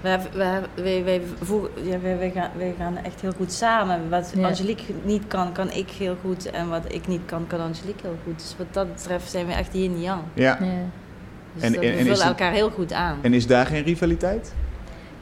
Wij, 0.00 0.20
wij, 1.04 1.22
voegen- 1.42 1.70
ja, 1.82 2.00
wij, 2.00 2.18
wij, 2.18 2.30
gaan, 2.34 2.50
wij 2.56 2.74
gaan 2.78 2.96
echt 2.96 3.20
heel 3.20 3.32
goed 3.36 3.52
samen. 3.52 4.00
Wat 4.10 4.32
Ja. 4.36 4.46
Angelique 4.48 4.84
niet 5.02 5.22
kan, 5.28 5.52
kan 5.52 5.70
ik 5.70 5.90
heel 5.90 6.16
goed. 6.20 6.50
En 6.50 6.68
wat 6.68 6.84
ik 6.88 7.06
niet 7.06 7.20
kan, 7.24 7.46
kan 7.46 7.60
Angelique 7.60 8.00
heel 8.02 8.16
goed. 8.24 8.38
Dus 8.38 8.54
wat 8.58 8.66
dat 8.70 8.94
betreft 8.94 9.30
zijn 9.30 9.46
we 9.46 9.52
echt 9.52 9.72
yin 9.74 10.00
yang. 10.00 10.20
Ja. 10.34 10.58
Ja. 10.60 10.66
Dus 11.54 11.62
En- 11.62 11.72
dat- 11.72 11.82
en- 11.82 11.90
we 11.90 11.96
vullen 11.96 12.12
het- 12.12 12.22
elkaar 12.22 12.52
heel 12.52 12.70
goed 12.70 12.92
aan. 12.92 13.18
En 13.22 13.34
is 13.34 13.46
daar 13.46 13.66
geen 13.66 13.82
rivaliteit? 13.82 14.52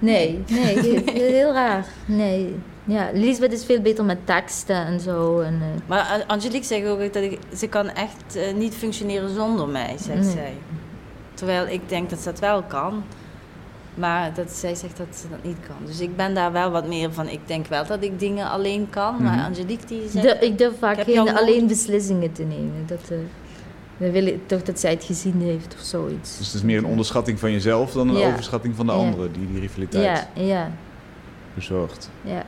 Nee, 0.04 0.42
nee, 0.50 0.78
heel, 0.86 1.02
heel 1.14 1.52
raar. 1.52 1.86
Nee. 2.06 2.54
Ja, 2.84 3.08
Lisbeth 3.12 3.52
is 3.52 3.64
veel 3.64 3.80
beter 3.80 4.04
met 4.04 4.18
teksten 4.26 4.86
en 4.86 5.00
zo. 5.00 5.40
En, 5.40 5.54
eh, 5.62 5.88
Maar 5.88 6.24
Angelique 6.26 6.66
zegt 6.66 6.86
ook 6.86 7.12
dat 7.12 7.22
ik, 7.22 7.38
ze 7.56 7.66
kan 7.66 7.88
echt 7.90 8.36
eh, 8.36 8.54
niet 8.54 8.74
functioneren 8.74 9.34
zonder 9.34 9.68
mij, 9.68 9.94
zegt 9.98 10.20
Nee. 10.20 10.30
zij. 10.30 10.52
Terwijl 11.34 11.66
ik 11.66 11.88
denk 11.88 12.10
dat 12.10 12.18
ze 12.18 12.24
dat 12.24 12.38
wel 12.38 12.62
kan. 12.62 13.02
Maar 13.94 14.34
dat 14.34 14.50
zij 14.50 14.74
zegt 14.74 14.96
dat 14.96 15.06
ze 15.16 15.28
dat 15.30 15.42
niet 15.42 15.56
kan. 15.66 15.76
Dus 15.86 16.00
ik 16.00 16.16
ben 16.16 16.34
daar 16.34 16.52
wel 16.52 16.70
wat 16.70 16.86
meer 16.88 17.12
van. 17.12 17.28
Ik 17.28 17.40
denk 17.46 17.66
wel 17.66 17.86
dat 17.86 18.02
ik 18.02 18.18
dingen 18.18 18.50
alleen 18.50 18.86
kan. 18.90 19.22
Maar 19.22 19.36
Mhm. 19.36 19.44
Angelique 19.44 19.86
die 19.86 20.08
zegt... 20.08 20.24
de- 20.40 20.46
ik 20.46 20.58
durf 20.58 20.78
vaak 20.78 20.96
Ik 20.96 21.04
geen 21.04 21.36
alleen 21.36 21.66
beslissingen 21.66 22.32
te 22.32 22.42
nemen. 22.42 22.84
Dat, 22.86 23.00
eh, 23.10 23.16
we 24.04 24.10
willen 24.10 24.40
toch 24.46 24.62
dat 24.62 24.80
zij 24.80 24.90
het 24.90 25.04
gezien 25.04 25.40
heeft 25.40 25.74
of 25.74 25.80
zoiets. 25.84 26.36
Dus 26.38 26.46
het 26.46 26.54
is 26.56 26.62
meer 26.62 26.78
een 26.78 26.84
onderschatting 26.84 27.38
van 27.38 27.52
jezelf 27.52 27.92
dan 27.92 28.08
een 28.08 28.16
Ja. 28.16 28.26
overschatting 28.28 28.74
van 28.76 28.86
de 28.86 28.92
anderen 28.92 29.32
die 29.32 29.46
die 29.52 29.60
rivaliteit 29.60 30.28
Ja, 30.34 30.42
ja, 30.42 30.70
bezorgt. 31.54 32.10
ja. 32.22 32.44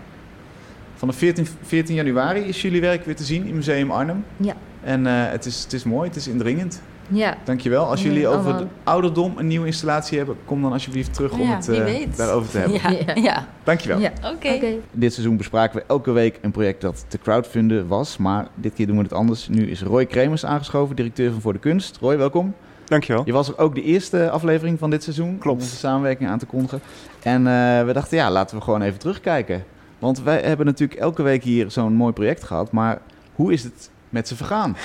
Vanaf 0.95 1.17
14, 1.17 1.47
14 1.63 1.95
januari 1.95 2.41
is 2.41 2.63
jullie 2.63 2.81
werk 2.81 3.05
weer 3.05 3.17
te 3.17 3.25
zien 3.25 3.47
in 3.47 3.55
Museum 3.55 3.91
Arnhem. 3.91 4.25
Ja. 4.37 4.55
En 4.83 5.07
eh, 5.07 5.13
het, 5.31 5.47
is, 5.47 5.63
het 5.63 5.73
is 5.73 5.85
mooi, 5.85 6.09
het 6.09 6.17
is 6.17 6.29
indringend. 6.29 6.83
Ja. 7.09 7.37
Dankjewel. 7.45 7.85
Als 7.85 8.03
jullie 8.03 8.29
over 8.29 8.57
de 8.57 8.67
ouderdom 8.85 9.33
een 9.39 9.47
nieuwe 9.47 9.67
installatie 9.67 10.19
hebben, 10.19 10.37
kom 10.45 10.63
dan 10.63 10.73
alsjeblieft 10.73 11.15
terug 11.15 11.33
om 11.33 11.41
Ja, 11.41 11.55
het 11.57 11.69
eh, 11.69 12.07
daarover 12.17 12.51
te 12.51 12.59
hebben. 12.59 12.81
Ja, 12.81 12.91
Ja. 13.15 13.23
ja. 13.23 13.47
Dankjewel. 13.65 13.99
ja. 13.99 14.13
oké. 14.35 14.59
Dit 14.93 15.13
seizoen 15.13 15.37
bespraken 15.37 15.77
we 15.79 15.85
elke 15.89 16.11
week 16.13 16.39
een 16.43 16.51
project 16.51 16.81
dat 16.81 17.05
te 17.09 17.19
crowdfunden 17.19 17.87
was. 17.87 18.17
Maar 18.17 18.47
dit 18.55 18.75
keer 18.75 18.87
doen 18.87 18.97
we 18.97 19.03
het 19.03 19.13
anders. 19.13 19.49
Nu 19.49 19.71
is 19.71 19.83
Roy 19.83 20.07
Kremers 20.07 20.45
aangeschoven, 20.45 20.97
directeur 20.97 21.33
van 21.33 21.41
Voor 21.41 21.53
de 21.53 21.59
Kunst. 21.59 21.97
Roy, 22.01 22.17
welkom. 22.17 22.55
Dankjewel. 22.85 23.23
Je 23.25 23.33
was 23.33 23.49
er 23.49 23.59
ook 23.59 23.75
de 23.75 23.83
eerste 23.83 24.31
aflevering 24.31 24.79
van 24.79 24.91
dit 24.91 25.03
seizoen. 25.03 25.39
Klopt. 25.39 25.59
Om 25.59 25.65
onze 25.65 25.77
samenwerking 25.77 26.29
aan 26.31 26.39
te 26.39 26.47
kondigen. 26.47 26.81
En 27.23 27.47
eh, 27.47 27.85
we 27.85 27.91
dachten, 27.93 28.17
ja, 28.17 28.31
laten 28.31 28.57
we 28.57 28.63
gewoon 28.63 28.83
even 28.83 28.99
terugkijken. 28.99 29.65
Want 29.99 30.23
wij 30.23 30.41
hebben 30.41 30.67
natuurlijk 30.67 31.01
elke 31.01 31.23
week 31.23 31.43
hier 31.43 31.71
zo'n 31.71 31.93
mooi 31.95 32.13
project 32.13 32.45
gehad. 32.45 32.73
Maar 32.73 32.99
hoe 33.35 33.53
is 33.53 33.63
het 33.63 33.91
met 34.09 34.29
ze 34.29 34.37
vergaan? 34.37 34.77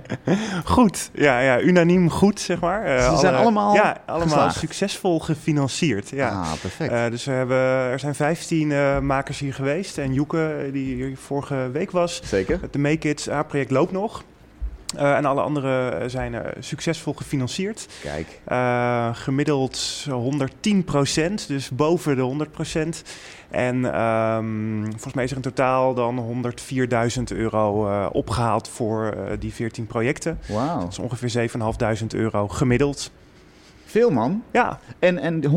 Goed, 0.64 1.10
ja, 1.14 1.40
ja, 1.40 1.60
unaniem 1.60 2.10
goed, 2.10 2.40
zeg 2.40 2.60
maar. 2.60 2.84
Eh, 2.84 3.10
Ze 3.12 3.16
zijn 3.18 3.34
allemaal 3.34 3.74
ja, 3.74 3.96
allemaal 4.06 4.26
geslaagd. 4.28 4.58
succesvol 4.58 5.18
gefinancierd. 5.20 6.08
Ja. 6.08 6.28
Ah, 6.28 6.52
perfect. 6.60 6.92
Eh, 6.92 7.10
dus 7.10 7.24
we 7.24 7.32
hebben, 7.32 7.56
er 7.66 7.98
zijn 7.98 8.14
15 8.14 8.72
eh, 8.72 8.98
makers 8.98 9.38
hier 9.38 9.54
geweest. 9.54 9.98
En 9.98 10.12
Joeke, 10.12 10.54
eh, 10.66 10.72
die 10.72 10.94
hier 10.94 11.16
vorige 11.16 11.70
week 11.72 11.90
was. 11.90 12.20
Zeker. 12.24 12.58
Het 12.60 12.72
de 12.72 12.78
Make 12.78 13.08
It 13.08 13.28
A-project 13.30 13.70
loopt 13.70 13.92
nog. 13.92 14.22
Eh, 14.96 15.16
en 15.16 15.24
alle 15.24 15.40
andere 15.40 15.88
eh, 15.88 16.08
zijn 16.08 16.34
eh, 16.34 16.40
succesvol 16.60 17.12
gefinancierd. 17.12 17.88
Kijk. 18.02 18.40
Gemiddeld 19.16 20.06
110% 20.10 21.46
dus 21.46 21.70
boven 21.70 22.16
de 22.16 22.22
100% 22.22 23.02
En 23.50 23.94
ehm, 23.94 24.84
volgens 24.84 25.14
mij 25.14 25.24
is 25.24 25.30
er 25.30 25.36
in 25.36 25.42
totaal 25.42 25.94
dan 25.94 26.42
104.000 27.18 27.22
euro 27.26 27.88
eh, 27.88 28.06
opgehaald 28.12 28.68
voor 28.68 29.16
die 29.38 29.54
14 29.54 29.86
projecten. 29.86 30.38
Wauw. 30.48 30.80
Dat 30.80 30.90
is 30.90 30.98
ongeveer 30.98 31.50
7.500 31.50 32.06
euro 32.08 32.48
gemiddeld. 32.48 33.10
Veel 33.90 34.10
man. 34.10 34.42
Ja, 34.52 34.78
En, 34.98 35.18
en 35.18 35.40
de 35.40 35.48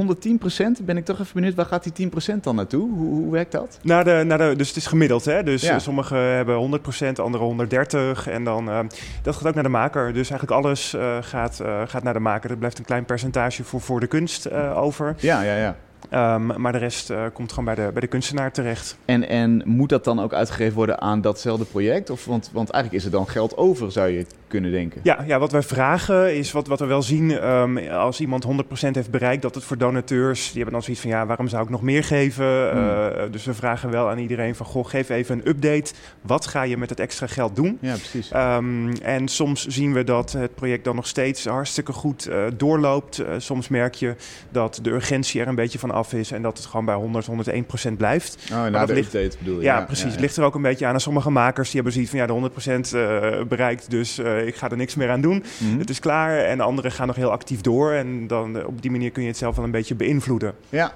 110% 0.79 0.85
ben 0.85 0.97
ik 0.97 1.05
toch 1.05 1.19
even 1.19 1.33
benieuwd, 1.33 1.55
waar 1.55 1.65
gaat 1.65 1.95
die 1.95 2.09
10% 2.35 2.35
dan 2.41 2.55
naartoe? 2.55 2.91
Hoe, 2.91 3.07
hoe 3.21 3.31
werkt 3.31 3.51
dat? 3.51 3.79
naar 3.81 4.03
de, 4.03 4.23
naar 4.25 4.37
de, 4.37 4.53
dus 4.57 4.67
het 4.67 4.77
is 4.77 4.85
gemiddeld. 4.87 5.25
Hè? 5.25 5.43
Dus 5.43 5.61
Ja. 5.61 5.73
eh, 5.73 5.79
sommigen 5.79 6.17
hebben 6.17 6.55
100% 6.55 7.19
anderen 7.19 7.47
130. 7.47 8.27
En 8.27 8.43
dan, 8.43 8.69
eh, 8.69 8.79
dat 9.21 9.35
gaat 9.35 9.47
ook 9.47 9.53
naar 9.53 9.63
de 9.63 9.69
maker. 9.69 10.13
Dus 10.13 10.29
eigenlijk 10.29 10.51
alles 10.65 10.93
eh, 10.93 11.17
gaat, 11.21 11.61
gaat 11.85 12.03
naar 12.03 12.13
de 12.13 12.19
maker. 12.19 12.49
Er 12.51 12.57
blijft 12.57 12.77
een 12.79 12.85
klein 12.85 13.05
percentage 13.05 13.63
voor, 13.63 13.81
voor 13.81 13.99
de 13.99 14.07
kunst 14.07 14.51
over. 14.75 15.15
Ja, 15.17 15.41
ja, 15.41 15.55
ja. 15.55 15.75
Ehm, 16.09 16.61
maar 16.61 16.71
de 16.71 16.77
rest 16.77 17.09
eh, 17.09 17.23
komt 17.33 17.49
gewoon 17.49 17.65
bij 17.65 17.85
de, 17.85 17.91
bij 17.91 18.01
de 18.01 18.07
kunstenaar 18.07 18.51
terecht. 18.51 18.97
En, 19.05 19.27
en 19.29 19.61
moet 19.65 19.89
dat 19.89 20.03
dan 20.03 20.19
ook 20.19 20.33
uitgegeven 20.33 20.75
worden 20.75 21.01
aan 21.01 21.21
datzelfde 21.21 21.65
project? 21.65 22.09
Of, 22.09 22.25
want, 22.25 22.49
want 22.53 22.69
eigenlijk 22.69 23.03
is 23.03 23.11
er 23.11 23.17
dan 23.17 23.27
geld 23.27 23.57
over, 23.57 23.91
zou 23.91 24.09
je 24.09 24.25
kunnen 24.47 24.71
denken. 24.71 25.01
Ja, 25.03 25.23
ja, 25.27 25.39
wat 25.39 25.51
wij 25.51 25.61
vragen 25.61 26.35
is 26.35 26.51
wat, 26.51 26.67
wat 26.67 26.79
we 26.79 26.85
wel 26.85 27.01
zien 27.01 27.31
ehm, 27.31 27.77
als 27.77 28.19
iemand 28.19 28.45
100% 28.45 28.47
heeft 28.91 29.11
bereikt, 29.11 29.41
dat 29.41 29.55
het 29.55 29.63
voor 29.63 29.77
donateurs, 29.77 30.45
die 30.45 30.55
hebben 30.55 30.73
dan 30.73 30.83
zoiets 30.83 31.01
van 31.01 31.11
ja, 31.11 31.25
waarom 31.25 31.47
zou 31.47 31.63
ik 31.63 31.69
nog 31.69 31.81
meer 31.81 32.03
geven? 32.03 32.71
Hmm. 32.71 32.89
Eh, 32.89 33.31
dus 33.31 33.45
we 33.45 33.53
vragen 33.53 33.89
wel 33.91 34.09
aan 34.09 34.17
iedereen 34.17 34.55
van 34.55 34.65
goh, 34.65 34.85
geef 34.85 35.09
even 35.09 35.35
een 35.35 35.47
update. 35.47 35.93
Wat 36.21 36.47
ga 36.47 36.63
je 36.63 36.77
met 36.77 36.89
het 36.89 36.99
extra 36.99 37.27
geld 37.27 37.55
doen? 37.55 37.77
Ja, 37.81 37.93
precies. 37.93 38.31
Ehm, 38.31 38.91
en 39.01 39.27
soms 39.27 39.65
zien 39.65 39.93
we 39.93 40.03
dat 40.03 40.31
het 40.31 40.55
project 40.55 40.83
dan 40.83 40.95
nog 40.95 41.07
steeds 41.07 41.45
hartstikke 41.45 41.93
goed 41.93 42.25
eh, 42.25 42.43
doorloopt. 42.57 43.23
Soms 43.37 43.67
merk 43.67 43.95
je 43.95 44.15
dat 44.49 44.79
de 44.81 44.89
urgentie 44.89 45.41
er 45.41 45.47
een 45.47 45.55
beetje 45.55 45.79
van 45.79 45.90
af 45.91 46.13
is 46.13 46.31
en 46.31 46.41
dat 46.41 46.57
het 46.57 46.65
gewoon 46.67 46.85
bij 46.85 46.95
100, 46.95 47.25
101 47.25 47.65
procent 47.65 47.97
blijft. 47.97 48.37
oh, 48.51 48.57
na 48.57 48.69
dat 48.69 48.87
de 48.87 48.93
ligt- 48.93 49.13
update 49.13 49.37
bedoel 49.37 49.57
je? 49.57 49.63
Ja, 49.63 49.81
precies. 49.81 50.15
Ligt 50.15 50.37
er 50.37 50.43
ook 50.43 50.55
een 50.55 50.61
beetje 50.61 50.85
aan. 50.85 50.93
En 50.93 50.99
sommige 51.01 51.29
makers 51.29 51.65
die 51.71 51.75
hebben 51.75 51.93
zoiets 51.93 52.11
van 52.11 52.19
ja, 52.19 52.25
de 52.27 52.33
100% 52.33 52.95
eh, 52.95 53.47
bereikt, 53.47 53.89
dus 53.89 54.17
eh, 54.17 54.47
ik 54.47 54.55
ga 54.55 54.69
er 54.69 54.77
niks 54.77 54.95
meer 54.95 55.09
aan 55.09 55.21
doen. 55.21 55.43
Mhm. 55.57 55.79
Het 55.79 55.89
is 55.89 55.99
klaar. 55.99 56.37
En 56.37 56.57
de 56.57 56.63
anderen 56.63 56.91
gaan 56.91 57.07
nog 57.07 57.15
heel 57.15 57.31
actief 57.31 57.61
door. 57.61 57.91
En 57.91 58.27
dan 58.27 58.57
eh, 58.57 58.67
op 58.67 58.81
die 58.81 58.91
manier 58.91 59.11
kun 59.11 59.21
je 59.21 59.27
het 59.27 59.37
zelf 59.37 59.55
wel 59.55 59.65
een 59.65 59.71
beetje 59.71 59.95
beïnvloeden. 59.95 60.53
Ja, 60.69 60.91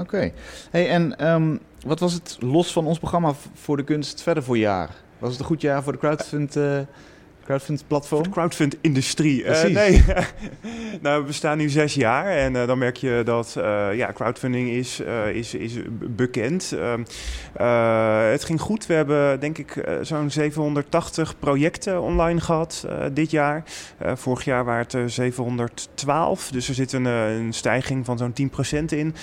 oké. 0.00 0.30
Hey, 0.70 0.88
en 0.88 1.18
ehm, 1.18 1.56
wat 1.86 2.00
was 2.00 2.12
het 2.12 2.36
los 2.40 2.72
van 2.72 2.86
ons 2.86 2.98
programma 2.98 3.32
voor 3.54 3.76
de 3.76 3.84
kunst 3.84 4.22
verder 4.22 4.42
voor 4.42 4.58
jaar? 4.58 4.90
Was 5.18 5.30
het 5.30 5.40
een 5.40 5.46
goed 5.46 5.60
jaar 5.60 5.82
voor 5.82 5.92
de 5.92 5.98
crowdfund, 5.98 6.56
crowdfund 7.48 7.84
platform? 7.86 8.30
Crowdfund-industrie. 8.30 9.44
Eh, 9.44 9.74
nee, 9.74 10.04
nou, 11.02 11.20
we 11.20 11.26
bestaan 11.26 11.58
nu 11.58 11.68
zes 11.68 11.94
jaar. 11.94 12.26
En 12.26 12.56
eh, 12.56 12.66
dan 12.66 12.78
merk 12.78 12.96
je 12.96 13.22
dat 13.24 13.56
eh, 13.56 13.88
ja, 13.94 14.12
crowdfunding 14.12 14.70
is, 14.70 15.00
is, 15.32 15.54
is 15.54 15.72
bekend. 15.92 16.72
Ehm, 16.72 17.02
eh, 17.52 18.30
het 18.30 18.44
ging 18.44 18.60
goed. 18.60 18.86
We 18.86 18.94
hebben 18.94 19.40
denk 19.40 19.58
ik 19.58 19.84
zo'n 20.02 20.30
780 20.30 21.38
projecten 21.38 22.02
online 22.02 22.40
gehad 22.40 22.84
eh, 22.88 23.04
dit 23.12 23.30
jaar. 23.30 23.64
Vorig 24.14 24.44
jaar 24.44 24.64
waren 24.64 24.82
het 24.82 24.92
er 24.92 25.10
712. 25.10 26.50
Dus 26.50 26.68
er 26.68 26.74
zit 26.74 26.92
een, 26.92 27.04
een 27.04 27.52
stijging 27.52 28.04
van 28.04 28.18
zo'n 28.18 28.34
10% 28.82 28.84
in. 28.84 29.14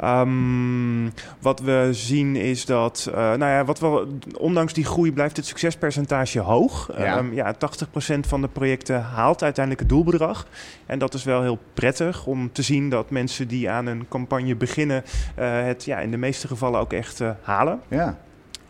Ehm, 0.00 1.08
wat 1.40 1.60
we 1.60 1.88
zien 1.92 2.36
is 2.36 2.64
dat, 2.64 3.08
eh, 3.10 3.16
nou 3.16 3.44
ja, 3.44 3.64
wat 3.64 3.80
wel, 3.80 4.06
ondanks 4.38 4.72
die 4.72 4.84
groei 4.84 5.12
blijft 5.12 5.36
het 5.36 5.46
succespercentage 5.46 6.40
hoog. 6.40 6.90
Ja. 6.96 7.16
Ehm, 7.16 7.32
ja, 7.32 7.52
80% 7.52 8.26
van 8.26 8.40
de 8.40 8.48
projecten 8.48 9.02
haalt 9.02 9.42
uiteindelijk 9.42 9.84
het 9.84 9.94
doelbedrag. 9.94 10.46
En 10.86 10.98
dat 10.98 11.14
is 11.14 11.24
wel 11.24 11.42
heel 11.42 11.58
prettig 11.74 12.26
om 12.26 12.52
te 12.52 12.62
zien 12.62 12.88
dat 12.88 13.10
mensen 13.10 13.48
die 13.48 13.70
aan 13.70 13.86
een 13.86 14.06
campagne 14.08 14.56
beginnen, 14.56 15.04
eh, 15.34 15.62
het 15.64 15.84
ja, 15.84 15.98
in 15.98 16.10
de 16.10 16.16
meeste 16.16 16.46
gevallen 16.46 16.80
ook 16.80 16.92
echt 16.92 17.20
eh, 17.20 17.30
halen. 17.42 17.80
Ja, 17.88 18.18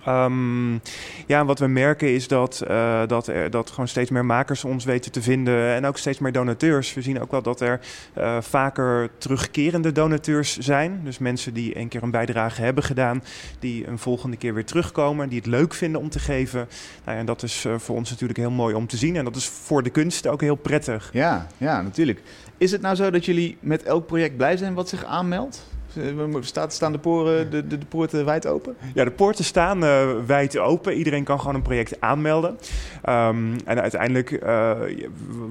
Ehm, 0.04 0.72
ja, 1.26 1.44
wat 1.44 1.58
we 1.58 1.66
merken 1.66 2.14
is 2.14 2.28
dat, 2.28 2.60
eh, 2.60 3.02
dat, 3.06 3.26
er, 3.26 3.50
dat 3.50 3.70
gewoon 3.70 3.88
steeds 3.88 4.10
meer 4.10 4.24
makers 4.24 4.64
ons 4.64 4.84
weten 4.84 5.12
te 5.12 5.22
vinden 5.22 5.74
en 5.74 5.86
ook 5.86 5.98
steeds 5.98 6.18
meer 6.18 6.32
donateurs. 6.32 6.94
We 6.94 7.02
zien 7.02 7.20
ook 7.20 7.30
wel 7.30 7.42
dat 7.42 7.60
er 7.60 7.80
eh, 8.12 8.36
vaker 8.40 9.10
terugkerende 9.18 9.92
donateurs 9.92 10.58
zijn. 10.58 11.00
Dus 11.04 11.18
mensen 11.18 11.54
die 11.54 11.78
een 11.78 11.88
keer 11.88 12.02
een 12.02 12.10
bijdrage 12.10 12.62
hebben 12.62 12.84
gedaan, 12.84 13.22
die 13.58 13.86
een 13.86 13.98
volgende 13.98 14.36
keer 14.36 14.54
weer 14.54 14.64
terugkomen, 14.64 15.28
die 15.28 15.38
het 15.38 15.46
leuk 15.46 15.74
vinden 15.74 16.00
om 16.00 16.08
te 16.08 16.18
geven. 16.18 16.68
Nou 17.04 17.18
en 17.18 17.26
dat 17.26 17.42
is 17.42 17.64
eh, 17.64 17.74
voor 17.78 17.96
ons 17.96 18.10
natuurlijk 18.10 18.38
heel 18.38 18.50
mooi 18.50 18.74
om 18.74 18.86
te 18.86 18.96
zien 18.96 19.16
en 19.16 19.24
dat 19.24 19.36
is 19.36 19.48
voor 19.48 19.82
de 19.82 19.90
kunst 19.90 20.26
ook 20.26 20.40
heel 20.40 20.54
prettig. 20.54 21.10
ja, 21.12 21.46
ja, 21.56 21.82
natuurlijk. 21.82 22.22
Is 22.58 22.70
het 22.70 22.80
nou 22.80 22.94
zo 22.94 23.10
dat 23.10 23.24
jullie 23.24 23.56
met 23.60 23.82
elk 23.82 24.06
project 24.06 24.36
blij 24.36 24.56
zijn 24.56 24.74
wat 24.74 24.88
zich 24.88 25.04
aanmeldt? 25.04 25.73
Eh, 25.96 26.36
Staat, 26.40 26.72
staan 26.72 26.92
de, 26.92 26.98
poren, 26.98 27.50
de, 27.50 27.66
de, 27.66 27.78
de 27.78 27.86
poorten 27.86 28.24
wijd 28.24 28.46
open? 28.46 28.76
Ja, 28.94 29.04
de 29.04 29.10
poorten 29.10 29.44
staan 29.44 29.84
eh, 29.84 30.08
wijd 30.26 30.58
open. 30.58 30.94
Iedereen 30.94 31.24
kan 31.24 31.38
gewoon 31.40 31.54
een 31.54 31.62
project 31.62 32.00
aanmelden. 32.00 32.58
Ehm, 33.02 33.52
en 33.64 33.80
uiteindelijk, 33.80 34.30
eh, 34.30 34.70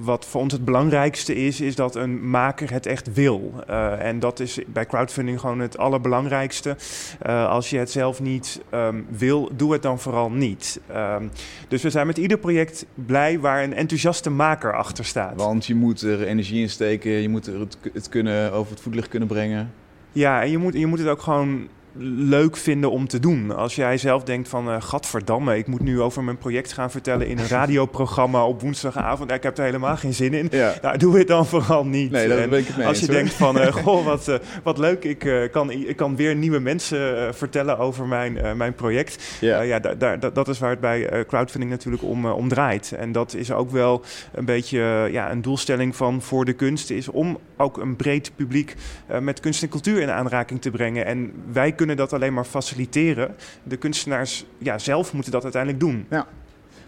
wat 0.00 0.24
voor 0.24 0.40
ons 0.40 0.52
het 0.52 0.64
belangrijkste 0.64 1.34
is, 1.34 1.60
is 1.60 1.74
dat 1.74 1.94
een 1.94 2.30
maker 2.30 2.72
het 2.72 2.86
echt 2.86 3.12
wil. 3.12 3.52
Eh, 3.66 4.06
en 4.06 4.20
dat 4.20 4.40
is 4.40 4.58
bij 4.66 4.86
crowdfunding 4.86 5.40
gewoon 5.40 5.58
het 5.58 5.78
allerbelangrijkste. 5.78 6.76
Eh, 7.20 7.48
als 7.48 7.70
je 7.70 7.78
het 7.78 7.90
zelf 7.90 8.20
niet 8.20 8.60
ehm, 8.70 9.00
wil, 9.08 9.50
doe 9.56 9.72
het 9.72 9.82
dan 9.82 9.98
vooral 9.98 10.30
niet. 10.30 10.80
Ehm, 10.86 11.24
dus 11.68 11.82
we 11.82 11.90
zijn 11.90 12.06
met 12.06 12.18
ieder 12.18 12.38
project 12.38 12.86
blij 12.94 13.40
waar 13.40 13.62
een 13.62 13.74
enthousiaste 13.74 14.30
maker 14.30 14.76
achter 14.76 15.04
staat. 15.04 15.34
Want 15.36 15.66
je 15.66 15.74
moet 15.74 16.00
er 16.00 16.26
energie 16.26 16.60
in 16.60 16.70
steken, 16.70 17.10
je 17.10 17.28
moet 17.28 17.46
er 17.46 17.60
het, 17.60 17.78
het 17.92 18.08
kunnen 18.08 18.52
over 18.52 18.72
het 18.72 18.80
voetlicht 18.80 19.08
kunnen 19.08 19.28
brengen. 19.28 19.72
Ja, 20.14 20.42
en 20.42 20.50
je 20.50 20.58
moet, 20.58 20.74
je 20.74 20.86
moet 20.86 20.98
het 20.98 21.08
ook 21.08 21.22
gewoon 21.22 21.68
leuk 22.16 22.56
vinden 22.56 22.90
om 22.90 23.08
te 23.08 23.18
doen. 23.20 23.56
Als 23.56 23.74
jij 23.74 23.98
zelf 23.98 24.22
denkt 24.22 24.48
van, 24.48 24.70
eh 24.70 24.76
gadverdamme, 24.82 25.56
ik 25.58 25.66
moet 25.66 25.80
nu 25.80 26.00
over 26.00 26.24
mijn 26.24 26.38
project 26.38 26.72
gaan 26.72 26.90
vertellen 26.90 27.26
in 27.26 27.38
een 27.38 27.48
radioprogramma 27.58 28.46
op 28.46 28.60
woensdagavond. 28.60 29.30
Ik 29.30 29.42
heb 29.42 29.58
er 29.58 29.64
helemaal 29.64 29.96
geen 29.96 30.14
zin 30.14 30.34
in. 30.34 30.48
Ja. 30.50 30.74
Nou, 30.82 30.98
doe 30.98 31.18
het 31.18 31.28
dan 31.28 31.46
vooral 31.46 31.84
niet. 31.86 32.10
Nee, 32.10 32.28
daar 32.28 32.38
En 32.38 32.50
ben 32.50 32.58
ik 32.58 32.66
het 32.66 32.76
mee 32.76 32.86
als 32.86 32.98
je 33.00 33.06
hoor. 33.06 33.14
denkt 33.14 33.32
van, 33.32 33.58
eh, 33.60 33.72
goh, 33.84 34.04
wat, 34.04 34.28
eh, 34.28 34.34
wat 34.62 34.78
leuk, 34.78 35.04
ik, 35.04 35.48
kan, 35.52 35.70
ik 35.70 35.96
kan 35.96 36.16
weer 36.16 36.34
nieuwe 36.36 36.58
mensen 36.58 37.34
vertellen 37.34 37.78
over 37.78 38.06
mijn, 38.06 38.56
mijn 38.56 38.74
project. 38.74 39.38
Ja. 39.40 39.60
Ja, 39.60 39.78
daar, 39.78 39.98
daar, 39.98 40.32
dat- 40.32 40.48
is 40.48 40.58
waar 40.58 40.70
het 40.70 40.80
bij 40.80 41.24
crowdfunding 41.26 41.70
natuurlijk 41.72 42.02
om, 42.02 42.26
om 42.26 42.48
draait. 42.48 42.92
En 42.92 43.12
dat 43.12 43.34
is 43.34 43.52
ook 43.52 43.70
wel 43.70 44.02
een 44.32 44.44
beetje 44.44 45.08
ja, 45.10 45.30
een 45.30 45.42
doelstelling 45.42 45.96
van 45.96 46.22
Voor 46.22 46.44
de 46.44 46.52
Kunst... 46.52 46.90
is 46.90 47.08
om 47.08 47.38
ook 47.56 47.78
een 47.78 47.96
breed 47.96 48.30
publiek 48.36 48.74
met 49.20 49.40
kunst 49.40 49.62
en 49.62 49.68
cultuur 49.68 50.00
in 50.00 50.10
aanraking 50.10 50.60
te 50.62 50.70
brengen. 50.70 51.06
En 51.06 51.32
wij 51.52 51.72
kunnen 51.72 51.82
dat 51.92 52.12
alleen 52.12 52.34
maar 52.34 52.44
faciliteren. 52.44 53.34
De 53.62 53.76
kunstenaars 53.76 54.44
ja, 54.58 54.78
zelf 54.78 55.12
moeten 55.12 55.32
dat 55.32 55.42
uiteindelijk 55.42 55.82
doen. 55.82 56.06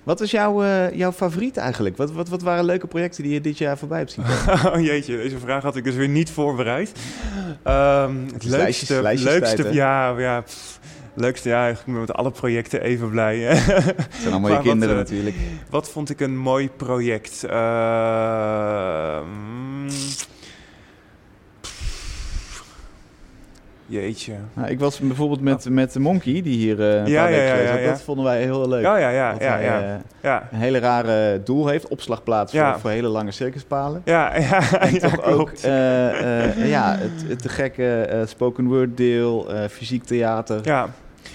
Wat 0.07 0.21
is 0.21 0.31
jouw, 0.31 0.63
eh, 0.63 0.93
jouw 0.93 1.13
favoriet 1.13 1.57
eigenlijk? 1.57 1.97
Wat, 1.97 2.13
wat, 2.13 2.29
wat 2.29 2.43
waren 2.43 2.65
leuke 2.65 2.87
projecten 2.87 3.23
die 3.23 3.33
je 3.33 3.41
dit 3.41 3.59
jaar 3.59 3.79
voorbij 3.79 3.99
hebt 3.99 4.13
zien 4.13 4.25
oh 4.75 4.81
jeetje, 4.81 5.17
deze 5.17 5.39
vraag 5.39 5.63
had 5.63 5.77
ik 5.77 5.85
dus 5.85 5.95
weer 5.95 6.09
niet 6.09 6.31
voorbereid. 6.31 6.93
Ehm, 7.63 8.15
het 8.33 8.45
leukste, 8.45 9.03
lijstjes- 9.03 9.31
leukste 9.33 9.73
ja, 9.73 10.19
ja, 10.19 10.45
leukste, 11.15 11.49
ja, 11.49 11.67
ik 11.67 11.79
ben 11.85 12.01
met 12.01 12.13
alle 12.13 12.31
projecten 12.31 12.81
even 12.83 13.11
blij. 13.11 13.39
Het 13.39 13.59
zijn 14.21 14.33
allemaal 14.33 14.33
je 14.33 14.39
Maar 14.41 14.51
wat, 14.53 14.63
kinderen 14.63 14.95
eh, 14.95 15.01
natuurlijk. 15.01 15.37
Wat 15.71 15.91
vond 15.91 16.11
ik 16.11 16.21
een 16.21 16.37
mooi 16.37 16.71
project? 16.77 17.45
Eh, 17.45 19.19
jeetje. 23.87 24.33
Nou, 24.55 24.69
ik 24.69 24.79
was 24.79 24.99
bijvoorbeeld 24.99 25.41
met, 25.41 25.69
met 25.71 25.93
de 25.93 26.01
Monkey, 26.01 26.43
die 26.43 26.57
hier 26.57 26.81
eh, 26.81 26.95
een 26.95 27.03
paar 27.03 27.11
Ja, 27.11 27.27
ja, 27.27 27.37
weken 27.37 27.65
ja, 27.65 27.77
ja. 27.77 27.91
Dat 27.91 28.03
vonden 28.03 28.25
wij 28.25 28.43
heel 28.43 28.69
leuk. 28.69 28.83
Ja, 28.83 28.97
ja, 28.97 29.09
ja, 29.11 29.33
Dat 29.33 29.41
hij, 29.41 29.83
eh, 29.83 29.95
ja. 30.23 30.49
een 30.53 30.59
hele 30.59 30.79
rare 30.79 31.43
doel 31.43 31.67
heeft, 31.67 31.89
opslagplaats 31.89 32.53
voor, 32.53 32.77
voor 32.81 32.91
hele 32.91 33.09
lange 33.09 33.31
circuspalen. 33.31 34.03
Ja, 34.05 34.37
ja, 34.41 34.81
En 34.81 34.99
toch 34.99 35.23
ook 35.23 35.51
eh, 35.51 36.69
ja, 36.69 36.97
het, 36.99 37.29
het 37.29 37.43
te 37.43 37.49
gekke 37.49 38.25
spoken 38.27 38.67
word 38.67 38.97
deel, 38.97 39.49
fysiek 39.71 40.05
theater. 40.05 40.61
Ja. 40.63 40.89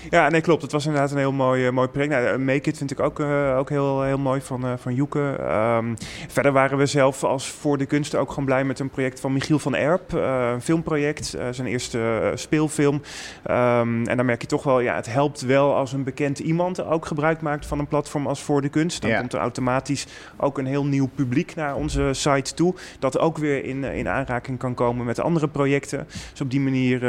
Ja, 0.09 0.29
nee, 0.29 0.41
klopt. 0.41 0.61
Het 0.61 0.71
was 0.71 0.85
inderdaad 0.85 1.11
een 1.11 1.17
heel 1.17 1.31
mooi, 1.31 1.65
eh, 1.65 1.71
mooi 1.71 1.87
project. 1.87 2.11
Nou, 2.13 2.25
eh, 2.25 2.37
Make 2.37 2.69
It 2.69 2.77
vind 2.77 2.91
ik 2.91 2.99
ook, 2.99 3.19
eh, 3.19 3.55
ook 3.57 3.69
heel, 3.69 4.01
heel 4.01 4.17
mooi 4.17 4.41
van, 4.41 4.65
eh, 4.65 4.71
van 4.77 4.93
Joeke. 4.95 5.35
Ehm, 5.39 5.85
verder 6.27 6.51
waren 6.51 6.77
we 6.77 6.85
zelf 6.85 7.23
als 7.23 7.49
Voor 7.51 7.77
de 7.77 7.85
Kunst 7.85 8.15
ook 8.15 8.29
gewoon 8.29 8.45
blij 8.45 8.63
met 8.63 8.79
een 8.79 8.89
project 8.89 9.19
van 9.19 9.33
Michiel 9.33 9.59
van 9.59 9.75
Erp. 9.75 10.11
een 10.11 10.61
filmproject, 10.61 11.37
zijn 11.51 11.67
eerste 11.67 12.31
speelfilm. 12.35 13.01
Ehm, 13.43 14.03
en 14.05 14.17
dan 14.17 14.25
merk 14.25 14.41
je 14.41 14.47
toch 14.47 14.63
wel, 14.63 14.79
ja, 14.79 14.95
het 14.95 15.13
helpt 15.13 15.41
wel 15.41 15.75
als 15.75 15.93
een 15.93 16.03
bekend 16.03 16.39
iemand 16.39 16.83
ook 16.85 17.05
gebruik 17.05 17.41
maakt 17.41 17.65
van 17.65 17.79
een 17.79 17.87
platform 17.87 18.27
als 18.27 18.41
Voor 18.41 18.61
de 18.61 18.69
Kunst. 18.69 19.01
Dan 19.01 19.09
Ja. 19.11 19.19
komt 19.19 19.33
er 19.33 19.39
automatisch 19.39 20.07
ook 20.37 20.57
een 20.57 20.65
heel 20.65 20.85
nieuw 20.85 21.09
publiek 21.15 21.55
naar 21.55 21.75
onze 21.75 22.09
site 22.11 22.53
toe. 22.53 22.73
Dat 22.99 23.19
ook 23.19 23.37
weer 23.37 23.65
in, 23.65 23.83
in 23.83 24.07
aanraking 24.09 24.57
kan 24.57 24.73
komen 24.73 25.05
met 25.05 25.19
andere 25.19 25.47
projecten. 25.47 26.07
Dus 26.31 26.41
op 26.41 26.51
die 26.51 26.59
manier 26.61 27.05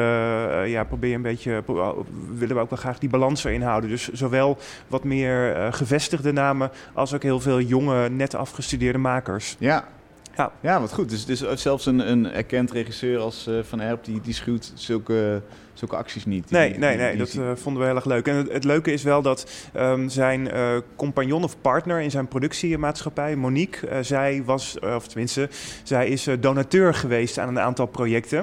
ja, 0.69 0.85
probeer 0.85 1.11
je 1.11 1.17
een 1.17 1.23
beetje, 1.23 1.63
pro- 1.63 2.07
willen 2.35 2.57
we 2.57 2.63
ook 2.63 2.71
wel 2.71 2.79
graag 2.83 2.99
die 2.99 3.09
balans 3.09 3.45
erin 3.45 3.63
houden. 3.63 3.91
Dus 3.91 4.09
zowel 4.09 4.59
wat 4.87 5.05
meer 5.05 5.55
eh, 5.55 5.73
gevestigde 5.73 6.33
namen 6.33 6.71
als 6.95 7.15
ook 7.15 7.23
heel 7.23 7.41
veel 7.41 7.61
jonge, 7.61 8.09
net 8.09 8.35
afgestudeerde 8.35 8.99
makers. 8.99 9.57
Ja. 9.59 9.89
Ja. 10.37 10.53
ja, 10.61 10.81
wat 10.81 10.93
goed. 10.93 11.09
Dus, 11.09 11.25
dus 11.25 11.45
zelfs 11.55 11.87
een, 11.87 12.11
een 12.11 12.33
erkend 12.33 12.71
regisseur 12.71 13.19
als 13.19 13.47
eh, 13.47 13.55
Van 13.63 13.81
Erp, 13.81 14.05
die, 14.05 14.21
die 14.21 14.35
schuwt 14.35 14.73
zulke, 14.75 15.43
zulke 15.73 15.97
acties 15.97 16.25
niet. 16.27 16.49
Die- 16.49 16.59
Nee, 16.59 16.71
die- 16.71 16.79
nee, 16.79 16.97
nee, 16.97 17.17
dat 17.17 17.33
eh, 17.35 17.51
vonden 17.55 17.83
we 17.83 17.89
heel 17.89 17.97
erg 17.97 18.05
leuk. 18.05 18.27
En 18.29 18.35
het, 18.37 18.53
het 18.53 18.65
leuke 18.65 18.93
is 18.93 19.03
wel 19.03 19.23
dat 19.23 19.51
ehm, 19.73 20.09
zijn 20.09 20.51
eh, 20.51 20.69
compagnon 20.97 21.45
of 21.45 21.61
partner 21.61 22.01
in 22.01 22.11
zijn 22.11 22.29
productiemaatschappij, 22.29 23.37
Monique, 23.37 23.89
eh, 23.89 23.99
zij 24.01 24.43
was, 24.45 24.79
of 24.97 25.07
tenminste, 25.09 25.49
zij 25.83 26.09
is 26.09 26.29
donateur 26.41 26.95
geweest 26.95 27.39
aan 27.39 27.49
een 27.49 27.61
aantal 27.61 27.87
projecten. 27.87 28.39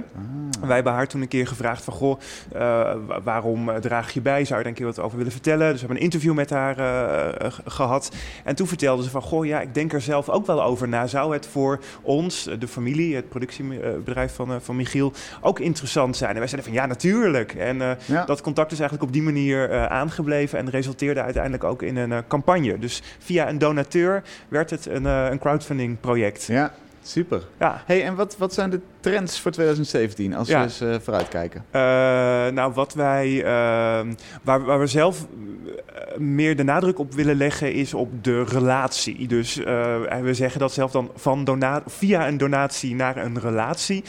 Ah. 0.62 0.66
Wij 0.68 0.76
hebben 0.76 0.94
haar 0.94 1.08
toen 1.08 1.22
een 1.22 1.28
keer 1.28 1.48
gevraagd 1.48 1.84
van, 1.84 1.94
goh, 1.94 2.20
wa- 2.52 3.22
waarom 3.24 3.70
draag 3.82 4.12
je 4.14 4.22
bij? 4.22 4.46
Zou 4.46 4.58
je 4.58 4.64
daar 4.64 4.66
een 4.66 4.74
keer 4.74 4.86
wat 4.86 5.00
over 5.00 5.18
willen 5.18 5.32
vertellen? 5.32 5.66
Dus 5.72 5.74
we 5.74 5.80
hebben 5.80 5.98
een 5.98 6.04
interview 6.04 6.34
met 6.34 6.50
haar 6.50 6.78
eh, 6.78 7.46
eh, 7.46 7.52
gehad. 7.66 8.12
En 8.44 8.56
toen 8.56 8.68
vertelde 8.68 9.04
ze 9.04 9.10
van, 9.10 9.22
goh, 9.22 9.46
ja, 9.46 9.62
ik 9.62 9.74
denk 9.74 9.94
er 9.94 10.02
zelf 10.02 10.30
ook 10.30 10.46
wel 10.46 10.64
over 10.64 10.88
na. 10.88 11.08
Zou 11.08 11.34
het 11.34 11.48
voor 11.48 11.80
ons, 12.02 12.50
de 12.60 12.68
familie, 12.68 13.16
het 13.16 13.30
productiebedrijf 13.30 14.34
van, 14.36 14.62
van 14.62 14.76
Michiel, 14.76 15.14
ook 15.42 15.60
interessant 15.60 16.18
zijn? 16.18 16.32
En 16.32 16.38
wij 16.40 16.48
zeiden 16.48 16.72
van, 16.72 16.80
ja, 16.82 16.86
natuurlijk. 16.88 17.18
En 17.28 17.82
eh, 17.82 17.92
Ja. 18.06 18.26
dat 18.26 18.42
contact 18.42 18.72
is 18.72 18.80
eigenlijk 18.80 19.10
op 19.10 19.14
die 19.14 19.24
manier 19.24 19.70
eh, 19.70 19.86
aangebleven 19.86 20.60
en 20.60 20.70
resulteerde 20.70 21.22
uiteindelijk 21.22 21.64
ook 21.64 21.82
in 21.82 21.98
een 21.98 22.12
eh, 22.12 22.18
campagne. 22.28 22.80
Dus 22.80 23.02
via 23.20 23.50
een 23.50 23.58
donateur 23.58 24.24
werd 24.48 24.70
het 24.70 24.86
een, 24.86 25.06
een 25.06 25.40
crowdfunding 25.40 26.00
project. 26.00 26.46
ja, 26.46 26.74
super. 27.02 27.42
Ja. 27.60 27.84
Hey, 27.86 28.04
en 28.04 28.16
wat, 28.16 28.38
wat 28.38 28.54
zijn 28.54 28.70
de 28.70 28.80
trends 29.00 29.40
voor 29.40 29.52
2017 29.52 30.36
als 30.36 30.48
Ja. 30.48 30.58
we 30.58 30.64
eens 30.64 30.82
eh, 30.82 30.96
vooruitkijken? 31.02 31.66
Eh, 31.72 31.82
nou, 32.48 32.74
wat 32.74 32.94
wij, 32.94 33.44
ehm, 33.44 34.14
waar, 34.44 34.64
waar 34.64 34.80
we 34.80 34.88
zelf 34.88 35.26
eh, 35.26 36.18
meer 36.18 36.56
de 36.56 36.64
nadruk 36.64 37.00
op 37.00 37.14
willen 37.14 37.36
leggen, 37.36 37.74
is 37.74 37.94
op 37.94 38.24
de 38.24 38.44
relatie. 38.44 39.28
Dus 39.28 39.56
we 40.22 40.30
zeggen 40.32 40.60
dat 40.60 40.74
zelf 40.74 40.92
dan 40.92 41.12
van 41.16 41.44
dona 41.44 41.82
via 41.86 42.28
een 42.28 42.38
donatie 42.38 42.96
naar 42.96 43.18
een 43.18 43.40
relatie. 43.40 44.04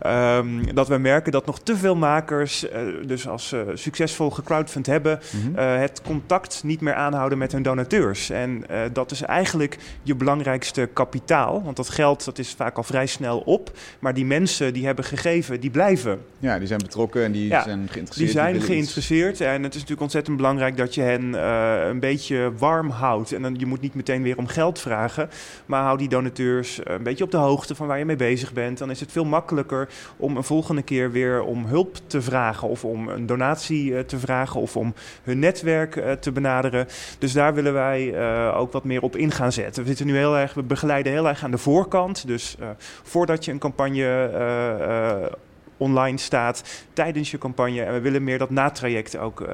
Ehm, 0.00 0.74
dat 0.74 0.88
we 0.88 0.98
merken 0.98 1.32
dat 1.32 1.46
nog 1.46 1.58
te 1.60 1.76
veel 1.76 1.96
makers, 1.96 2.66
dus 3.06 3.28
als 3.28 3.48
ze 3.48 3.70
succesvol 3.74 4.30
gecrowdfund 4.30 4.86
hebben, 4.86 5.20
Mhm. 5.44 5.58
het 5.62 6.02
contact 6.02 6.60
niet 6.64 6.80
meer 6.80 6.94
aanhouden 6.94 7.38
met 7.38 7.52
hun 7.52 7.62
donateurs. 7.62 8.30
En 8.30 8.64
dat 8.92 9.10
is 9.10 9.22
eigenlijk 9.22 9.78
je 10.02 10.14
belangrijkste 10.14 10.88
kapitaal. 10.92 11.62
Want 11.64 11.76
dat 11.76 11.88
geld 11.88 12.24
dat 12.36 12.44
is 12.44 12.52
vaak 12.52 12.76
al 12.76 12.82
vrij 12.82 13.06
snel 13.06 13.38
op. 13.38 13.70
Maar 13.98 14.14
die 14.14 14.24
mensen 14.24 14.72
die 14.72 14.86
hebben 14.86 15.04
gegeven, 15.04 15.60
die 15.60 15.70
blijven. 15.70 16.20
Ja, 16.38 16.58
die 16.58 16.66
zijn 16.66 16.80
betrokken 16.80 17.24
en 17.24 17.32
die 17.32 17.48
Ja, 17.48 17.62
zijn 17.62 17.88
geïnteresseerd. 17.90 18.16
Die 18.16 18.28
zijn 18.28 18.56
iets. 18.56 18.64
geïnteresseerd 18.64 19.40
en 19.40 19.62
het 19.62 19.70
is 19.70 19.74
natuurlijk 19.74 20.00
ontzettend 20.00 20.36
belangrijk 20.36 20.76
dat 20.76 20.94
je 20.94 21.00
hen 21.00 21.34
eh, 21.34 21.88
een 21.88 22.00
beetje 22.00 22.52
warm 22.58 22.90
houdt. 22.90 23.32
En 23.32 23.42
dan, 23.42 23.54
je 23.58 23.66
moet 23.66 23.80
niet 23.80 23.94
meteen 23.94 24.22
weer 24.22 24.38
om 24.38 24.46
geld 24.46 24.78
vragen, 24.78 25.28
maar 25.66 25.82
hou 25.82 25.98
die 25.98 26.08
donateurs 26.08 26.82
eh, 26.82 26.94
een 26.94 27.02
beetje 27.02 27.24
op 27.24 27.30
de 27.30 27.36
hoogte 27.36 27.74
van 27.74 27.86
waar 27.86 27.98
je 27.98 28.04
mee 28.04 28.16
bezig 28.16 28.52
bent. 28.52 28.78
Dan 28.78 28.90
is 28.90 29.00
het 29.00 29.12
veel 29.12 29.24
makkelijker 29.24 29.88
om 30.16 30.36
een 30.36 30.44
volgende 30.44 30.82
keer 30.82 31.10
weer 31.10 31.42
om 31.42 31.66
hulp 31.66 31.96
te 32.06 32.22
vragen 32.22 32.68
of 32.68 32.84
om 32.84 33.08
een 33.08 33.26
donatie 33.26 33.96
eh, 33.96 34.00
te 34.00 34.18
vragen 34.18 34.60
of 34.60 34.76
om 34.76 34.94
hun 35.22 35.38
netwerk 35.38 36.02
te 36.20 36.32
benaderen. 36.32 36.86
Dus 37.18 37.32
daar 37.32 37.54
willen 37.54 37.72
wij 37.72 38.18
ook 38.54 38.72
wat 38.72 38.84
meer 38.84 39.02
op 39.02 39.16
in 39.16 39.30
gaan 39.30 39.52
zetten. 39.52 39.82
We 39.82 39.88
zitten 39.88 40.06
nu 40.06 40.16
heel 40.16 40.36
erg, 40.36 40.54
we 40.54 40.62
begeleiden 40.62 41.12
heel 41.12 41.28
erg 41.28 41.44
aan 41.44 41.50
de 41.50 41.58
voorkant. 41.58 42.23
Dus 42.26 42.56
eh, 42.58 42.68
voordat 43.02 43.44
je 43.44 43.52
een 43.52 43.58
campagne 43.58 44.02
eh, 44.02 45.10
eh, 45.10 45.32
online 45.76 46.18
staat 46.18 46.84
tijdens 46.92 47.30
je 47.30 47.38
campagne. 47.38 47.82
En 47.82 47.92
we 47.92 48.00
willen 48.00 48.24
meer 48.24 48.38
dat 48.38 48.50
natraject 48.50 49.16
ook 49.16 49.48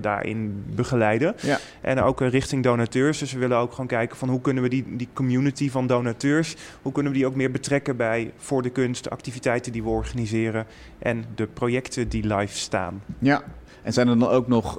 daarin 0.00 0.64
begeleiden. 0.74 1.34
Ja. 1.40 1.58
En 1.80 2.00
ook 2.00 2.20
richting 2.20 2.62
donateurs. 2.62 3.18
Dus 3.18 3.32
we 3.32 3.38
willen 3.38 3.56
ook 3.56 3.70
gewoon 3.70 3.86
kijken 3.86 4.16
van 4.16 4.28
hoe 4.28 4.40
kunnen 4.40 4.62
we 4.62 4.68
die, 4.68 4.84
die 4.96 5.08
community 5.12 5.70
van 5.70 5.86
donateurs, 5.86 6.56
hoe 6.82 6.92
kunnen 6.92 7.12
we 7.12 7.18
die 7.18 7.26
ook 7.26 7.34
meer 7.34 7.50
betrekken 7.50 7.96
bij 7.96 8.32
voor 8.36 8.62
de 8.62 8.70
kunst, 8.70 9.04
de 9.04 9.10
activiteiten 9.10 9.72
die 9.72 9.82
we 9.82 9.88
organiseren 9.88 10.66
en 10.98 11.24
de 11.34 11.46
projecten 11.46 12.08
die 12.08 12.34
live 12.34 12.56
staan. 12.58 13.02
Ja. 13.18 13.42
En 13.82 13.92
zijn 13.92 14.08
er 14.08 14.18
dan 14.18 14.28
ook 14.28 14.48
nog 14.48 14.78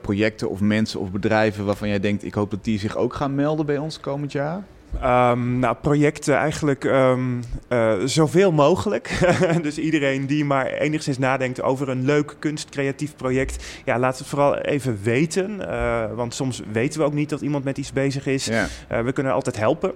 projecten 0.00 0.50
of 0.50 0.60
mensen 0.60 1.00
of 1.00 1.10
bedrijven 1.10 1.64
waarvan 1.64 1.88
jij 1.88 2.00
denkt, 2.00 2.24
ik 2.24 2.34
hoop 2.34 2.50
dat 2.50 2.64
die 2.64 2.78
zich 2.78 2.96
ook 2.96 3.14
gaan 3.14 3.34
melden 3.34 3.66
bij 3.66 3.78
ons 3.78 4.00
komend 4.00 4.32
jaar? 4.32 4.62
Ehm, 5.00 5.58
nou, 5.58 5.76
projecten 5.80 6.34
eigenlijk 6.36 6.84
ehm, 6.84 7.20
eh, 7.68 7.92
zoveel 8.04 8.52
mogelijk. 8.52 9.20
dus 9.62 9.78
iedereen 9.78 10.26
die 10.26 10.44
maar 10.44 10.66
enigszins 10.66 11.18
nadenkt 11.18 11.62
over 11.62 11.88
een 11.88 12.04
leuk 12.04 12.36
kunstcreatief 12.38 13.16
project, 13.16 13.64
ja, 13.84 13.98
laat 13.98 14.18
het 14.18 14.26
vooral 14.26 14.58
even 14.58 14.98
weten. 15.02 15.70
Eh, 15.70 16.04
want 16.14 16.34
soms 16.34 16.62
weten 16.72 17.00
we 17.00 17.06
ook 17.06 17.12
niet 17.12 17.28
dat 17.28 17.40
iemand 17.40 17.64
met 17.64 17.78
iets 17.78 17.92
bezig 17.92 18.26
is. 18.26 18.44
Ja. 18.44 18.66
Eh, 18.88 19.00
we 19.00 19.12
kunnen 19.12 19.32
altijd 19.32 19.56
helpen. 19.56 19.92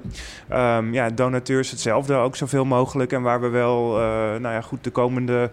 Ehm, 0.48 0.92
ja, 0.92 1.10
donateurs 1.10 1.70
hetzelfde, 1.70 2.14
ook 2.14 2.36
zoveel 2.36 2.64
mogelijk. 2.64 3.12
En 3.12 3.22
waar 3.22 3.40
we 3.40 3.48
wel 3.48 3.86
nou 4.38 4.54
ja, 4.54 4.60
goed 4.60 4.84
de 4.84 4.90
komende 4.90 5.50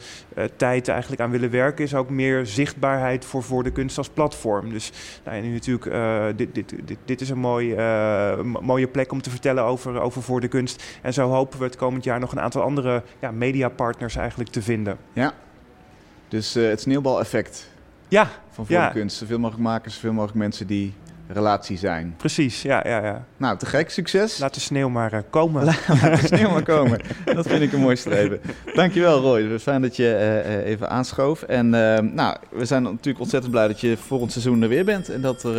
tijd 0.56 0.88
eigenlijk 0.88 1.22
aan 1.22 1.32
willen 1.32 1.52
werken, 1.52 1.86
is 1.86 1.96
ook 1.96 2.10
meer 2.10 2.46
zichtbaarheid 2.46 3.26
voor, 3.26 3.44
voor 3.44 3.64
de 3.64 3.72
kunst 3.72 3.98
als 3.98 4.10
platform. 4.10 4.70
Dus 4.70 4.92
nou, 5.24 5.38
ja, 5.38 5.44
nu 5.44 5.54
natuurlijk, 5.54 6.38
dit, 6.38 6.56
dit, 6.56 6.74
dit, 6.86 6.98
dit 7.06 7.22
is 7.22 7.30
een 7.30 7.38
mooi, 7.38 7.76
mo- 8.44 8.62
mooie 8.62 8.88
plek 8.88 9.12
om 9.12 9.22
te 9.22 9.30
vertellen 9.36 9.64
over, 9.64 10.00
over 10.02 10.22
voor 10.22 10.42
de 10.42 10.48
kunst. 10.48 10.84
En 11.02 11.14
zo 11.14 11.30
hopen 11.30 11.60
we 11.60 11.66
het 11.66 11.76
komend 11.76 12.04
jaar 12.04 12.20
nog 12.20 12.32
een 12.32 12.40
aantal 12.40 12.62
andere 12.62 13.04
ja, 13.20 13.32
mediapartners 13.32 14.16
eigenlijk 14.16 14.50
te 14.50 14.62
vinden. 14.62 14.98
Dus 16.28 16.56
eh, 16.56 16.68
het 16.68 16.82
sneeuwbaleffect 16.82 17.70
Ja, 18.08 18.28
van 18.52 18.66
voor 18.66 18.76
Ja. 18.76 18.88
de 18.88 18.94
kunst. 19.00 19.18
Zoveel 19.18 19.40
mogelijk 19.40 19.64
makers, 19.64 19.94
zoveel 19.94 20.14
mogelijk 20.14 20.38
mensen 20.38 20.68
die 20.68 20.94
relatie 21.28 21.78
zijn. 21.78 22.14
Precies, 22.18 22.62
ja, 22.62 22.82
ja, 22.88 23.04
ja. 23.04 23.26
Nou, 23.38 23.58
te 23.58 23.66
gek, 23.66 23.90
succes. 23.90 24.38
Laat 24.38 24.54
de 24.54 24.60
sneeuw 24.60 24.90
maar 24.90 25.14
uh, 25.14 25.20
komen. 25.30 25.64
Laat 25.66 25.86
de 25.88 26.20
sneeuw 26.24 26.50
maar 26.50 26.64
komen. 26.64 27.02
Dat 27.26 27.48
vind 27.48 27.62
ik 27.62 27.72
een 27.74 27.80
mooi 27.80 27.96
streven. 27.96 28.42
Dankjewel 28.74 29.20
Roy, 29.22 29.60
fijn 29.60 29.82
dat 29.82 29.96
je 29.96 30.04
uh, 30.46 30.66
even 30.66 30.90
aanschoof. 30.90 31.42
En 31.42 31.66
uh, 31.66 32.00
nou, 32.00 32.38
we 32.50 32.66
zijn 32.66 32.84
natuurlijk 32.84 33.20
ontzettend 33.20 33.52
blij 33.52 33.68
dat 33.68 33.82
je 33.82 33.98
volgend 33.98 34.32
seizoen 34.32 34.62
er 34.62 34.70
weer 34.70 34.86
bent. 34.86 35.10
En 35.10 35.22
dat 35.22 35.44
er 35.44 35.54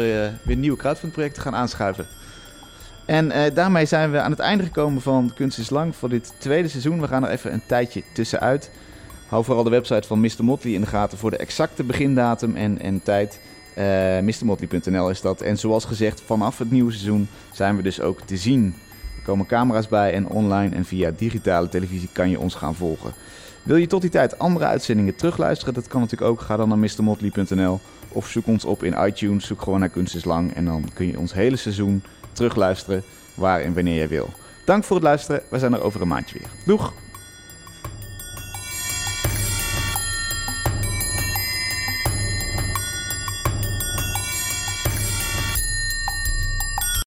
weer 0.45 0.57
nieuwe 0.57 0.77
crowdfundprojecten 0.79 1.43
gaan 1.43 1.55
aanschuiven. 1.55 2.07
En 3.07 3.55
daarmee 3.55 3.87
zijn 3.87 4.11
we 4.11 4.21
aan 4.21 4.31
het 4.31 4.41
einde 4.41 4.65
gekomen 4.65 5.03
van 5.03 5.33
Kunst 5.35 5.59
is 5.59 5.71
Lang 5.71 5.97
voor 5.97 6.09
dit 6.09 6.33
tweede 6.39 6.69
seizoen. 6.69 7.01
We 7.01 7.07
gaan 7.07 7.25
er 7.25 7.31
even 7.31 7.53
een 7.53 7.63
tijdje 7.67 8.03
tussenuit. 8.13 8.71
Hou 9.29 9.45
vooral 9.45 9.65
de 9.65 9.71
website 9.71 10.07
van 10.07 10.21
Mr. 10.21 10.45
Motley 10.45 10.73
in 10.73 10.81
de 10.81 10.87
gaten 10.87 11.19
voor 11.19 11.31
de 11.31 11.37
exacte 11.37 11.85
begindatum 11.85 12.57
en, 12.57 12.81
en 12.81 13.03
tijd. 13.03 13.41
Uh, 13.79 13.85
MrMotley.nl 14.19 15.11
is 15.11 15.21
dat. 15.21 15.41
En 15.41 15.59
zoals 15.59 15.85
gezegd, 15.85 16.21
vanaf 16.21 16.59
het 16.59 16.71
nieuwe 16.71 16.93
seizoen 16.93 17.29
zijn 17.53 17.77
we 17.77 17.83
dus 17.83 18.01
ook 18.01 18.21
te 18.21 18.37
zien. 18.37 18.75
Er 19.17 19.23
komen 19.25 19.47
camera's 19.47 19.89
bij 19.89 20.13
en 20.13 20.29
online 20.29 20.75
en 20.75 20.85
via 20.85 21.11
digitale 21.17 21.69
televisie 21.69 22.09
kan 22.13 22.31
je 22.31 22.41
ons 22.41 22.55
gaan 22.55 22.75
volgen. 22.75 23.13
Wil 23.63 23.77
je 23.77 23.87
tot 23.87 24.01
die 24.01 24.11
tijd 24.11 24.39
andere 24.39 24.65
uitzendingen 24.65 25.17
terugluisteren? 25.17 25.75
Dat 25.75 25.89
kan 25.89 26.01
natuurlijk 26.01 26.31
ook. 26.31 26.41
Ga 26.41 26.57
dan 26.57 26.69
naar 26.69 26.79
MrMotley.nl 26.79 27.81
of 28.09 28.29
zoek 28.29 28.47
ons 28.47 28.65
op 28.65 28.83
in 28.83 29.07
iTunes. 29.07 29.47
Zoek 29.47 29.63
gewoon 29.63 29.81
naar 29.81 29.89
Kunst 29.89 30.15
is 30.15 30.25
Lang 30.25 30.55
en 30.55 30.65
dan 30.65 30.85
kun 30.95 31.07
je 31.07 31.19
ons 31.19 31.33
hele 31.33 31.57
seizoen 31.57 32.03
terugluisteren 32.37 33.03
waar 33.34 33.61
en 33.61 33.74
wanneer 33.74 34.01
je 34.01 34.09
wil. 34.09 34.28
Dank 34.64 34.84
voor 34.84 34.97
het 34.97 35.05
luisteren. 35.05 35.43
We 35.49 35.59
zijn 35.59 35.72
er 35.72 35.82
over 35.82 36.01
een 36.01 36.09
maandje 36.09 36.39
weer. 36.39 36.49
Doeg! 36.64 36.93